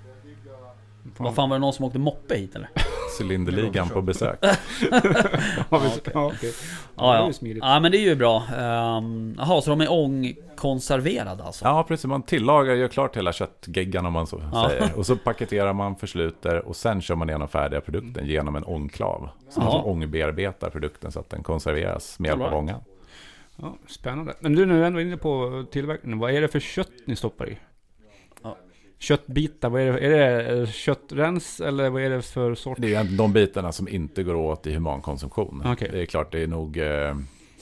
[1.18, 2.70] Vad fan var det någon som åkte moppe hit eller?
[3.20, 4.40] Cylinderligan på besök.
[4.92, 5.02] Ja,
[5.72, 6.02] Ja, okej.
[6.14, 6.32] ja.
[6.96, 7.80] Ja, är ja.
[7.80, 8.36] men det är ju bra.
[8.98, 11.66] Um, Jaha, så de är ångkonserverade alltså?
[11.66, 12.06] Ja, precis.
[12.06, 14.70] Man tillagar, gör klart hela köttgeggan om man så Ja.
[14.70, 14.98] säger.
[14.98, 19.30] Och så paketerar man, försluter och sen kör man igenom färdiga produkten genom en ångklav.
[19.50, 22.80] Så man som ångbearbetar produkten så att den konserveras med hjälp av ångan.
[23.62, 24.34] Ja, spännande.
[24.40, 26.20] Men du, nu är ändå inne på tillverkningen.
[26.20, 27.58] Vad är det för kött ni stoppar i?
[29.00, 30.00] Köttbitar, vad är det?
[30.00, 32.78] Är det eh, köttrens eller vad är det för sort?
[32.82, 35.64] Det är de bitarna som inte går åt i humankonsumtion.
[35.66, 35.90] Okej.
[35.92, 36.78] Det är klart, det är nog...
[36.78, 37.16] eh,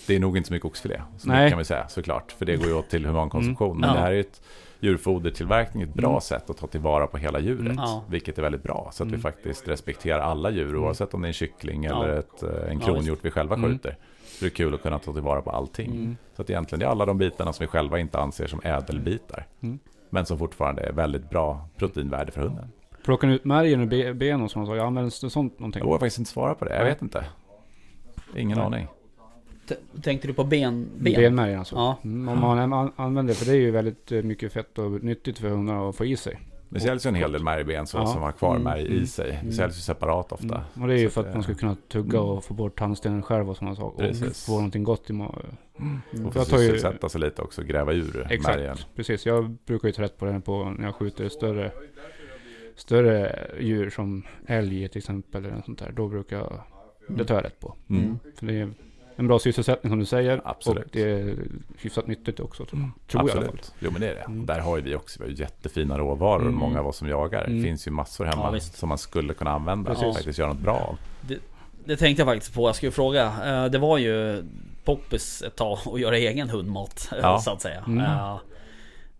[0.07, 1.01] Det är nog inte så mycket oxfilé.
[1.17, 1.43] Så Nej.
[1.43, 2.31] det kan vi säga såklart.
[2.31, 3.79] För det går ju åt till humankonsumtion.
[3.79, 3.95] Men Ja.
[3.95, 4.41] det här är ett
[4.79, 5.84] djurfodertillverkning.
[5.84, 6.21] Ett bra Mm.
[6.21, 7.59] sätt att ta tillvara på hela djuret.
[7.61, 7.75] Mm.
[7.77, 8.03] Ja.
[8.09, 8.89] Vilket är väldigt bra.
[8.93, 9.21] Så att vi Mm.
[9.21, 10.75] faktiskt respekterar alla djur.
[10.75, 12.03] Oavsett om det är en kyckling Ja.
[12.03, 13.69] eller ett, eh, en Ja, kronhjort vi själva Mm.
[13.71, 13.97] skjuter.
[14.25, 15.91] Så det är kul att kunna ta tillvara på allting.
[15.91, 16.17] Mm.
[16.36, 19.45] Så att egentligen det är alla de bitarna som vi själva inte anser som ädelbitar.
[20.14, 22.72] Men som fortfarande är väldigt bra proteinvärde för hunden.
[23.03, 24.70] Plockar ni ut märgen ur be- ben och sånt?
[24.70, 25.80] Används det sånt någonting?
[25.80, 26.76] Jag vågar faktiskt inte svara på det.
[26.78, 27.26] Jag vet inte.
[28.36, 28.66] Ingen Nej.
[28.68, 28.88] aning.
[29.70, 30.88] T- Tänkte du på ben?
[30.97, 31.14] ben?
[31.14, 31.76] Benmärgen alltså?
[31.76, 31.97] Ja.
[32.03, 35.38] Mm, om man an- använder för det är ju väldigt eh, mycket fett och nyttigt
[35.39, 36.39] för hundarna att få i sig.
[36.74, 38.05] Det säljs ju en hel del märgben så, Ja.
[38.05, 38.63] som har kvar Mm.
[38.63, 39.05] märg i Mm.
[39.05, 39.28] sig.
[39.32, 39.51] Det Mm.
[39.51, 40.45] säljs ju separat ofta.
[40.45, 40.82] Mm.
[40.82, 43.21] Och det är ju för att det- man ska kunna tugga och få bort tandstenen
[43.21, 44.03] själv och sådana saker.
[44.03, 44.45] Och Precis.
[44.45, 45.57] få någonting gott i magen.
[45.80, 46.26] Mm.
[46.26, 48.57] Och få ju- sysselsätta sig lite också, gräva ur Exakt.
[48.57, 48.78] märgen.
[48.95, 51.71] Precis, jag brukar ju ta rätt på det på när jag skjuter större,
[52.76, 55.45] större djur som älg till exempel.
[55.45, 55.91] Eller något sånt där.
[55.91, 56.61] Då brukar jag,
[57.07, 57.76] det tar jag rätt på.
[57.89, 58.19] Mm.
[58.39, 58.69] För det är
[59.16, 60.41] en bra sysselsättning som du säger.
[60.45, 60.84] Absolut.
[60.86, 61.36] Och det är
[61.78, 62.66] hyfsat nyttigt också.
[62.66, 63.43] Tror, tror jag i alla fall.
[63.43, 63.74] Absolut.
[63.80, 64.22] Jo men det är det.
[64.22, 64.45] Mm.
[64.45, 66.53] Där har ju vi också vi har jättefina råvaror, Mm.
[66.55, 67.43] många av oss som jagar.
[67.43, 67.57] Mm.
[67.57, 68.78] Det finns ju massor Ja, hemma visst.
[68.78, 70.16] som man skulle kunna använda och Precis.
[70.16, 70.97] faktiskt göra något bra av.
[71.86, 72.68] Det tänkte jag faktiskt på.
[72.68, 73.26] Jag skulle fråga.
[73.45, 74.43] Eh, Det var ju
[74.84, 77.09] poppis ett tag att göra egen hundmat.
[77.11, 77.39] eh, Ja.
[77.39, 77.84] Så att säga.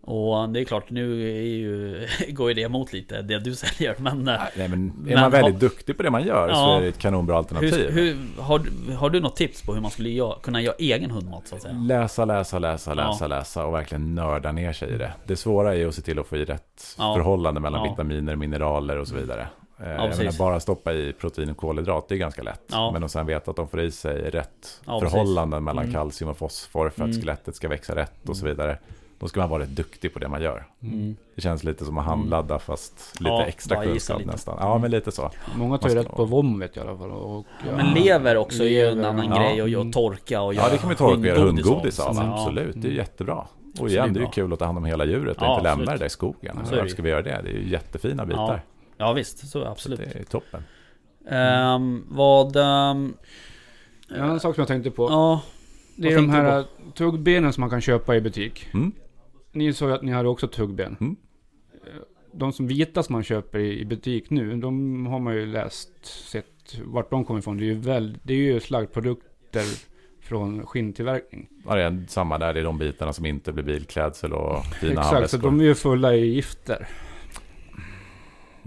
[0.06, 0.18] Mm.
[0.18, 3.94] Och det är klart, nu är ju, går ju det emot lite det du säljer.
[3.98, 6.54] Men eh, Nej men är Men man väldigt har- duktig på det man gör så
[6.54, 6.76] Ja.
[6.76, 7.74] är det ett kanonbra alternativ.
[7.90, 10.74] hur, hur, har, du- har du något tips på hur man skulle göra, kunna göra
[10.78, 11.74] egen hundmat så att säga?
[11.74, 12.94] Läsa, läsa, läsa, Ja.
[12.94, 15.12] läsa, läsa och verkligen nörda ner sig i det.
[15.26, 17.14] Det svåra är ju att se till att få i rätt Ja.
[17.14, 19.46] förhållande mellan vitaminer, mineraler och så vidare.
[19.80, 22.72] Eh, menar, bara stoppa i protein och kolhydrat, det är ganska lätt.
[22.92, 25.94] Men att sen veta att de får i sig rätt förhållanden mellan Mm.
[25.94, 27.20] kalcium och fosfor för att Mm.
[27.20, 28.78] skelettet ska växa rätt och så vidare.
[29.24, 30.66] Då ska man vara rätt duktig på det man gör.
[30.82, 31.16] Mm.
[31.34, 34.30] Det känns lite som att handladda fast lite Ja, extra kunskap lite.
[34.30, 34.56] nästan.
[34.60, 35.30] Ja, men lite så.
[35.56, 37.10] Många tar ju rätt på vom vet jag i alla fall.
[37.10, 37.76] Och, ja.
[37.76, 39.38] Men lever också är ju en annan ja.
[39.38, 39.92] grej och, Mm.
[39.92, 42.12] torka och Ja, det kan vi torka och göra hundgodis av.
[42.14, 42.20] så.
[42.20, 42.96] Absolut, det är Mm.
[42.96, 43.34] jättebra.
[43.34, 45.52] Och Så igen, det är ju kul att ta hand om hela djuret och Ja,
[45.52, 46.56] inte lämna det där i skogen.
[46.64, 47.40] Så Varför ska vi göra det?
[47.44, 48.62] Det är ju jättefina bitar.
[48.98, 50.00] Ja, ja visst, så absolut.
[50.12, 50.64] Det är toppen.
[51.30, 52.56] Ehm, vad...
[52.56, 53.14] ehm,
[54.10, 55.08] En annan sak som jag tänkte på.
[55.10, 55.40] ja,
[55.96, 56.64] det är de här
[56.94, 58.66] tuggbenen som man kan köpa i butik.
[58.74, 58.92] Mm.
[59.54, 60.96] Ni sa ju att ni hade också tuggben.
[61.00, 61.16] Mm.
[62.32, 66.78] De som vita som man köper i, butik nu, de har man ju läst, sett
[66.84, 67.56] vart de kommer ifrån.
[67.56, 69.64] Det är ju, väl, det är ju slaggprodukter
[70.20, 71.48] från skinntillverkning.
[71.66, 75.00] Ja, det är samma där, det är de bitarna som inte blir bilklädsel och fina
[75.00, 76.88] Exakt, så de är ju fulla i gifter.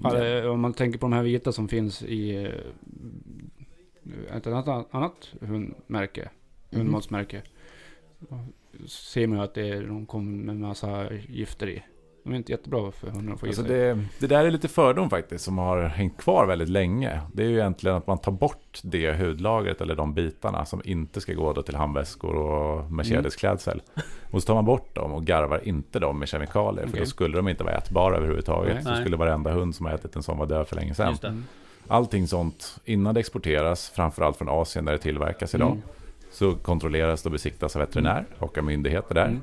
[0.06, 2.46] Eh, om man tänker på de här vita som finns i
[4.30, 6.30] eh, ett annat, annat hundmärke,
[6.70, 6.80] Mhm.
[6.82, 7.42] hundmatsmärke.
[8.88, 11.84] Ser man ju att det är, de kommer med massa gifter i.
[12.28, 15.10] De är inte jättebra för hundarna att få Alltså det, det där är lite fördom
[15.10, 17.22] faktiskt som har hängt kvar väldigt länge.
[17.34, 21.22] Det är ju egentligen att man tar bort det hudlagret eller de bitarna som inte
[21.22, 23.82] ska gå då till handväskor och Mercedes-klädsel.
[24.32, 26.84] Och så tar man bort dem och garvar inte dem med kemikalier.
[26.84, 27.00] För Okej.
[27.00, 28.74] då skulle de inte vara ätbara överhuvudtaget.
[28.74, 28.84] Nej.
[28.84, 31.10] Så skulle varenda hund som har ätit en sån vara död för länge sedan.
[31.10, 31.28] just det.
[31.28, 31.44] Mm.
[31.88, 35.72] Allting sånt innan det exporteras, framförallt från Asien där det tillverkas idag.
[35.72, 35.82] Mm.
[36.38, 39.26] Så kontrolleras och besiktas av veterinär och av myndigheter där.
[39.26, 39.42] Mm.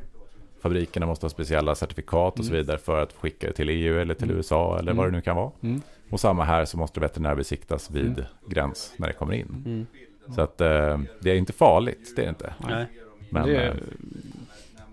[0.62, 2.62] Fabrikerna måste ha speciella certifikat och så Mm.
[2.62, 4.36] vidare för att skicka det till EU eller till Mm.
[4.36, 5.50] USA eller vad det nu kan vara.
[5.60, 5.82] Mm.
[6.10, 8.24] Och samma här så måste veterinärbesiktas vid Mm.
[8.48, 9.62] gräns när det kommer in.
[9.66, 9.86] Mm.
[10.34, 12.54] Så att eh, det är inte farligt, det är det inte.
[12.68, 12.86] Nej.
[13.30, 13.76] Men det, eh, är-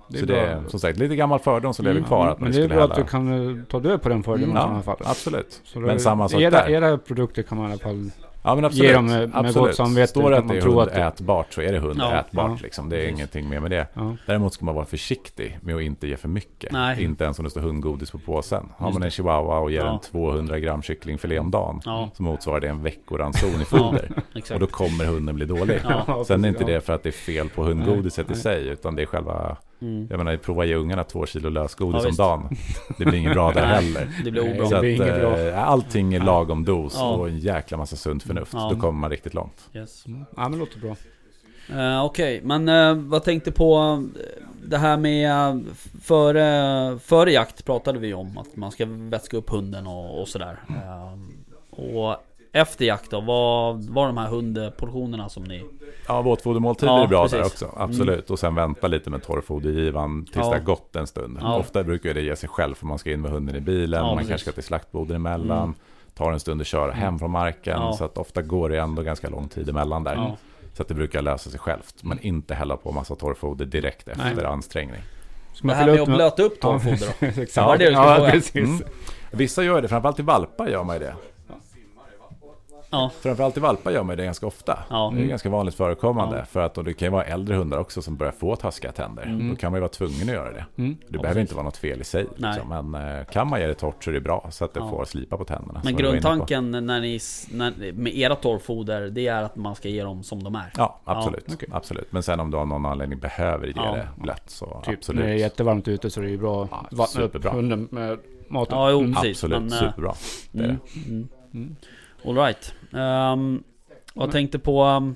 [0.07, 0.35] det så bra.
[0.35, 2.27] det är som sagt lite gammal fördom som lever Mm, kvar.
[2.27, 4.49] Att Men det är bra att hälla- du kan eh, ta död på den fördomen
[4.49, 4.57] Mm.
[4.57, 4.97] i sådana fall.
[5.05, 5.61] absolut.
[5.63, 6.69] Så Men samma sak era, där.
[6.69, 8.11] era produkter kan man i alla fall...
[8.43, 8.87] Ja men absolut.
[8.87, 9.55] Ge dem med- med absolut.
[9.67, 12.25] gott samvete Står det att det är hundätbart så är det hundätbart.
[12.31, 12.57] Ja.
[12.63, 12.89] Liksom.
[12.89, 13.15] Det är Precis.
[13.17, 13.87] ingenting mer med det.
[13.93, 14.15] Ja.
[14.25, 16.71] Däremot ska man vara försiktig med att inte ge för mycket.
[16.71, 17.03] Nej.
[17.03, 18.69] Inte ens om det står hundgodis på påsen.
[18.77, 19.93] Har Just man en chihuahua och ger Ja.
[19.93, 21.81] en 200 gram kycklingfilé om dagen.
[21.85, 24.09] Ja, Så motsvarar det en veckoranson i foder.
[24.53, 25.81] och då kommer hunden bli dålig.
[26.07, 26.23] Ja.
[26.27, 28.67] Sen är inte det för att det är fel på hundgodiset Nej, i sig.
[28.67, 30.07] Utan det är själva, Mm.
[30.09, 32.57] jag menar prova ge ungarna två kilo lösgodis Ja, om dagen.
[32.97, 34.07] Det blir inget bra där heller.
[34.23, 34.67] Det blir obra.
[34.67, 35.39] Så att, blir bra.
[35.39, 37.09] eh, allting är lagom dos Ja.
[37.11, 38.53] och en jäkla massa sunt förnuft.
[38.53, 38.69] Ja.
[38.73, 39.69] Då kommer man riktigt långt.
[39.73, 40.05] Yes.
[40.07, 40.25] Mm.
[40.35, 40.95] Ja men det låter bra.
[41.69, 44.03] Eh, Okej, men uh, vad tänkte på
[44.65, 45.63] det här med
[46.01, 50.59] före, före jakt pratade vi om att man ska vätska upp hunden och, och sådär.
[50.69, 51.17] Eh,
[51.95, 52.15] och
[52.51, 55.63] efter jakt då, vad var de här hundportionerna som ni...
[56.07, 57.53] Ja, våtfodermåltider Ja, är bra där precis.
[57.53, 57.75] också.
[57.77, 58.29] Absolut.
[58.29, 60.41] Och sen vänta lite med torrfodergivan tills Ja.
[60.49, 61.37] det har gått en stund.
[61.41, 61.57] Ja.
[61.57, 63.99] Ofta brukar det ge sig själv för man ska in med hunden i bilen.
[63.99, 64.29] Ja, man precis.
[64.29, 65.63] kanske ska till slaktboden emellan.
[65.63, 65.73] Mm.
[66.15, 67.81] Tar en stund att köra hem från marken.
[67.81, 67.93] Ja.
[67.93, 70.15] Så att ofta går det ändå ganska lång tid emellan där.
[70.15, 70.37] Ja.
[70.73, 71.95] Så att det brukar lösa sig självt.
[72.03, 74.45] Men inte hälla på massa torrfoder direkt efter Nej.
[74.45, 75.01] ansträngning.
[75.53, 77.25] Ska Det man här fylla med upp att blöta upp torrfoder då?
[77.41, 77.55] Exakt.
[77.55, 78.55] Ja, det det ja, precis.
[78.55, 78.83] Mm.
[79.31, 81.13] Vissa gör det, framförallt i valpar gör man ju det.
[82.91, 83.11] Ja.
[83.21, 84.79] Framförallt i valpar gör man det ganska ofta.
[84.89, 85.13] Ja.
[85.15, 86.37] Det är ganska vanligt förekommande.
[86.37, 86.45] Ja.
[86.45, 89.23] För att och det kan ju vara äldre hundar också som börjar få taskiga tänder.
[89.23, 89.49] Mm.
[89.49, 90.65] Då kan man ju vara tvungen att göra det.
[90.77, 90.97] Mm.
[91.07, 92.27] Det behöver inte vara något fel i sig.
[92.35, 92.69] Liksom.
[92.91, 94.47] Men eh, kan man ge det torrt så är det bra.
[94.51, 94.89] Så att det Ja.
[94.89, 95.81] får slipa på tänderna.
[95.83, 97.19] Men grundtanken när ni,
[97.51, 100.71] när, med era torrfoder, det är att man ska ge dem som de är.
[100.77, 101.43] Ja, absolut.
[101.47, 101.69] Ja, okej.
[101.71, 102.11] absolut.
[102.11, 103.95] Men sen om du av någon anledning behöver ge Ja.
[103.95, 105.19] det blött så Typ absolut.
[105.21, 107.51] när det är jättevarmt ute så är det ju bra Ja, att vattna upp superbra.
[107.51, 108.77] hunden med maten.
[108.77, 109.13] Ja, jo, Mm.
[109.13, 109.37] precis.
[109.43, 110.13] Absolut, men, eh, superbra.
[110.51, 110.77] Det är
[111.07, 111.75] Mm, det.
[112.23, 112.37] Mm.
[112.37, 112.37] Mm.
[112.37, 112.73] All right.
[112.91, 113.63] Um,
[114.13, 114.83] jag tänkte på...
[114.83, 115.15] Um,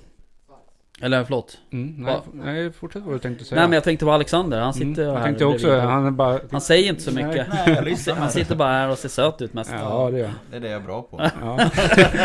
[1.01, 1.57] eller förlåt.
[1.71, 1.95] Mm.
[1.97, 3.59] Nej, nej, fortsätt vad du tänkte säga.
[3.61, 5.07] Nej men jag tänkte på Alexander, han sitter mm.
[5.07, 6.39] här Jag tänkte också, han är bara...
[6.51, 7.25] Han säger inte så Nej.
[7.25, 7.47] mycket.
[7.49, 9.71] Nej, jag Han sitter bara här och ser söt ut mest.
[9.73, 10.33] Ja, det gör.
[10.51, 11.29] Det är det jag är bra på.
[11.41, 11.59] ja.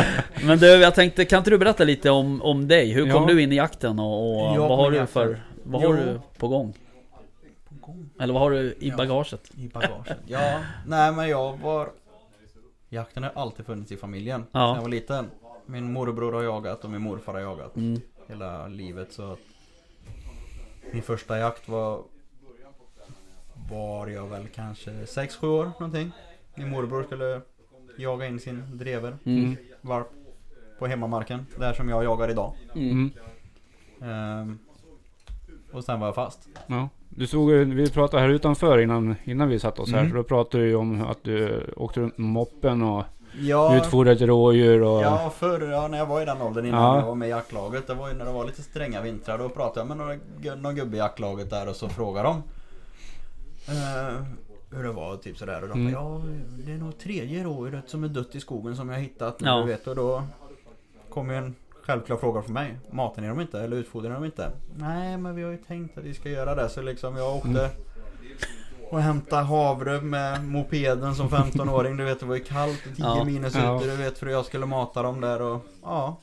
[0.45, 2.93] Men du, jag tänkte, kan inte du berätta lite om, om dig?
[2.93, 3.29] Hur kom Ja.
[3.35, 5.41] du in i jakten och, och Jag vad har du för...
[5.63, 6.75] Vad har du på gång?
[7.69, 8.11] På gång.
[8.21, 8.97] Eller vad har du i Ja.
[8.97, 9.51] bagaget?
[9.57, 10.19] I bagaget.
[10.27, 11.89] Ja, nej men jag var...
[12.93, 14.47] Jakten har alltid funnits i familjen.
[14.53, 14.67] Ja.
[14.69, 15.31] När jag var liten.
[15.67, 17.77] Min morbror har jagat och min morfar har jagat.
[17.77, 18.01] Mm.
[18.29, 19.37] Hela livet så.
[20.93, 22.03] Min första jakt var...
[23.71, 26.13] Var jag väl kanske 6-7 år någonting.
[26.55, 27.41] Min morbror skulle
[27.99, 29.57] jaga in sin drever, Mm.
[29.81, 30.07] valp.
[30.79, 31.47] På hemmamarken.
[31.59, 32.55] Där som jag jagar idag.
[32.75, 33.11] Mm.
[34.03, 34.59] Ehm,
[35.73, 36.49] och sen var jag fast.
[36.67, 36.89] Ja.
[37.13, 39.99] Du såg, vi pratade här utanför innan, innan vi satt oss här.
[39.99, 40.11] Mm.
[40.11, 43.05] Så då pratade du om att du åkte runt med moppen och
[43.41, 45.03] Ja, utfodrade rådjur och...
[45.03, 46.99] Ja, förr ja, när jag var i den åldern innan Ja.
[47.01, 47.87] jag var med i jaktlaget.
[47.87, 49.39] Det var ju när det var lite stränga vintrar.
[49.39, 52.43] Då pratade jag med några, någon gubbe i jaktlaget där och så frågade de.
[53.69, 54.23] Eh,
[54.77, 55.63] hur det var typ sådär.
[55.63, 55.93] Och de Mm.
[55.93, 56.21] ja
[56.67, 59.37] det är nog tredje rådjuret som är dött i skogen som jag hittat.
[59.39, 59.57] Ja.
[59.61, 60.23] Du vet, och då
[61.09, 62.79] kom ju en självklar fråga från mig.
[62.91, 64.51] Matar ni dem inte eller utfodrar ni dem inte?
[64.77, 66.69] Nej men vi har ju tänkt att vi ska göra det.
[66.69, 67.71] Så liksom jag åkte Mm.
[68.91, 71.97] och hämtade havre med mopeden som 15-åring.
[71.97, 73.25] Du vet det var ju kallt, 10 Ja.
[73.25, 73.77] minus Ja.
[73.77, 73.91] ute.
[73.91, 76.17] Du vet för jag skulle mata dem där och ja.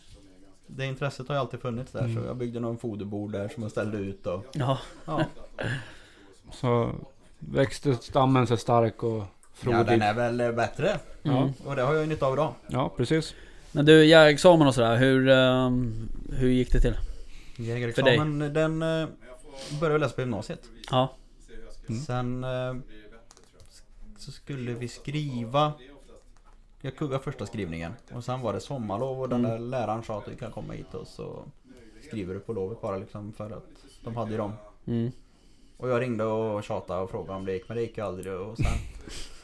[0.68, 2.26] Det intresset har ju alltid funnits där så Mm.
[2.26, 4.78] jag byggde någon foderbord där som jag ställde ut och Ja.
[5.06, 5.24] ja.
[6.52, 6.92] Så
[7.40, 9.86] växte stammen sig stark och ja frodig.
[9.86, 10.98] den är väl bättre.
[11.24, 11.50] Mm.
[11.66, 12.54] Och det har jag ju nytta av idag.
[12.68, 13.34] Ja, precis.
[13.72, 16.98] Men du, jägarexamen och sådär, hur, ehm, hur gick det till?
[17.58, 19.08] Jägarexamen den eh,
[19.80, 20.62] började jag läsa på gymnasiet.
[20.92, 21.14] Ja.
[21.90, 22.02] Mm.
[22.02, 22.76] Sen eh,
[24.18, 25.74] så skulle vi skriva
[26.82, 29.52] Jag kuggade första skrivningen och sen var det sommarlov och den Mm.
[29.52, 31.44] där läraren sa att du kan komma hit och så
[32.08, 33.68] skriver du på lovet bara liksom för att
[34.04, 34.54] de hade ju dem.
[34.88, 35.12] Mm.
[35.78, 38.34] Och jag ringde och tjatade och frågade om det gick men det gick ju aldrig
[38.34, 38.66] och sen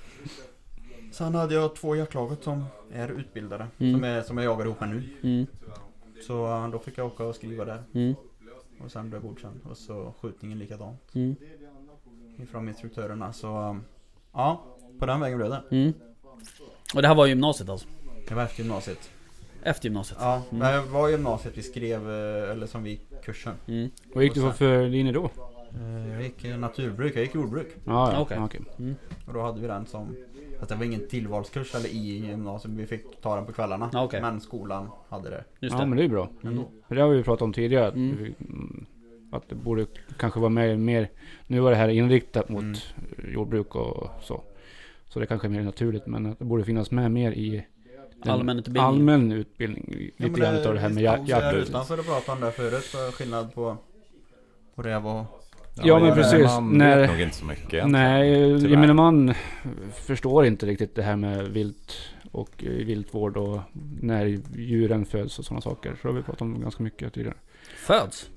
[1.14, 3.94] Sen hade jag två i jaktlaget som är utbildade Mm.
[3.94, 5.04] som, är, som jag jagar ihop med nu.
[5.24, 5.46] Mm.
[6.28, 8.16] Så då fick jag åka och skriva där Mm.
[8.84, 11.36] och sen blev jag godkänd och så skjutningen likadant Mm.
[12.38, 13.80] ifrån instruktörerna så
[14.34, 14.64] Ja,
[15.00, 15.64] på den vägen blev det.
[15.72, 15.94] Mm.
[16.96, 17.88] Och det här var gymnasiet alltså?
[18.28, 19.10] Det var efter gymnasiet.
[19.64, 20.18] Efter gymnasiet?
[20.22, 20.60] Ja, Mm.
[20.86, 23.54] det var gymnasiet vi skrev, eh, eller som vi gick kursen.
[23.68, 23.90] Mm.
[24.16, 25.30] Vad gick du på för linje då?
[25.76, 27.68] Eh, Jag gick naturbruk, jag gick jordbruk.
[27.86, 28.20] Ja, ja.
[28.20, 28.38] Okej.
[28.42, 28.62] okej.
[28.80, 28.96] Mm.
[29.28, 30.16] Och då hade vi den som,
[30.64, 33.90] att det var ingen tillvalskurs eller i gymnasiet, vi fick ta den på kvällarna.
[33.94, 34.22] Ja, okej.
[34.22, 35.86] Men skolan hade det Just Ja, det.
[35.88, 36.30] men det är bra.
[36.44, 36.64] Mm.
[36.88, 37.88] För det har vi ju pratat om tidigare.
[37.88, 38.18] Att, Mm.
[38.24, 38.86] vi- mm,
[39.32, 39.86] att det borde
[40.18, 41.10] kanske vara mer, mer...
[41.48, 42.76] Nu var det här inriktat mot Mm.
[43.34, 44.44] jordbruk och så.
[45.10, 46.08] Så det kanske är mer naturligt.
[46.08, 47.66] Men att det borde finnas med mer i
[48.24, 48.84] den Allmän utbildning.
[48.84, 49.86] allmän utbildning.
[49.90, 51.32] Ja, Lite men grann utav det här med jakt.
[51.32, 51.70] här jakt.
[51.70, 53.78] Utanför att prata om det förut, så skillnad på,
[54.76, 55.26] på räv och...
[55.76, 56.46] Ja, men det- precis.
[56.46, 57.92] Man När- vet nog inte så mycket egentligen.
[57.92, 58.70] Nej, Tyvärr.
[58.72, 59.34] gemene man
[59.94, 61.94] förstår inte riktigt det här med vilt
[62.32, 63.60] och eh, viltvård och
[64.02, 65.90] när djuren föds och sådana saker.
[66.02, 67.36] Så det har vi pratat om ganska mycket tidigare.
[67.78, 68.30] Föds?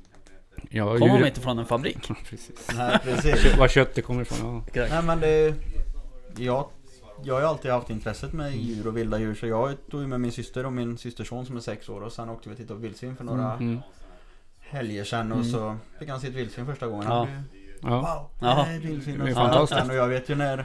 [0.70, 1.98] Ja, Kommer djur- de inte från en fabrik?
[2.30, 2.68] Precis.
[2.76, 3.56] Nej precis.
[3.56, 4.86] Var köttet kommer ifrån, ja.
[4.90, 5.54] Nej men det...
[6.38, 6.66] Jag,
[7.24, 10.06] jag har ju alltid haft intresset med djur och vilda djur så jag tog ju
[10.06, 12.56] med min syster och min systerson som är sex år och sen åkte vi och
[12.58, 13.78] tittade på vildsvin för några Mm.
[14.68, 15.50] Helger sedan och Mm.
[15.50, 17.06] så fick han se ett vildsvin första gången.
[17.08, 17.14] Ja.
[17.18, 17.42] Han blev,
[17.82, 18.28] Ja.
[18.40, 19.18] Wow, är ett vildsvin.
[19.18, 19.80] Det är Och så fantastiskt.
[19.80, 20.64] sen, Och jag vet ju när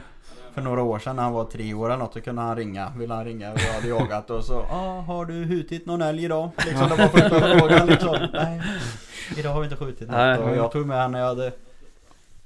[0.54, 2.92] för några år sedan när han var tre år eller något, då kunde han ringa.
[2.96, 6.24] Ville han ringa och jag hade jagat och så ah, har du hutit någon älg
[6.24, 6.50] idag?
[6.66, 8.16] Liksom det var första frågan liksom.
[8.32, 8.62] Nej,
[9.36, 10.16] idag har vi inte skjutit något.
[10.16, 10.38] Nej.
[10.38, 11.52] Och jag tog med han när jag hade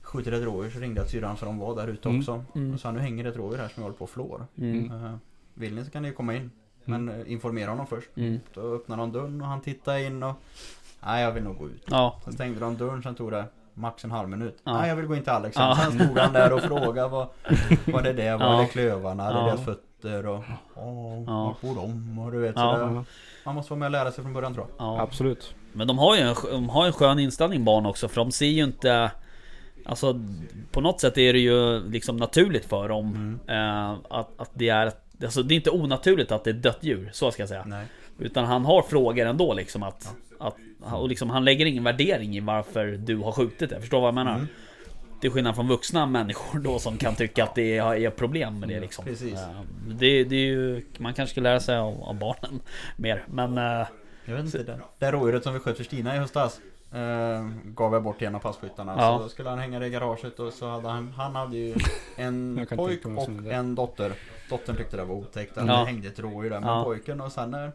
[0.03, 2.21] skjutit ett rådjur så ringde jag syrran så de var där ute Mm.
[2.21, 2.45] också.
[2.55, 2.75] Mm.
[2.75, 4.47] Och sa nu hänger det ett rådjur här som jag håller på och flår.
[4.59, 4.91] Mm.
[4.93, 5.17] Uh,
[5.55, 6.51] vill ni så kan ni ju komma in.
[6.85, 8.09] Men eh, informera honom först.
[8.17, 8.41] Mm.
[8.55, 10.35] Då öppnade de dörren och han tittade in och
[11.01, 11.85] Nej jag vill nog gå ut.
[11.91, 12.21] Ja.
[12.25, 13.45] Sen stängde de dörren, sen tog det
[13.75, 14.59] max en halv minut.
[14.65, 14.73] Ja.
[14.79, 15.57] Nej jag vill gå in till Alex.
[15.59, 15.79] Ja.
[15.83, 17.27] Sen stod han där och frågade vad,
[17.87, 18.59] vad det är, vad Ja.
[18.59, 19.47] är det klövarna, det är Ja.
[19.47, 20.45] deras fötter och
[20.75, 21.45] åh, Ja.
[21.45, 22.19] vart bor de?
[22.19, 22.73] Och du vet Ja.
[22.73, 23.05] sådär.
[23.45, 24.87] Man måste vara med och lära sig från början tror jag.
[24.87, 25.01] ja.
[25.01, 25.55] Absolut.
[25.73, 28.33] Men de har ju en, de har ju en skön inställning barn också för de
[28.33, 29.11] ser ju inte
[29.89, 30.21] Alltså
[30.73, 33.91] på något sätt är det ju liksom naturligt för dem Mm.
[33.91, 34.93] eh, att, att det är
[35.25, 37.63] Alltså det är inte onaturligt att det är dött djur, så ska jag säga.
[37.67, 37.87] Nej.
[38.19, 42.41] Utan han har frågor ändå liksom att, att och liksom, han lägger ingen värdering i
[42.41, 43.81] varför du har skjutit det.
[43.81, 44.35] Förstår vad jag menar?
[44.35, 44.47] Mm.
[45.21, 48.69] Till skillnad från vuxna människor då som kan tycka att det är, är problem med
[48.69, 49.05] det liksom.
[49.05, 49.35] Precis.
[49.35, 52.61] Eh, Det, det är ju, man kanske ska lära sig av, av barnen
[52.97, 53.25] mer.
[53.27, 53.87] Men eh,
[54.25, 54.59] Jag vet inte.
[54.59, 56.61] Det, det rådjuret som vi sköt för Stina i höstas.
[56.93, 58.95] Eh, gav jag bort till en av passkyttarna.
[58.99, 59.19] Ja.
[59.23, 61.75] Så skulle han hänga det i garaget och så hade han, han hade ju
[62.17, 64.13] en pojk och en dotter.
[64.51, 65.63] Dottern tyckte det var otäckt Ja.
[65.63, 66.85] det hängde ett rådjur där med Ja.
[66.85, 67.73] pojken och sen när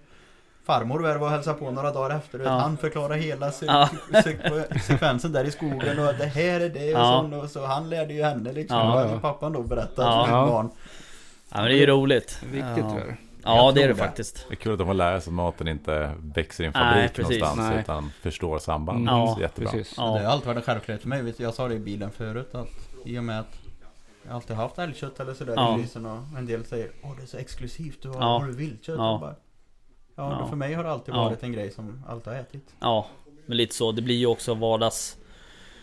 [0.65, 2.49] Farmor var och hälsade på några dagar efter Ja.
[2.49, 3.89] han förklarade hela se- Ja.
[4.23, 7.19] se- sekvensen där i skogen och att det här är det och Ja.
[7.21, 8.77] sånt och så han lärde ju henne liksom.
[8.77, 9.19] Ja.
[9.21, 10.25] Pappan då berättat Ja.
[10.25, 10.69] för barn.
[11.51, 12.39] ja, men det är ju roligt.
[12.43, 12.97] Viktigt ja.
[13.43, 13.99] Ja det är det det.
[13.99, 14.45] faktiskt.
[14.49, 16.93] Det är kul att de får lära sig att maten inte växer i en Nej,
[16.93, 17.39] fabrik precis.
[17.41, 17.79] någonstans Nej.
[17.79, 18.99] utan förstår samband.
[18.99, 19.13] Mm.
[19.15, 19.71] Ja, Jättebra.
[19.71, 19.93] Precis.
[19.97, 20.03] Ja.
[20.17, 21.33] Det har alltid varit en självklarhet för mig.
[21.37, 22.67] Jag sa det i bilen förut att
[23.05, 23.57] i och med att
[24.25, 25.77] jag alltid haft älgkött eller sådär Ja.
[25.77, 28.25] i grisen och en del säger Åh det är så exklusivt, du har, Ja.
[28.39, 28.95] har du viltkött?
[28.97, 29.35] Ja.
[30.21, 30.47] Ja, Ja.
[30.47, 31.23] för mig har det alltid Ja.
[31.23, 32.75] varit en grej som alltid har ätit.
[32.79, 33.07] Ja,
[33.45, 33.91] men lite så.
[33.91, 35.17] Det blir ju också vardags...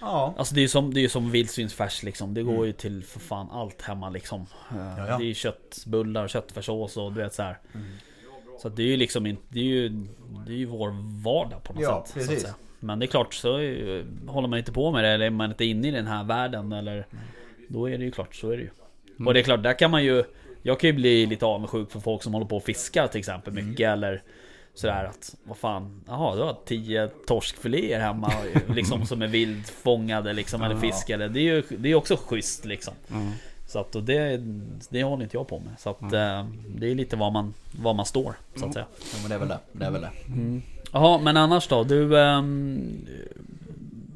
[0.01, 0.34] Ja.
[0.39, 2.34] Alltså det är ju som, det är ju som vildsvinsfärs liksom.
[2.34, 2.66] Det går Mm.
[2.66, 4.41] ju till för fan allt hemma liksom.
[4.70, 5.18] Eh, Ja, ja.
[5.18, 7.59] Det är ju köttbullar och köttfärssås och du vet så här.
[7.74, 7.86] Mm.
[8.62, 9.43] Så att det är ju liksom inte...
[9.49, 9.89] Det är ju,
[10.47, 12.12] det är ju vår vardag på något Ja, sätt.
[12.12, 12.43] Så att precis.
[12.43, 12.55] säga.
[12.80, 15.51] Men det är klart, så är håller man inte på med det eller är man
[15.51, 17.07] inte inne i den här världen eller...
[17.68, 18.70] Då är det ju klart, så är det ju.
[19.16, 19.26] Mm.
[19.26, 20.24] Och det är klart, där kan man ju...
[20.62, 23.52] Jag kan ju bli lite avundsjuk för folk som håller på och fiskar till exempel
[23.52, 23.68] Mm.
[23.70, 24.22] mycket eller
[24.74, 28.32] Sådär att, vad fan, jaha du har tio torskfiléer hemma
[28.68, 31.28] liksom som är vildfångade liksom eller fiskade.
[31.28, 32.94] Det är ju det är också schysst liksom.
[33.09, 33.16] Ja.
[33.66, 34.40] Så att och det,
[34.88, 35.74] det håller inte jag på med.
[35.78, 36.46] Så att eh,
[36.76, 38.86] det är lite var man, var man står så att säga.
[39.12, 39.59] Ja, men det är väl det.
[39.72, 40.11] Det är väl det.
[40.92, 43.06] Jaha men annars då, du ehm,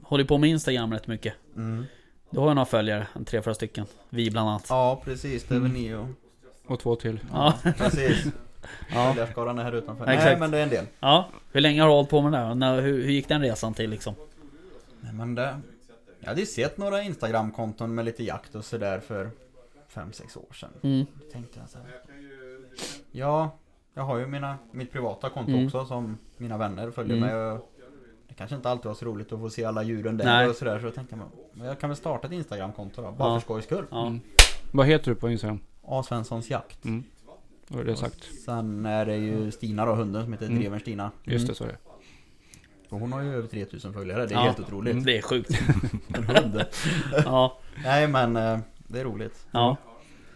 [0.02, 1.34] Håller på med Instagram rätt mycket.
[1.56, 1.84] Mm.
[2.30, 3.86] Du har ju några följare, en tre, fyra stycken.
[4.08, 4.66] Vi bland annat.
[4.68, 6.06] Ja precis, det är väl ni och...
[6.66, 7.20] Och två till.
[7.32, 8.24] Ja, Precis.
[8.94, 9.08] ja.
[9.12, 10.04] Följarskaran är här utanför.
[10.06, 10.24] Exakt.
[10.24, 10.84] Nej men det är en del.
[11.00, 11.28] ja.
[11.52, 12.54] Hur länge har du hållit på med det här?
[12.54, 14.14] När, hur, hur gick den resan till liksom?
[15.00, 15.60] Nej men det...
[16.20, 19.30] Jag hade ju sett några Instagram-konton med lite jakt och sådär för
[19.94, 20.70] 5-6 år sedan.
[20.82, 21.06] Mm.
[21.14, 21.86] Då tänkte jag så här.
[23.12, 23.50] Ja,
[23.94, 25.66] jag har ju mina, mitt privata konto Mm.
[25.66, 27.28] också som mina vänner följer Mm.
[27.28, 27.52] med.
[27.52, 27.72] Och
[28.28, 30.48] det kanske inte alltid var så roligt att få se alla djuren där Nej.
[30.48, 30.78] och sådär.
[30.78, 33.34] Så då tänkte jag, men jag kan väl starta ett Instagram-konto då, bara Ja.
[33.40, 33.84] för skojs skull.
[33.90, 34.06] Ja.
[34.06, 34.20] Mm.
[34.72, 35.60] Vad heter du på Instagram?
[35.84, 36.02] A.
[36.02, 36.84] Svenssons jakt.
[36.84, 37.04] Mm.
[37.68, 38.24] Vad har du sagt?
[38.44, 40.58] Sen är det ju Stina då, hunden som heter Mm.
[40.58, 41.10] Dreven Stina.
[41.24, 41.76] Just det, så är det.
[42.88, 44.44] Och hon har ju över 3000 följare, det är Ja.
[44.44, 45.04] helt otroligt.
[45.04, 45.50] Det är sjukt
[46.16, 46.64] En hund.
[47.24, 48.58] Ja, Nej men eh,
[48.88, 49.46] det är roligt.
[49.50, 49.76] ja,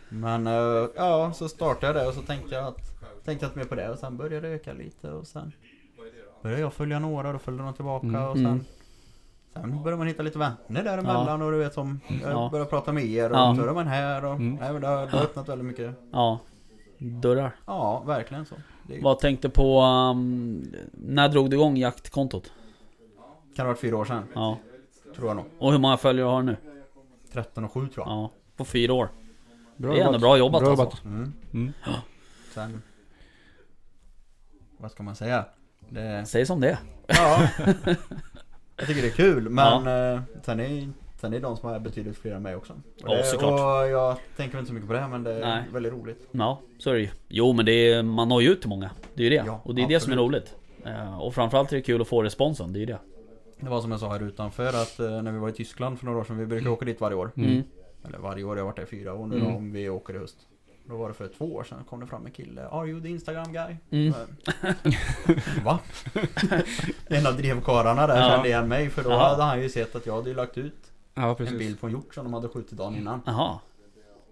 [0.08, 0.52] Men eh,
[0.96, 2.92] ja, så startade jag det och så tänkte jag att
[3.24, 5.52] Tänkte jag inte mer på det och sen började det öka lite och sen
[6.42, 8.22] Började jag följa några och då följde de tillbaka Mm.
[8.28, 8.64] och sen Mm.
[9.60, 12.48] Sen började man hitta lite vänner däremellan och du vet som Jag Ja.
[12.52, 13.54] började prata med er och Ja.
[13.56, 14.54] så är man här och Mm.
[14.54, 16.38] nej, men det, har, det har öppnat väldigt mycket ja
[16.98, 19.80] Dörrar Ja, verkligen så Det Vad tänkte på...
[19.82, 22.52] Um, när drog du igång jaktkontot?
[23.56, 24.58] kan ha varit fyra år sedan, Ja
[25.16, 26.56] tror jag nog Och hur många följare har du nu?
[27.32, 29.08] 13 och 7 tror jag Ja, på fyra år
[29.76, 30.82] Bra Det är ändå bra jobbat, Bra alltså.
[30.84, 31.04] jobbat.
[31.04, 31.32] mm.
[31.54, 31.72] Mm.
[32.54, 32.82] Sen
[34.78, 35.44] Vad ska man säga?
[35.88, 36.78] Det, Säg som det är.
[37.08, 37.48] Ja
[38.76, 40.88] Jag tycker det är kul men eh, sen, är,
[41.20, 42.72] sen är de som är betydligt fler än mig också.
[42.72, 43.52] Och, Ja, det, såklart.
[43.84, 45.62] och jag tänker inte så mycket på det här men det är Nej.
[45.72, 46.28] väldigt roligt.
[46.30, 47.08] Ja, så är det ju.
[47.28, 48.90] Jo men det är, man når ju ut till många.
[49.14, 49.44] Det är ju det.
[49.46, 50.18] Ja, Och det är det som är absolut.
[50.30, 50.54] roligt.
[50.84, 52.98] Eh, Och framförallt är det kul att få responsen, det är ju det.
[53.60, 56.06] Det var som jag sa här utanför att eh, när vi var i Tyskland för
[56.06, 57.30] några år sedan, vi brukar åka dit varje år.
[57.36, 57.62] Mm.
[58.08, 59.56] Eller varje år, jag har varit där i fyra år nu Mm.
[59.56, 60.36] om vi åker i höst
[60.88, 63.08] Då var det för två år sedan, kom det fram en kille Are you the
[63.08, 63.76] Instagram guy?
[63.90, 64.14] Mm.
[65.64, 65.78] Va?
[67.08, 68.28] en av drevkarlarna där Ja.
[68.28, 69.28] kände igen mig för då Jaha.
[69.28, 72.14] hade han ju sett att jag hade lagt ut Ja, en bild på en hjort
[72.14, 73.58] som de hade skjutit dagen innan Jaha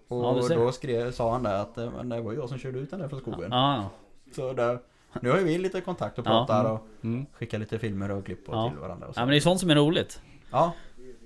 [0.09, 2.79] Och Ja, då skrev, sa han där att eh, men det var jag som körde
[2.79, 3.91] ut den där från skogen Ja,
[4.37, 4.79] Så där,
[5.21, 6.31] nu har ju vi lite kontakt och Ja.
[6.31, 7.27] pratar och Mm.
[7.33, 8.69] skickar lite filmer och klipp och Ja.
[8.71, 9.21] till varandra och så.
[9.21, 10.21] ja men det är sånt som är roligt
[10.51, 10.73] Ja,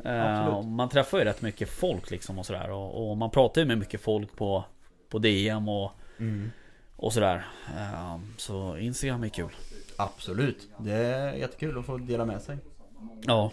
[0.05, 0.66] Absolut.
[0.66, 3.78] Man träffar ju rätt mycket folk liksom och sådär och, och man pratar ju med
[3.78, 4.64] mycket folk på,
[5.09, 6.51] på DM och, mm.
[6.97, 9.48] och sådär Eh, Så Instagram är kul
[9.97, 10.68] absolut.
[10.78, 12.59] Det är jättekul att få dela med sig.
[13.22, 13.51] Ja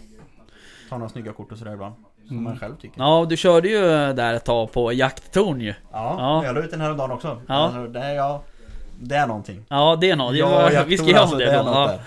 [0.88, 1.94] Ta några snygga kort och sådär ibland.
[2.26, 2.44] Som Mm.
[2.44, 3.00] man själv tycker.
[3.00, 3.80] Ja du körde ju
[4.12, 6.44] där ett tag på jakttorn ju Ja, Ja.
[6.44, 7.40] jag la ut den här dagen också.
[7.48, 7.54] Ja.
[7.54, 8.42] Alltså, det, är, ja,
[9.00, 9.64] det är någonting.
[9.68, 11.70] Ja det är något, Ja, vi ska göra alltså, det, det är då.
[11.70, 11.98] Ja.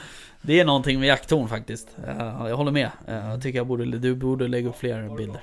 [0.42, 1.88] Det är någonting med jakttorn faktiskt
[2.48, 5.42] Jag håller med Jag tycker jag borde, du borde lägga upp fler bilder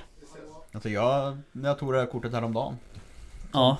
[0.73, 2.77] Alltså jag, jag tog det här kortet häromdagen.
[3.53, 3.77] Ja,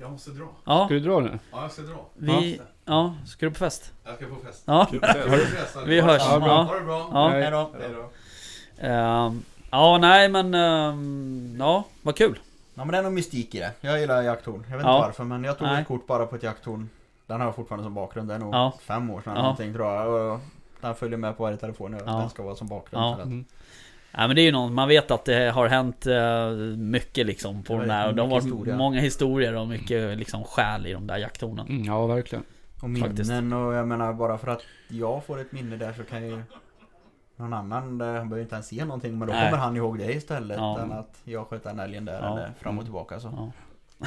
[0.00, 0.46] Jag måste dra.
[0.64, 1.38] ja Ska du dra nu?
[1.52, 2.04] Ja, jag ska dra.
[2.14, 2.60] vi...
[2.84, 3.92] Ja, ska du på fest?
[4.04, 4.62] Jag ska på fest.
[4.66, 4.86] Ja,
[5.86, 6.62] Vi hörs Ja, bra.
[6.62, 7.08] Ha det bra.
[7.12, 7.28] Ja.
[7.28, 7.70] Hej då.
[7.80, 8.10] Hej då.
[8.86, 10.54] Ehm, Ja, nej men...
[10.54, 12.38] ehm, ja, vad kul.
[12.74, 13.70] Ja men det är nog mystik i det.
[13.80, 14.64] Jag gillar jakttorn.
[14.70, 14.96] Jag vet Ja.
[14.96, 15.80] inte varför men jag tog Nej.
[15.82, 16.88] ett kort bara på ett jakttorn.
[17.26, 18.28] Den har jag fortfarande som bakgrund.
[18.28, 18.72] Det är nog Ja.
[18.80, 19.42] fem år sedan Ja.
[19.42, 20.40] någonting tror jag.
[20.80, 21.92] Den följer med på varje telefon.
[21.92, 22.18] jag- Ja.
[22.20, 23.04] Den ska vara som bakgrund.
[23.04, 23.44] Ja.
[24.14, 24.22] Mm.
[24.22, 27.62] Ja men det är ju något, man vet att det har hänt eh, mycket liksom
[27.62, 28.08] på den här.
[28.08, 28.76] Och det har varit historia.
[28.76, 31.66] många historier och mycket liksom själ i de där jakttornen.
[31.68, 32.44] Mm, ja, verkligen.
[32.82, 33.30] Och minnen Faktiskt.
[33.30, 36.42] och jag menar bara för att jag får ett minne där så kan ju
[37.36, 39.50] någon annan, där, han behöver inte ens se någonting men då Nej.
[39.50, 40.78] kommer han ihåg det istället Ja.
[40.80, 42.32] än att jag sköt den älgen där Ja.
[42.38, 43.52] eller fram och tillbaka så.
[43.98, 44.06] Ja.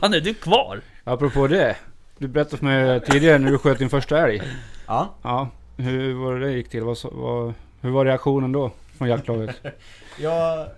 [0.00, 0.80] Fan är du kvar?
[1.04, 1.76] Apropå det.
[2.18, 4.42] Du berättade för mig tidigare när du sköt din första älg.
[4.86, 6.82] Ja, Ja, hur var det det gick till?
[6.84, 8.70] Vad, vad, hur var reaktionen då?
[8.98, 9.56] Från jaktlaget?
[10.20, 10.68] jag...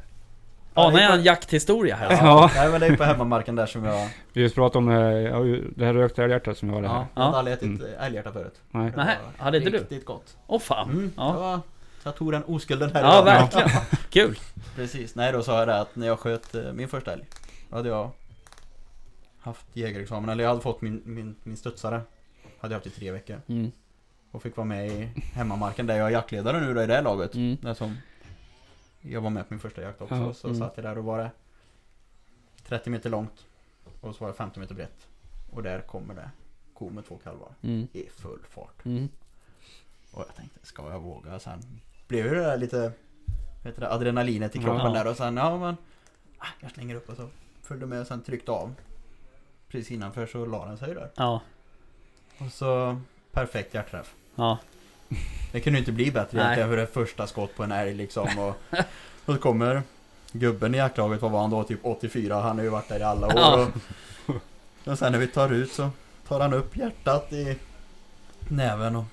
[0.74, 2.10] Anar jag en jakthistoria här?
[2.12, 2.50] Ja.
[2.54, 4.08] Nej men det är på hemmamarken där som jag...
[4.32, 6.88] Vi just pratade om det här, ja, det här rökta älghjärtat som jag har det
[6.88, 6.94] här.
[6.96, 7.38] Ja, jag har Ja.
[7.38, 7.86] aldrig ätit Mm.
[8.00, 8.54] älghjärta förut.
[8.70, 8.92] Nej.
[8.96, 9.78] Nej, hade inte du?
[9.78, 10.36] Riktigt gott.
[10.46, 10.90] Åh fan.
[10.90, 11.32] Mm, Ja.
[11.32, 11.60] det var,
[12.04, 13.24] jag tog den oskulden här Ja idag.
[13.24, 13.68] verkligen.
[14.10, 14.38] Kul.
[14.76, 17.24] Precis, nej då sa jag det att när jag sköt eh, min första älg
[17.70, 18.10] Då hade jag
[19.40, 22.00] haft jägarexamen, eller jag hade fått min, min, min studsare
[22.60, 23.72] Hade jag haft i tre veckor Mm.
[24.36, 27.34] Och fick vara med i hemmamarken där jag är jaktledare nu då i det laget
[27.34, 27.56] Mm.
[27.60, 27.96] Där som
[29.00, 30.58] Jag var med på min första jakt också, Ja, så mm.
[30.60, 31.30] satt jag där och var det
[32.68, 33.44] 30 meter långt
[34.00, 35.06] Och så var det 50 meter brett
[35.50, 36.30] Och där kommer det
[36.74, 37.88] ko med två kalvar Mm.
[37.92, 39.08] i full fart Mm.
[40.12, 41.38] Och jag tänkte, ska jag våga?
[41.38, 41.62] Sen
[42.08, 42.92] blev det där lite
[43.64, 45.02] heter det, adrenalinet i kroppen Ja.
[45.04, 45.76] där och sen, ja men
[46.38, 47.28] ah, Jag slänger upp och så
[47.62, 48.74] följde med och sen tryckte av
[49.68, 51.40] Precis innanför så la den sig där Ja.
[52.38, 53.00] Och så
[53.32, 54.58] perfekt hjärtträff Ja.
[55.52, 56.44] Det kunde ju inte bli bättre Nej.
[56.44, 58.48] egentligen för det första skott på en älg liksom och,
[59.24, 59.82] och så kommer
[60.32, 61.64] Gubben i jaktlaget, vad var han då?
[61.64, 63.68] Typ 84, han har ju varit där i alla år Ja.
[64.26, 64.34] och,
[64.92, 65.90] och sen när vi tar ut så
[66.28, 67.56] tar han upp hjärtat i
[68.48, 69.04] näven och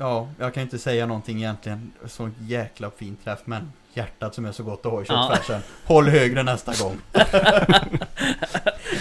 [0.00, 1.92] Ja, jag kan inte säga någonting egentligen.
[2.06, 5.28] Så jäkla fin träff men hjärtat som är så gott att ha i Ja.
[5.30, 5.60] köttfärsen.
[5.86, 6.96] Håll högre nästa gång.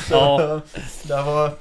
[0.08, 0.62] så, Ja.
[1.08, 1.52] Det var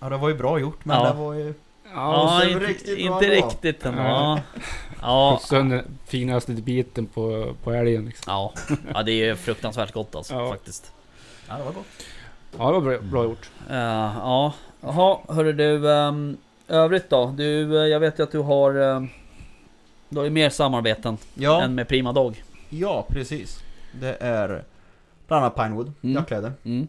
[0.00, 1.08] Ja det var ju bra gjort men Ja.
[1.08, 1.54] det var ju
[1.94, 4.02] Ja, var inte riktigt inte riktigt ändå.
[4.02, 4.10] Nej.
[4.12, 4.40] Ja.
[5.06, 5.40] Ja.
[5.42, 8.32] Sönder den finaste biten på, på älgen liksom.
[8.32, 8.52] Ja.
[8.94, 10.48] ja, det är fruktansvärt gott alltså Ja.
[10.50, 10.92] faktiskt.
[11.48, 11.86] Ja det var gott.
[12.58, 13.50] Ja, det var bra, bra gjort.
[13.70, 15.86] Uh, ja, jaha, hörru du.
[15.88, 16.36] Um,
[16.68, 17.34] övrigt då?
[17.36, 18.74] Du, eh, jag vet ju att du har...
[18.74, 19.08] ehm,
[20.08, 22.42] du har ju mer samarbeten Ja, än med Prima Dog.
[22.68, 23.58] ja precis.
[24.00, 24.64] Det är
[25.26, 26.14] bland annat Pinewood, Mm.
[26.16, 26.52] jackkläder.
[26.64, 26.86] Mm.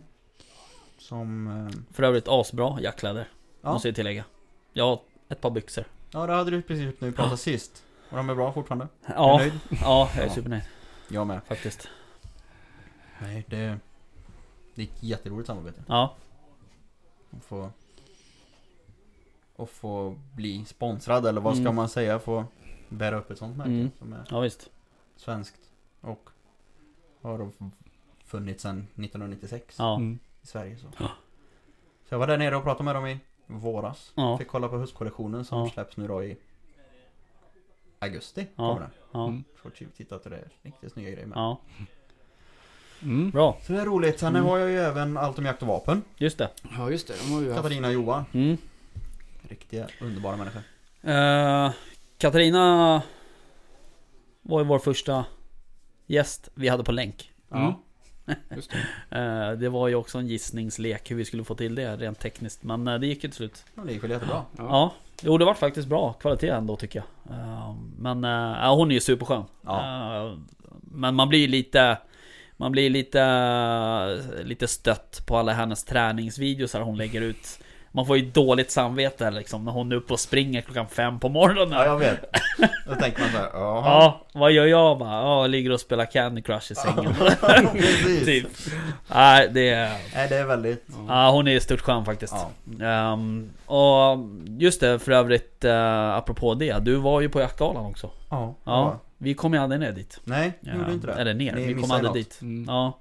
[0.98, 3.28] Som eh, För övrigt asbra jackkläder.
[3.62, 3.74] Ja.
[3.74, 4.24] Måste jag tillägga.
[4.84, 5.00] Har
[5.30, 5.86] ett par byxor.
[6.12, 7.84] Ja det hade du precis när vi pratade sist.
[8.10, 8.88] Och de är bra fortfarande.
[9.06, 9.60] Är Ja, nöjd?
[9.82, 10.34] ja jag är Ja.
[10.34, 10.64] supernöjd
[11.10, 11.44] Jag med.
[11.44, 11.88] faktiskt.
[13.22, 13.78] Nej det
[14.76, 15.84] Det är ett jätteroligt samarbete.
[15.88, 16.16] Ja,
[17.38, 17.70] Att få
[19.56, 21.76] Och få bli sponsrad eller vad ska Mm.
[21.76, 22.20] man säga?
[22.20, 22.46] Få
[22.90, 23.92] bära upp ett sånt märke Mm.
[24.00, 24.70] som är ja visst.
[25.16, 25.60] svenskt
[26.02, 26.30] och
[27.22, 27.52] har
[28.26, 29.96] funnits sedan 1996 Ja.
[29.96, 30.20] Mm.
[30.42, 30.88] i Sverige så.
[31.00, 31.08] Ja.
[32.10, 34.12] Så jag var där nere och pratade med dem i våras.
[34.16, 34.38] Ja.
[34.38, 35.70] Fick kolla på höstkollektionen som Ja.
[35.70, 36.38] släpps nu då i
[38.00, 38.48] augusti.
[38.56, 38.68] Ja.
[38.70, 38.90] Kommer den.
[39.12, 39.28] Ja.
[39.28, 39.44] Mm.
[39.56, 40.38] Får titta till det.
[40.38, 41.38] är Riktigt snygga grejer med.
[41.38, 41.60] ja.
[43.02, 43.32] Mm.
[43.32, 43.58] Bra.
[43.64, 44.20] Så det är roligt.
[44.20, 44.44] Sen Mm.
[44.48, 46.02] har jag ju även Allt om jakt och vapen.
[46.18, 46.50] Just det.
[46.78, 47.14] Ja, just det.
[47.28, 47.54] De har ju.
[47.54, 48.26] Katarina och Johan.
[48.34, 48.58] Mm.
[49.42, 50.62] Riktiga underbara människor.
[51.02, 51.72] Eh,
[52.18, 53.02] Katarina
[54.42, 55.26] var ju vår första
[56.06, 57.32] gäst vi hade på länk.
[57.52, 57.74] Mm.
[58.56, 59.18] Just det.
[59.20, 62.64] Eh, det var ju också en gissningslek hur vi skulle få till det rent tekniskt.
[62.64, 63.66] Men eh, det gick ju till slut.
[63.76, 64.46] Ja, det gick väl jättebra.
[64.58, 64.94] Ja.
[65.22, 67.38] Jo det var faktiskt bra kvalitet ändå tycker jag.
[67.38, 69.44] Eh, men ja, hon är ju superskön.
[69.62, 70.38] Ja.
[70.82, 71.98] Men man blir lite...
[72.58, 77.60] Man blir lite, lite stött på alla hennes träningsvideos här hon lägger ut.
[77.96, 81.30] Man får ju dåligt samvete liksom när hon är uppe och springer klockan fem på
[81.30, 81.72] morgonen.
[81.72, 82.26] Ja, jag vet.
[82.90, 83.84] Då tänker man så här, jaha.
[83.86, 85.10] Ja, vad gör jag bara?
[85.12, 87.14] Ja, jag ligger och spelar Candy Crush i sängen.
[87.72, 88.26] Precis.
[88.26, 88.48] typ.
[89.08, 89.90] Nej, det är...
[90.16, 90.88] Nej, det är väldigt...
[91.08, 92.36] Ja, hon är stort skön faktiskt.
[92.80, 92.86] Ja.
[92.86, 95.72] Ehm, och just det, för övrigt uh,
[96.16, 96.80] apropå det.
[96.86, 98.10] Du var ju på jaktgalan också.
[98.30, 98.56] Ja.
[98.64, 100.20] Ja, vi kom ju aldrig ner dit.
[100.24, 101.14] Nej, vi gjorde Ja, inte det.
[101.14, 102.14] Eller ner, Ni vi kom aldrig något.
[102.14, 102.40] dit.
[102.42, 102.66] Mm.
[102.68, 102.98] Ja.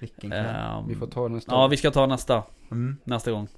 [0.00, 0.44] Vilken kväll.
[0.46, 2.42] ehm, Vi får ta nästa Ja, vi ska ta nästa.
[2.70, 2.96] Mm.
[3.04, 3.48] Nästa gång.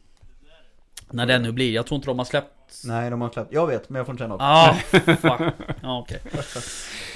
[1.12, 1.72] När den nu blir.
[1.74, 2.48] Jag tror inte de har släppt...
[2.84, 3.52] Nej, de har släppt.
[3.52, 4.40] Jag vet, men jag får inte säga något.
[4.42, 4.74] Ah,
[5.16, 5.54] fuck.
[5.82, 6.20] Ja, okej.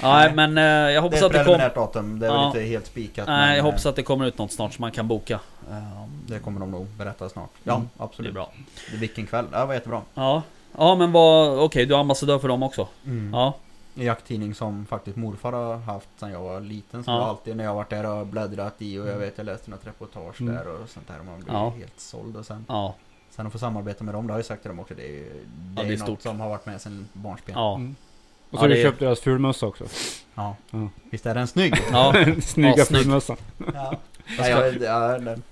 [0.01, 1.57] Nej, men eh, jag det hoppas är att ett det kommer...
[1.57, 2.19] preliminärt datum.
[2.19, 2.37] Det är Ja.
[2.37, 3.27] väl inte helt spikat.
[3.27, 5.39] Nej, men, jag hoppas eh, att det kommer ut något snart som man kan boka.
[5.71, 7.49] Ehm, Det kommer de nog berätta snart.
[7.63, 7.89] Ja, Mm.
[7.97, 8.33] Det är absolut.
[8.33, 8.51] bra.
[8.91, 9.45] Det Vilken kväll.
[9.51, 10.01] Det var jättebra.
[10.13, 10.41] Ja,
[10.77, 11.59] ja men vad...
[11.59, 12.87] Okej, du är ambassadör för dem också?
[13.05, 13.33] Mm.
[13.33, 13.53] Ja,
[13.95, 17.03] En jakttidning som faktiskt morfar har haft sedan jag var liten.
[17.03, 17.25] Så Ja.
[17.27, 19.19] alltid när jag varit där och bläddrat i och jag Mm.
[19.19, 20.55] vet jag läste något reportage Mm.
[20.55, 21.19] där och sånt där.
[21.19, 21.69] Och man blir Ja.
[21.77, 22.95] helt såld och sen ja,
[23.37, 24.93] Sen att få samarbeta med dem, det har jag sagt till dem också.
[24.95, 25.29] Det är, det
[25.75, 26.07] Ja, det är är, stort.
[26.09, 27.55] något som har varit med sedan barnsben.
[27.55, 27.75] ja.
[27.75, 27.95] Mm.
[28.51, 29.83] Och så har Ja, är- köpt deras fulmössa också.
[30.35, 30.55] Ja.
[30.71, 30.89] Ja.
[31.11, 31.73] Visst är den snygg?
[31.91, 33.37] Ja, Snygga Ja, fulmössan.
[33.73, 33.97] Ja.
[34.37, 35.43] Jag, ja, den.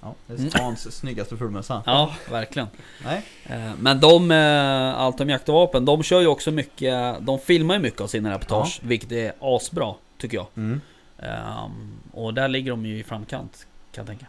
[0.00, 0.46] Ja, det Mm.
[0.46, 1.82] är stans snyggaste fulmössa.
[1.86, 2.68] ja verkligen.
[3.04, 3.22] Nej.
[3.44, 7.38] Eh, Men de, eh, allt om jakt och vapen, de kör ju också mycket, de
[7.38, 10.46] filmar ju mycket av sina reportage, vilket är asbra, tycker jag.
[10.56, 10.80] Mm.
[11.18, 14.26] Ehm, och där ligger de ju i framkant, kan jag tänka.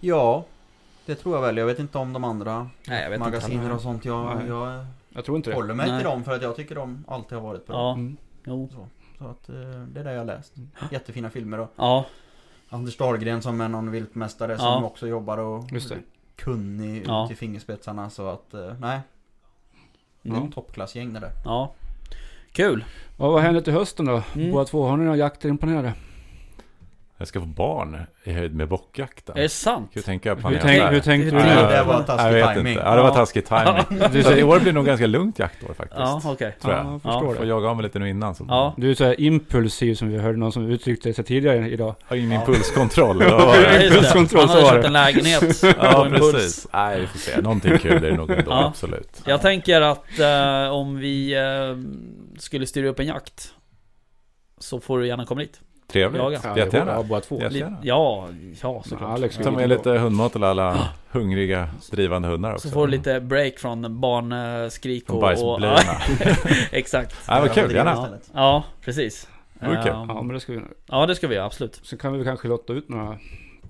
[0.00, 0.44] Ja,
[1.06, 1.56] det tror jag väl.
[1.56, 4.04] Jag vet inte om de andra Nej, jag vet inte magasiner och sånt.
[4.04, 4.46] Jag, Nej.
[4.48, 5.56] jag Jag tror inte det.
[5.56, 6.00] håller mig Nej.
[6.00, 7.76] till dem för att jag tycker de alltid har varit bra.
[7.76, 8.16] Ja, Mm.
[8.44, 8.68] jo.
[8.72, 8.86] Så,
[9.18, 9.54] så att eh,
[9.88, 10.52] det är det jag har läst.
[10.90, 12.06] Jättefina filmer och Ja,
[12.68, 14.58] Anders Dahlgren som är någon viltmästare Ja.
[14.58, 15.98] som också jobbar och Just det.
[16.36, 17.24] kunnig Ja.
[17.24, 19.00] ut i fingerspetsarna så att eh, nej,
[20.24, 20.52] mm.
[20.52, 21.30] toppklassgäng det där.
[21.44, 21.72] ja.
[22.52, 22.84] Kul!
[23.16, 24.22] Vad händer till hösten då?
[24.34, 24.52] Mm.
[24.52, 25.94] Båda två, har ni några jakter imponerade?
[27.22, 29.36] Jag ska få barn i höjd med bockjakten.
[29.36, 29.90] Är det sant?
[29.92, 30.88] Hur tänker jag Hur, planera tänk, det?
[30.88, 31.76] hur tänkte du Hur där?
[31.76, 32.72] det var Jag taskig vet timing.
[32.72, 32.84] inte.
[32.84, 33.14] Ja, det var Ja.
[33.14, 34.02] taskig timing.
[34.12, 35.98] Du Så i år blir det nog ganska lugnt jaktår faktiskt.
[36.00, 36.56] Ja, okej.
[36.62, 36.84] Tror jag.
[36.86, 37.48] ja, jag förstår Får det.
[37.48, 38.34] jaga av mig lite nu innan.
[38.34, 38.74] Så Ja.
[38.76, 41.94] Du är så här impulsiv som vi hörde någon som uttryckte sig tidigare idag.
[42.04, 42.38] Har ingen Ja.
[42.40, 43.18] impulskontroll.
[43.18, 43.82] Det var Ja.
[43.82, 44.86] Impulskontroll, Han var köpt det.
[44.86, 46.68] en lägenhet Ja, precis.
[46.72, 47.40] Nej, vi får se.
[47.40, 48.66] Någonting kul är det nog ändå, Ja.
[48.66, 49.22] absolut.
[49.26, 53.54] Jag tänker att eh, om vi eh, skulle styra upp en jakt
[54.58, 55.60] Så får du gärna komma dit.
[55.92, 56.22] Trevligt.
[56.44, 56.92] Ja, Jättegärna.
[56.92, 57.40] Ja, båda två.
[57.40, 57.76] Jättegärna.
[57.82, 58.28] Ja,
[58.62, 59.10] ja såklart.
[59.10, 62.68] Alex Ta med lite hundmat till alla hungriga drivande hundar också.
[62.68, 65.96] Så får du lite break från barnskrik Och bajsblöjorna.
[66.72, 67.16] exakt.
[67.28, 67.74] Ja, vad kul.
[67.74, 68.08] Gärna.
[68.34, 69.28] Ja, precis.
[69.60, 69.92] Det vore kul.
[69.92, 71.80] Ehm, Ja, men det ska vi Ja, det ska vi göra, absolut.
[71.84, 73.18] Sen kan vi kanske lotta ut några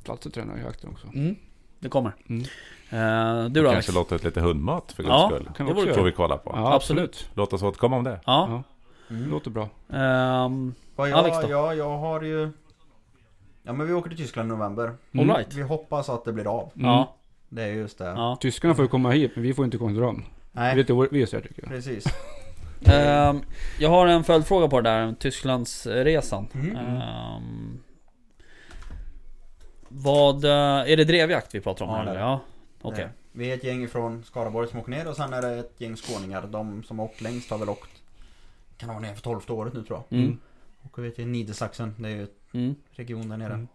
[0.04, 1.06] platser till den här jakten också.
[1.14, 1.36] Mm,
[1.78, 2.12] det kommer.
[2.28, 2.42] Mm.
[2.90, 3.86] Eh, du då Alex?
[3.86, 5.50] Kanske låta ut lite hundmat för guds Ja, skull.
[5.66, 6.52] Det också får vi kolla på.
[6.54, 7.30] Ja, Absolut.
[7.34, 8.20] Låt oss återkomma om det.
[8.26, 8.62] Ja.
[9.08, 9.30] Ja, Mm.
[9.30, 9.68] låter bra.
[9.92, 11.50] Ehm, Vad jag, Alex då?
[11.50, 12.50] Ja, jag har ju...
[13.62, 14.92] Ja men vi åker till Tyskland i november.
[15.18, 15.54] all right.
[15.54, 16.70] Vi hoppas att det blir av.
[16.76, 16.86] Mm.
[16.86, 17.14] Ja,
[17.48, 18.04] Det är just det.
[18.04, 18.38] ja.
[18.40, 20.24] Tyskarna får ju komma hit, men vi får inte komma till dem.
[20.52, 21.70] Det är Nej, lite orättvist här tycker jag.
[21.70, 22.04] precis.
[22.86, 23.40] Ehm,
[23.78, 26.48] jag har en följdfråga på det där, Tysklandsresan.
[26.54, 26.76] Mm.
[26.76, 27.80] Ehm,
[29.88, 30.50] vad, eh,
[30.92, 32.14] är det drevjakt vi pratar om Ja, här eller?
[32.14, 32.20] det.
[32.20, 32.40] Ja,
[32.82, 33.04] okej.
[33.04, 35.74] Eh, Vi är ett gäng från Skaraborg som åker ner och sen är det ett
[35.78, 36.42] gäng skåningar.
[36.50, 37.90] De som har åkt längst har väl åkt...
[38.82, 40.18] Kan ha ner för tolfte året nu tror jag.
[40.18, 40.38] Mm.
[40.86, 42.74] Åker vi till Niedersachsen, det är ju Mm.
[42.90, 43.52] region där nere.
[43.54, 43.68] Mm.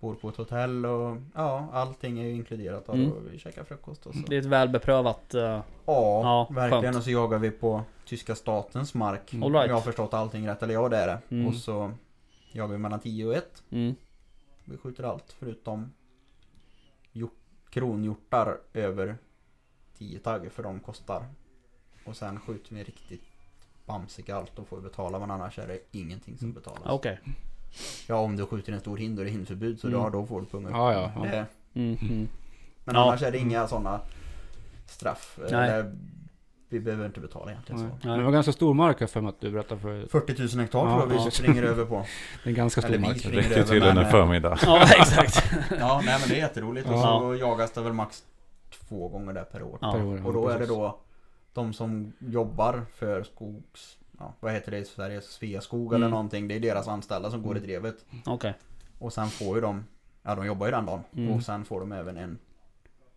[0.00, 2.88] Bor på ett hotell och ja, allting är ju inkluderat.
[2.88, 3.12] Och Mm.
[3.32, 4.20] vi käkar frukost och så.
[4.20, 5.34] Det är ett välbeprövat...
[5.34, 6.82] eh, Ja, Ja, verkligen.
[6.84, 6.96] skönt.
[6.96, 9.34] Och så jagar vi på tyska statens mark.
[9.34, 9.68] All Om right.
[9.68, 11.18] jag har förstått allting rätt, eller ja det är det.
[11.36, 11.46] Mm.
[11.46, 11.92] Och så
[12.52, 13.62] jagar vi mellan 10 och 1.
[13.70, 13.94] mm.
[14.64, 15.92] Vi skjuter allt förutom
[17.12, 17.38] hjort,
[17.70, 19.16] kronhjortar över
[19.98, 21.24] 10 tagg för de kostar.
[22.04, 23.22] Och sen skjuter vi riktigt
[23.86, 26.82] bamsiga allt, då får betala men annars är det ingenting som betalas.
[26.86, 27.20] Okej.
[28.06, 30.00] Ja om du skjuter en stor hind och det är hindförbud så Mm.
[30.02, 30.74] då, då får du punga upp.
[30.74, 31.12] Ja, ja.
[31.16, 31.22] ja.
[31.22, 31.46] Det,
[31.80, 31.98] Mm.
[32.00, 32.28] Mm.
[32.84, 33.02] men Ja.
[33.02, 34.00] annars är det inga sådana
[34.86, 35.38] straff.
[35.50, 35.70] Nej.
[35.70, 35.96] Eller,
[36.68, 37.90] vi behöver inte betala egentligen Nej.
[38.02, 38.08] så.
[38.08, 40.06] Men det var ganska stor mark här för mig att du berättade för.
[40.06, 41.30] 40 000 hektar Ja, tror jag vi ja.
[41.30, 41.94] springer över på.
[42.44, 43.18] Det är en ganska stor Eller mark.
[43.18, 44.58] springer Räcker till men, en eh, förmiddag.
[44.66, 45.44] Ja, exakt.
[45.78, 46.88] Ja, nej men det är jätteroligt.
[46.88, 47.18] Och Ja.
[47.20, 48.22] så jagas det väl max
[48.88, 49.78] två gånger där per år.
[49.80, 49.92] Ja.
[49.92, 50.98] per år, ja, Och då är det då
[51.56, 53.96] de som jobbar för skogs...
[54.18, 55.20] Ja, vad heter det i Sverige?
[55.20, 56.10] Sveaskog eller Mm.
[56.10, 56.48] någonting.
[56.48, 57.68] Det är deras anställda som går i Mm.
[57.68, 58.04] drevet.
[58.26, 58.54] Okej.
[58.98, 59.84] Och sen får ju de...
[60.22, 61.00] Ja, de jobbar ju den dagen.
[61.16, 61.32] Mm.
[61.32, 62.38] Och sen får de även en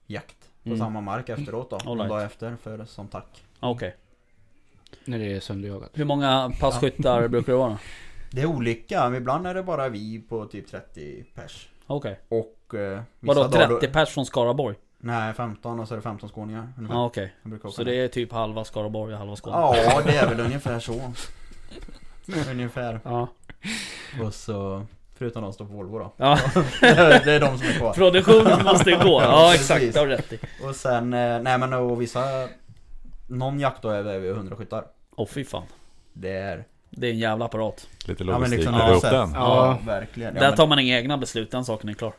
[0.07, 0.79] jakt på Mm.
[0.79, 1.75] samma mark efteråt då.
[1.75, 2.09] All En right.
[2.09, 3.43] dag efter för, som tack.
[3.59, 3.95] Okej.
[5.05, 5.89] När det är sönderjagat.
[5.93, 7.79] Hur många passkyttar brukar det vara?
[8.31, 9.15] Det är olika.
[9.17, 11.69] Ibland är det bara vi på typ 30 pers.
[11.87, 12.19] Okej.
[12.29, 12.75] Och...
[12.75, 14.75] Eh, Vadå dagar då- 30 pers från Skaraborg?
[15.01, 16.73] Nej, 15 och så är det 15 skåningar.
[16.89, 17.33] Ja okej.
[17.41, 19.55] Jag brukar åka Så det är typ halva Skaraborg och halva Skåne?
[19.57, 21.11] Ja, det är väl ungefär så.
[22.51, 22.99] ungefär.
[23.03, 23.27] Ja.
[24.23, 24.85] Och så,
[25.17, 26.13] förutom de som står på Volvo då.
[26.17, 26.39] Ja.
[26.81, 27.93] det är de som är kvar.
[27.93, 29.21] Produktionen måste ju gå.
[29.21, 30.39] Ja exakt, det har rätt i.
[30.63, 32.23] Och sen, eh, nej men och vissa,
[33.27, 34.85] någon jakt då är vi över 100 skyttar.
[35.15, 35.63] Åh fy fan.
[36.13, 37.87] Det är, Det är en jävla apparat.
[38.05, 39.31] Lite ja men logistik liksom ja, den.
[39.33, 39.91] Ja, Ja.
[39.93, 40.35] verkligen.
[40.35, 42.13] Ja, Där men, tar man inga egna beslut, den saken är klar.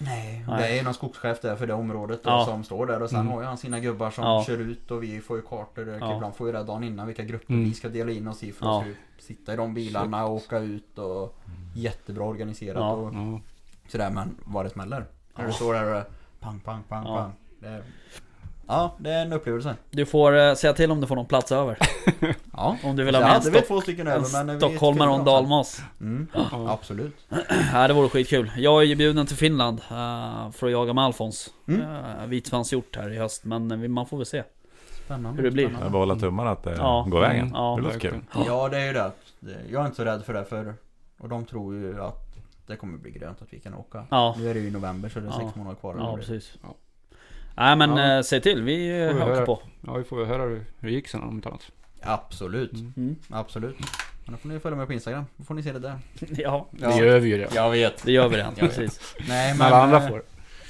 [0.00, 0.58] Nej, Nej.
[0.72, 2.44] det är någon skogschef där för det området då, Ja.
[2.44, 3.32] som står där och sen Mm.
[3.32, 4.44] har ju han sina gubbar som Ja.
[4.46, 5.88] kör ut och vi får ju kartor.
[6.00, 6.14] Ja.
[6.16, 7.64] Ibland får vi reda dagen innan vilka grupper Mm.
[7.64, 8.80] vi ska dela in oss i för Ja.
[9.18, 11.36] att sitta i de bilarna och åka ut och
[11.74, 12.90] jättebra organiserat Ja.
[12.92, 13.12] och.
[13.88, 15.04] Sådär men vad det smäller.
[15.36, 16.04] När du står där och
[16.40, 17.16] pang, pang, pang, Ja.
[17.16, 17.32] pang.
[17.60, 17.82] Det är,
[18.70, 19.76] ja, det är en upplevelse.
[19.90, 21.78] Du får eh, säga till om du får någon plats över.
[22.52, 22.76] Ja.
[22.84, 24.60] Om du vill ha jag med en, hade stock, två stycken en över men vi
[24.60, 25.82] stockholmare och en fyller dem dalmas.
[26.00, 26.48] Mm, Ja.
[26.72, 27.16] absolut.
[27.72, 28.50] Ja, det vore skitkul.
[28.56, 31.50] Jag är ju bjuden till Finland eh, för att jaga med Alfons.
[31.68, 31.80] Mm.
[31.80, 34.42] Uh, Vitsvanshjort här i höst, men eh, vi- man får väl se.
[35.04, 35.36] Spännande.
[35.36, 35.62] Hur det blir.
[35.64, 35.92] Jag spännande.
[35.92, 37.06] bara hålla tummarna att det Ja.
[37.10, 37.40] går vägen.
[37.46, 37.52] Mm.
[37.54, 38.20] Ja, det låter kul.
[38.46, 39.10] Ja, det är ju det.
[39.40, 40.74] Det- Jag är inte så rädd för det för
[41.20, 42.36] och de tror ju att
[42.66, 44.04] det kommer bli grönt att vi kan åka.
[44.10, 45.38] Ja, Nu är det ju i november så det är Ja.
[45.38, 45.94] sex månader kvar.
[45.98, 46.52] ja precis.
[47.56, 47.62] Ja.
[47.64, 48.16] Nej men Ja.
[48.16, 49.62] eh, säg till, vi Får uh, vi hakar på.
[49.86, 51.70] ja, vi får väl höra hur hur det gick sen om inte annat.
[52.02, 52.72] Absolut.
[52.72, 52.92] Mm.
[52.96, 53.16] Mm.
[53.30, 53.76] Absolut.
[54.24, 55.24] Men då får ni följa med på Instagram.
[55.36, 55.98] Då får ni se det där.
[56.30, 57.54] Ja, Det gör vi ju det.
[57.54, 58.02] Jag vet.
[58.04, 58.54] det gör vi redan.
[58.58, 59.14] Precis.
[59.28, 60.22] Nej Men alla andra eh, får.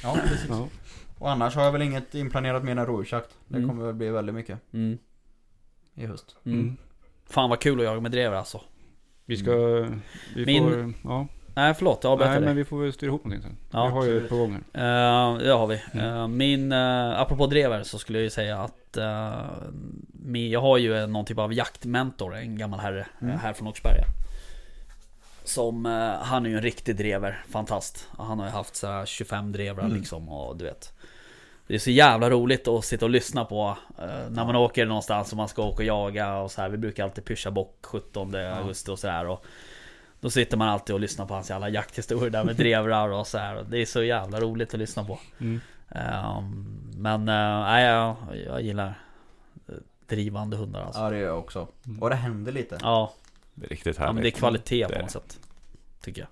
[0.03, 0.47] Ja precis.
[0.49, 0.69] Ja.
[1.19, 3.31] Och annars har jag väl inget inplanerat mer än rådjursjakt.
[3.49, 3.69] Det Mm.
[3.69, 4.99] kommer väl bli väldigt mycket Mm.
[5.95, 6.37] i höst.
[6.45, 6.61] Mm.
[6.61, 6.77] Mm.
[7.31, 8.61] Fan vad kul att jaga med drever alltså.
[9.25, 9.53] Vi ska...
[10.37, 10.93] Vi Min- får...
[11.11, 11.27] Ja.
[11.55, 12.47] Nej förlåt, jag avbröt Nej dig.
[12.47, 13.57] men vi får väl styra ihop någonting sen.
[13.71, 15.33] Ja, vi har ju ett på gång här.
[15.33, 15.83] Eh, det har vi.
[15.93, 16.07] Mm.
[16.07, 19.35] Eh, min, uh, apropå drever så skulle jag ju säga att eh,
[20.13, 23.39] min, jag har ju någon typ av jaktmentor, en gammal herre Mm.
[23.39, 24.05] här från Åkersberga.
[25.45, 25.85] Som,
[26.23, 28.09] han är ju en riktig drever, fantast.
[28.19, 29.97] Han har ju haft så här 25 drevrar Mm.
[29.97, 30.93] liksom och du vet.
[31.67, 33.79] Det är så jävla roligt att sitta och lyssna på
[34.31, 36.69] när man åker någonstans och man ska åka och jaga och så här.
[36.69, 39.27] Vi brukar alltid pusha bock 17 augusti och så här.
[39.27, 39.45] Och
[40.21, 43.39] då sitter man alltid och lyssnar på hans jävla jakthistorier där med drevrar och så
[43.39, 43.65] här.
[43.71, 45.19] Det är så jävla roligt att lyssna på.
[45.39, 45.61] Mm.
[45.89, 48.17] Ehm, men eh, nej, jag,
[48.47, 48.99] jag gillar
[49.69, 49.75] eh,
[50.07, 51.01] drivande hundar alltså.
[51.01, 51.69] Ja det gör jag också.
[52.01, 52.79] Och det händer lite.
[52.83, 53.13] Ja,
[53.55, 54.15] Det är riktigt ja härligt.
[54.15, 55.09] men det är kvalitet på något det.
[55.13, 55.39] sätt.
[56.01, 56.29] Tycker jag.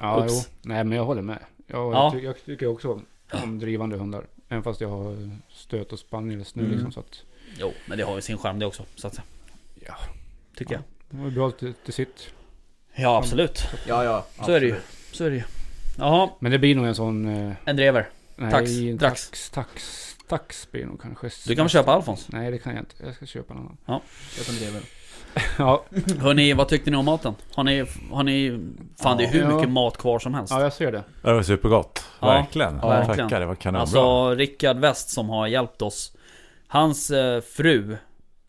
[0.00, 0.34] Ja, jo.
[0.62, 1.38] Nej men jag håller med.
[1.66, 2.10] Jag, Ja.
[2.14, 3.00] ty jag tycker också
[3.42, 4.26] om, drivande hundar.
[4.48, 6.72] Även fast jag har stöt och spaniels nu Mm.
[6.74, 7.22] liksom så att...
[7.58, 8.82] Jo, men det har ju sin charm det också.
[8.94, 9.24] Så att säga.
[9.86, 9.94] Ja.
[10.56, 10.80] Tycker Ja.
[11.10, 12.30] Det var ju bra till, till sitt.
[12.94, 13.68] Ja, absolut.
[13.86, 14.26] Ja ja.
[14.44, 14.76] Så är det ju.
[15.12, 15.42] Så är det ju.
[15.98, 17.28] Jaha, Men det blir nog en sån...
[17.48, 18.08] Eh, en drever.
[18.36, 19.30] nej, Tax, en drax.
[19.30, 19.50] tax.
[19.50, 20.00] Tax.
[20.28, 21.30] Tax blir nog kanske...
[21.46, 22.28] Du kan väl köpa Alfons?
[22.28, 22.94] Nej det kan jag inte.
[23.06, 23.76] Jag ska köpa en annan.
[24.36, 24.80] Jag som driver.
[25.58, 25.84] Ja,
[26.20, 27.34] Hörni, vad tyckte ni om maten?
[27.54, 28.60] Har ni, har ni...
[29.02, 29.56] Fan det är hur Ja.
[29.56, 30.50] mycket mat kvar som helst.
[30.50, 31.04] ja jag ser det.
[31.22, 32.04] Det var supergott.
[32.20, 32.78] Ja, verkligen.
[32.82, 33.18] ja, verkligen.
[33.18, 33.80] Tackar, det var kanonbra.
[33.80, 36.16] Alltså Rickard West som har hjälpt oss
[36.66, 37.96] Hans eh, fru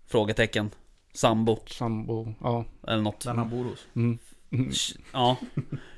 [0.07, 0.69] Frågetecken
[1.13, 2.33] Sambo Sambo.
[2.43, 2.65] Ja.
[2.87, 3.79] Eller något Den han bor hos.
[3.95, 4.17] Mm.
[4.51, 4.71] Mm.
[5.13, 5.35] Ja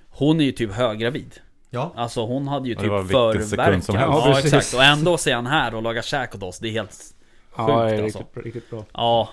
[0.10, 1.36] Hon är ju typ höggravid
[1.70, 1.92] Ja.
[1.96, 2.90] Alltså hon hade ju Ja, typ
[3.50, 3.90] förverkan helst.
[3.90, 6.72] Ja, Ja, exakt och ändå ser han här och lagar käk åt oss Det är
[6.72, 7.14] helt
[7.58, 8.84] Ja, det är Sjukt, riktigt, riktigt bra.
[8.94, 9.30] Ja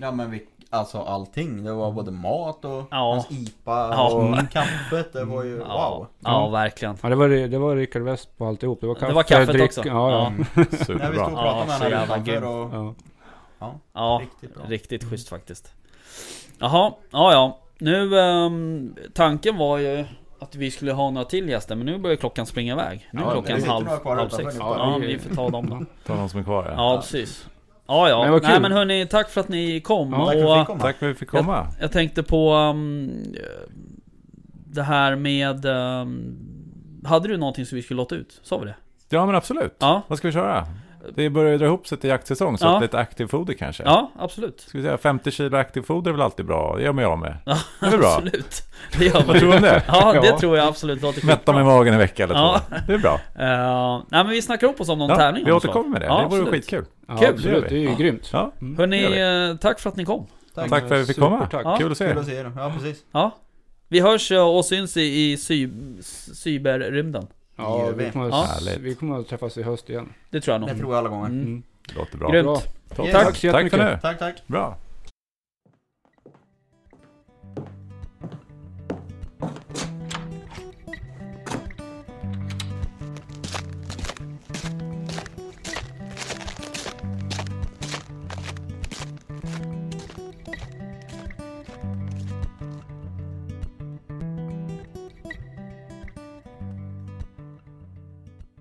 [0.00, 1.64] Ja men vi, alltså allting.
[1.64, 2.96] Det var både mat och Ja.
[3.14, 4.10] hans IPA Ja.
[4.12, 5.12] och kaffet.
[5.12, 6.06] Det var ju Ja, wow.
[6.20, 8.80] ja verkligen Ja det var, det var Rickard West på alltihop.
[8.80, 9.82] Det var kaffe, Det var kaffet dryck, också.
[9.86, 10.28] Ja, ja.
[10.30, 11.26] När vi stod och Superbra.
[11.30, 12.36] pratade Ja, med grym.
[12.36, 12.74] utanför och...
[12.74, 12.94] ja.
[13.58, 14.64] Ja, Ja riktigt bra.
[14.68, 15.72] Riktigt schysst faktiskt
[16.58, 20.04] Jaha, ja ja Nu ehm, Tanken var ju
[20.38, 23.24] Att vi skulle ha några till gäster men nu börjar klockan springa iväg Nu är
[23.24, 24.60] Ja, det klockan sitter halv, några kvar halv utanför sex nu.
[24.64, 26.72] Ja, Ja, vi får ta dem då Ta någon som är kvar ja.
[26.76, 27.46] Ja precis
[27.86, 28.62] Ja ja, Men vad nej kul.
[28.62, 30.80] men hörni tack för att ni kom Ja, Tack för att och vi fick komma.
[30.80, 31.66] Tack för att vi fick komma.
[31.80, 33.10] jag tänkte på um,
[34.66, 36.36] Det här med um,
[37.04, 38.40] Hade du någonting som vi skulle låta ut?
[38.42, 38.74] Sa vi det?
[39.08, 39.76] Ja men absolut.
[39.78, 40.66] Ja, Vad ska vi köra?
[41.14, 42.78] Det börjar ju dra ihop sig till jaktsäsong, så Ja.
[42.80, 43.82] lite aktivfoder kanske.
[43.82, 46.76] ja absolut Ska vi säga 50 kilo aktivfoder är väl alltid bra?
[46.76, 47.36] Det gör mig jag med.
[47.46, 48.08] Ja, Det är bra?
[48.16, 48.62] absolut
[48.98, 49.82] Det gör Vad man tror du om det?
[49.88, 50.38] Ja det Ja.
[50.38, 52.60] tror jag absolut låter Mätta mig i magen en vecka eller Ja.
[52.68, 52.76] två.
[52.86, 53.14] Det är bra.
[53.14, 56.00] Uh, nej men vi snackar upp oss om någon Ja, tävling vi av återkommer med
[56.00, 56.06] det.
[56.06, 56.50] Ja, det vore absolut.
[56.64, 56.84] skitkul.
[57.08, 57.62] Ja, Kul, absolut.
[57.62, 57.94] det Det är ju vi.
[57.94, 58.30] grymt.
[58.32, 58.52] Ja.
[58.60, 58.76] Mm.
[58.78, 60.70] Hörni, det gör eh, tack för att ni kom Tack.
[60.70, 61.48] Tack för att vi fick komma.
[61.52, 61.76] Ja.
[61.80, 62.20] Kul att se Kul er.
[62.20, 62.52] att se er.
[62.56, 63.02] Ja precis.
[63.12, 63.30] Ja
[63.88, 65.00] Vi hörs och syns i,
[65.32, 65.68] i cy,
[66.34, 67.26] cyberrymden
[67.56, 68.44] Ja, vi kommer, Ja.
[68.44, 70.12] att, vi kommer att träffas i höst igen.
[70.30, 71.26] Det tror jag Det nog tror jag alla gånger.
[71.26, 71.62] Mm.
[71.96, 72.30] Låter bra.
[72.30, 72.44] Grymt.
[72.46, 72.60] Bra.
[72.96, 73.78] Tack Tack så för jättemycket.
[73.78, 73.98] nu.
[74.02, 74.42] Tack tack.
[74.46, 74.76] Bra.